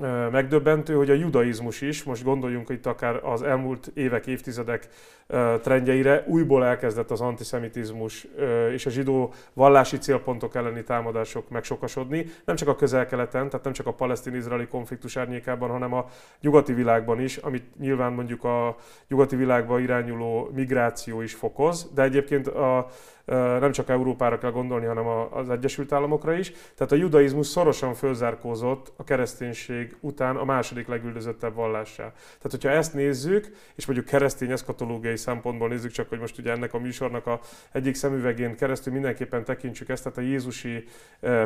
ö, 0.02 0.30
megdöbbentő, 0.30 0.94
hogy 0.94 1.10
a 1.10 1.14
judaizmus 1.14 1.82
is, 1.82 2.04
most 2.04 2.24
gondoljunk 2.24 2.70
itt 2.70 2.86
akár 2.86 3.20
az 3.24 3.42
elmúlt 3.42 3.92
évek, 3.94 4.28
évtizedek 4.28 4.88
ö, 5.28 5.56
trendjeire, 5.62 6.24
újból 6.28 6.66
elkezdett 6.66 7.12
az 7.12 7.22
antiszemitizmus 7.22 8.28
ö, 8.36 8.72
és 8.72 8.86
a 8.86 8.90
zsidó 8.90 9.34
vallási 9.54 9.98
célpontok 9.98 10.56
elleni 10.56 10.84
támadások 10.84 11.50
megsokasodni, 11.50 12.26
nem 12.46 12.56
csak 12.56 12.68
a 12.68 12.76
közel-keleten, 12.76 13.50
tehát 13.50 13.64
nem 13.64 13.74
csak 13.74 13.88
a 13.88 13.94
palesztin-izraeli 13.94 14.68
konfliktus 14.68 15.18
árnyékában, 15.18 15.70
hanem 15.70 15.94
a 15.94 16.06
nyugati 16.42 16.74
világban 16.74 17.22
is, 17.22 17.38
amit 17.38 17.80
nyilván 17.80 18.14
mondjuk 18.14 18.44
a 18.44 18.76
nyugati 19.08 19.36
világba 19.36 19.80
irányuló 19.80 20.50
migráció 20.54 21.22
is 21.22 21.34
fokoz, 21.34 21.92
de 21.94 22.02
egyébként 22.02 22.48
a 22.48 22.88
nem 23.36 23.72
csak 23.72 23.90
Európára 23.90 24.38
kell 24.38 24.52
gondolni, 24.52 24.86
hanem 24.86 25.08
az 25.32 25.50
Egyesült 25.50 25.92
Államokra 25.92 26.34
is. 26.34 26.52
Tehát 26.76 26.92
a 26.92 26.96
judaizmus 26.96 27.48
szorosan 27.48 27.94
fölzárkózott 27.94 28.94
a 28.96 29.04
kereszténység 29.04 29.98
után 30.00 30.36
a 30.36 30.46
második 30.46 30.88
legüldözöttebb 30.88 31.54
vallássá. 31.54 32.04
Tehát, 32.14 32.52
hogyha 32.52 32.70
ezt 32.70 32.94
nézzük, 32.94 33.48
és 33.76 33.86
mondjuk 33.86 34.08
keresztény 34.08 34.52
eszkatológiai 34.52 35.18
szempontból 35.18 35.68
nézzük, 35.68 35.92
csak 35.92 36.10
hogy 36.10 36.20
most 36.20 36.38
ugye 36.38 36.52
ennek 36.52 36.74
a 36.74 36.80
műsornak 36.80 37.28
a 37.28 37.40
egyik 37.72 37.96
szemüvegén 37.96 38.56
keresztül 38.56 38.94
mindenképpen 38.94 39.44
tekintsük 39.44 39.90
ezt, 39.90 40.04
tehát 40.04 40.18
a 40.18 40.22
Jézusi 40.22 40.84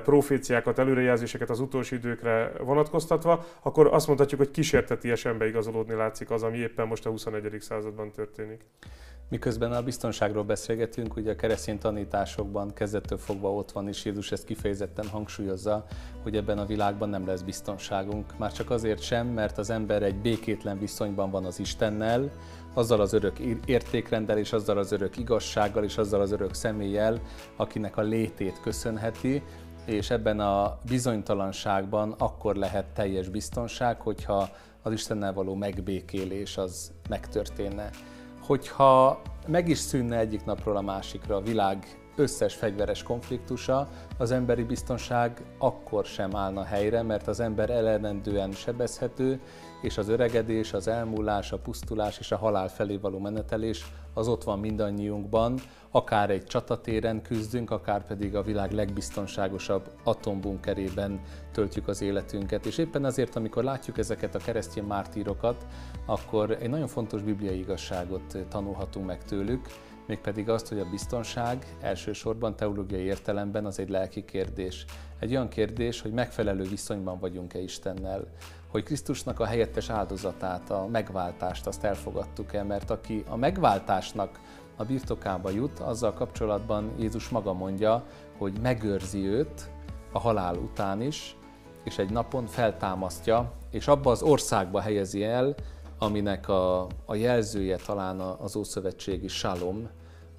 proféciákat, 0.04 0.80
előrejelzéseket 0.80 1.50
az 1.50 1.60
utolsó 1.60 1.96
időkre 1.96 2.52
vonatkoztatva, 2.60 3.46
akkor 3.62 3.88
azt 3.88 4.08
mondhatjuk, 4.08 4.40
hogy 4.40 4.52
kísérteties 4.52 5.24
beigazolódni 5.38 5.94
látszik 5.94 6.32
az, 6.32 6.44
ami 6.44 6.58
éppen 6.58 6.88
most 6.88 7.06
a 7.06 7.10
21. 7.10 7.56
században 7.60 8.12
történik. 8.12 8.62
Miközben 9.32 9.72
a 9.72 9.84
biztonságról 9.84 10.44
beszélgetünk, 10.44 11.16
ugye 11.16 11.32
a 11.32 11.36
keresztény 11.36 11.71
tanításokban 11.80 12.74
kezdettől 12.74 13.18
fogva 13.18 13.54
ott 13.54 13.72
van, 13.72 13.88
és 13.88 14.06
Jézus 14.06 14.32
ezt 14.32 14.46
kifejezetten 14.46 15.08
hangsúlyozza, 15.08 15.86
hogy 16.24 16.36
ebben 16.36 16.58
a 16.58 16.66
világban 16.66 17.10
nem 17.10 17.28
lesz 17.28 17.42
biztonságunk. 17.42 18.38
Már 18.38 18.52
csak 18.52 18.70
azért 18.70 19.02
sem, 19.02 19.28
mert 19.28 19.58
az 19.58 19.70
ember 19.70 20.04
egy 20.04 20.16
békétlen 20.16 20.80
viszonyban 20.80 21.32
van 21.32 21.46
az 21.46 21.60
Istennel, 21.60 22.32
azzal 22.74 23.02
az 23.02 23.14
örök 23.14 23.40
értékrendel, 23.66 24.38
és 24.38 24.54
azzal 24.54 24.78
az 24.78 24.92
örök 24.92 25.18
igazsággal, 25.18 25.84
és 25.84 25.98
azzal 25.98 26.22
az 26.22 26.32
örök 26.32 26.54
személlyel, 26.54 27.22
akinek 27.56 27.98
a 27.98 28.02
létét 28.02 28.60
köszönheti, 28.62 29.44
és 29.86 30.10
ebben 30.10 30.40
a 30.40 30.78
bizonytalanságban 30.88 32.16
akkor 32.18 32.56
lehet 32.56 32.86
teljes 32.86 33.30
biztonság, 33.30 34.02
hogyha 34.02 34.50
az 34.82 34.92
Istennel 34.92 35.34
való 35.34 35.56
megbékélés 35.56 36.58
az 36.58 36.92
megtörténne. 37.10 37.90
Hogyha 38.46 39.22
meg 39.48 39.70
is 39.70 39.78
szűnne 39.78 40.18
egyik 40.18 40.46
napról 40.46 40.78
a 40.78 40.82
másikra 40.82 41.36
a 41.36 41.42
világ 41.42 42.02
összes 42.16 42.56
fegyveres 42.56 43.04
konfliktusa, 43.04 43.88
az 44.18 44.32
emberi 44.32 44.64
biztonság 44.64 45.42
akkor 45.58 46.06
sem 46.06 46.36
állna 46.36 46.64
helyre, 46.64 47.02
mert 47.02 47.28
az 47.28 47.40
ember 47.40 47.70
ellenendően 47.70 48.52
sebezhető, 48.52 49.42
és 49.82 49.98
az 49.98 50.10
öregedés, 50.10 50.74
az 50.74 50.88
elmúlás, 50.88 51.52
a 51.52 51.58
pusztulás 51.58 52.20
és 52.20 52.32
a 52.32 52.38
halál 52.38 52.68
felé 52.68 52.98
való 52.98 53.20
menetelés 53.20 53.86
az 54.14 54.28
ott 54.28 54.44
van 54.44 54.60
mindannyiunkban, 54.60 55.60
akár 55.92 56.30
egy 56.30 56.44
csatatéren 56.44 57.22
küzdünk, 57.22 57.72
akár 57.72 58.06
pedig 58.06 58.36
a 58.36 58.42
világ 58.42 58.72
legbiztonságosabb 58.72 59.92
atombunkerében 60.04 61.22
töltjük 61.52 61.88
az 61.88 62.02
életünket. 62.02 62.66
És 62.66 62.78
éppen 62.78 63.06
azért, 63.06 63.36
amikor 63.36 63.64
látjuk 63.64 63.98
ezeket 63.98 64.36
a 64.36 64.40
keresztény 64.40 64.84
mártírokat, 64.84 65.66
akkor 66.06 66.52
egy 66.52 66.70
nagyon 66.70 66.88
fontos 66.88 67.22
bibliai 67.22 67.60
igazságot 67.60 68.38
tanulhatunk 68.50 69.06
meg 69.06 69.24
tőlük, 69.24 69.68
mégpedig 70.08 70.50
azt, 70.50 70.68
hogy 70.68 70.80
a 70.80 70.90
biztonság 70.90 71.76
elsősorban 71.82 72.56
teológiai 72.56 73.04
értelemben 73.04 73.66
az 73.66 73.80
egy 73.80 73.90
lelki 73.90 74.26
kérdés. 74.26 74.86
Egy 75.20 75.32
olyan 75.32 75.48
kérdés, 75.48 76.02
hogy 76.02 76.12
megfelelő 76.12 76.64
viszonyban 76.64 77.20
vagyunk-e 77.20 77.60
Istennel, 77.60 78.28
hogy 78.72 78.84
Krisztusnak 78.84 79.40
a 79.40 79.46
helyettes 79.46 79.90
áldozatát, 79.90 80.70
a 80.70 80.88
megváltást 80.88 81.68
azt 81.68 81.84
elfogadtuk-e, 81.84 82.64
mert 82.64 82.90
aki 82.90 83.24
a 83.30 83.36
megváltásnak 83.36 84.40
a 84.76 84.84
birtokába 84.84 85.50
jut, 85.50 85.80
azzal 85.80 86.14
kapcsolatban 86.14 86.92
Jézus 87.00 87.30
maga 87.30 87.54
mondja, 87.54 88.04
hogy 88.38 88.60
megőrzi 88.62 89.28
őt 89.28 89.70
a 90.12 90.20
halál 90.20 90.56
után 90.56 91.02
is, 91.02 91.36
és 91.84 91.98
egy 91.98 92.10
napon 92.10 92.46
feltámasztja, 92.46 93.52
és 93.72 93.88
abba 93.88 94.12
az 94.12 94.22
országba 94.22 94.82
helyezi 94.82 95.24
el, 95.24 95.56
aminek 95.98 96.50
a, 96.50 96.88
a 97.06 97.16
jelzője 97.16 97.76
talán 97.76 98.20
az 98.20 98.56
Ószövetségi 98.56 99.28
Salom, 99.28 99.90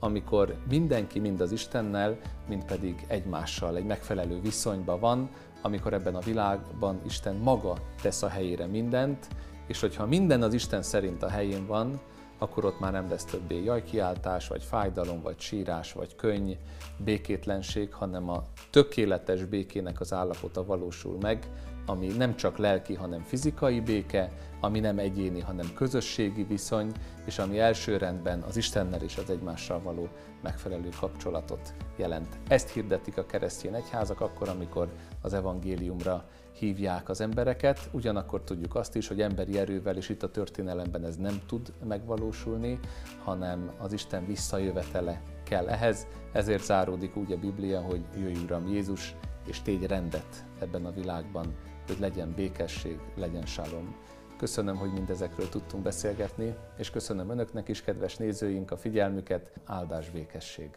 amikor 0.00 0.56
mindenki 0.68 1.18
mind 1.18 1.40
az 1.40 1.52
Istennel, 1.52 2.18
mind 2.48 2.64
pedig 2.64 3.04
egymással 3.08 3.76
egy 3.76 3.84
megfelelő 3.84 4.40
viszonyban 4.40 5.00
van, 5.00 5.30
amikor 5.62 5.92
ebben 5.92 6.14
a 6.14 6.20
világban 6.20 7.00
Isten 7.04 7.36
maga 7.36 7.76
tesz 8.02 8.22
a 8.22 8.28
helyére 8.28 8.66
mindent, 8.66 9.26
és 9.66 9.80
hogyha 9.80 10.06
minden 10.06 10.42
az 10.42 10.54
Isten 10.54 10.82
szerint 10.82 11.22
a 11.22 11.28
helyén 11.28 11.66
van, 11.66 12.00
akkor 12.42 12.64
ott 12.64 12.80
már 12.80 12.92
nem 12.92 13.08
lesz 13.08 13.24
többé 13.24 13.64
jajkiáltás, 13.64 14.48
vagy 14.48 14.62
fájdalom, 14.62 15.22
vagy 15.22 15.40
sírás, 15.40 15.92
vagy 15.92 16.16
könny, 16.16 16.52
békétlenség, 16.96 17.94
hanem 17.94 18.28
a 18.28 18.44
tökéletes 18.70 19.44
békének 19.44 20.00
az 20.00 20.12
állapota 20.12 20.64
valósul 20.64 21.18
meg, 21.20 21.50
ami 21.86 22.06
nem 22.06 22.36
csak 22.36 22.56
lelki, 22.56 22.94
hanem 22.94 23.20
fizikai 23.20 23.80
béke, 23.80 24.32
ami 24.60 24.80
nem 24.80 24.98
egyéni, 24.98 25.40
hanem 25.40 25.74
közösségi 25.74 26.44
viszony, 26.44 26.92
és 27.24 27.38
ami 27.38 27.58
elsőrendben 27.58 28.40
az 28.40 28.56
Istennel 28.56 29.02
és 29.02 29.16
az 29.16 29.30
egymással 29.30 29.80
való 29.82 30.08
megfelelő 30.42 30.88
kapcsolatot 31.00 31.74
jelent. 31.96 32.38
Ezt 32.48 32.70
hirdetik 32.70 33.18
a 33.18 33.26
keresztény 33.26 33.74
egyházak 33.74 34.20
akkor, 34.20 34.48
amikor 34.48 34.88
az 35.20 35.34
evangéliumra 35.34 36.24
hívják 36.52 37.08
az 37.08 37.20
embereket, 37.20 37.88
ugyanakkor 37.92 38.42
tudjuk 38.42 38.74
azt 38.74 38.96
is, 38.96 39.08
hogy 39.08 39.20
emberi 39.20 39.58
erővel, 39.58 39.96
és 39.96 40.08
itt 40.08 40.22
a 40.22 40.30
történelemben 40.30 41.04
ez 41.04 41.16
nem 41.16 41.40
tud 41.46 41.72
megvalósulni, 41.84 42.78
hanem 43.24 43.70
az 43.78 43.92
Isten 43.92 44.26
visszajövetele 44.26 45.22
kell 45.44 45.68
ehhez, 45.68 46.06
ezért 46.32 46.64
záródik 46.64 47.16
úgy 47.16 47.32
a 47.32 47.38
Biblia, 47.38 47.80
hogy 47.80 48.04
jöjj 48.16 48.44
Uram 48.44 48.66
Jézus, 48.66 49.14
és 49.46 49.62
tégy 49.62 49.86
rendet 49.86 50.44
ebben 50.60 50.86
a 50.86 50.92
világban, 50.92 51.54
hogy 51.86 51.98
legyen 51.98 52.32
békesség, 52.36 52.98
legyen 53.16 53.46
sálom. 53.46 53.96
Köszönöm, 54.38 54.76
hogy 54.76 54.92
mindezekről 54.92 55.48
tudtunk 55.48 55.82
beszélgetni, 55.82 56.54
és 56.76 56.90
köszönöm 56.90 57.30
Önöknek 57.30 57.68
is, 57.68 57.82
kedves 57.82 58.16
nézőink, 58.16 58.70
a 58.70 58.76
figyelmüket, 58.76 59.50
áldás 59.64 60.10
békesség! 60.10 60.70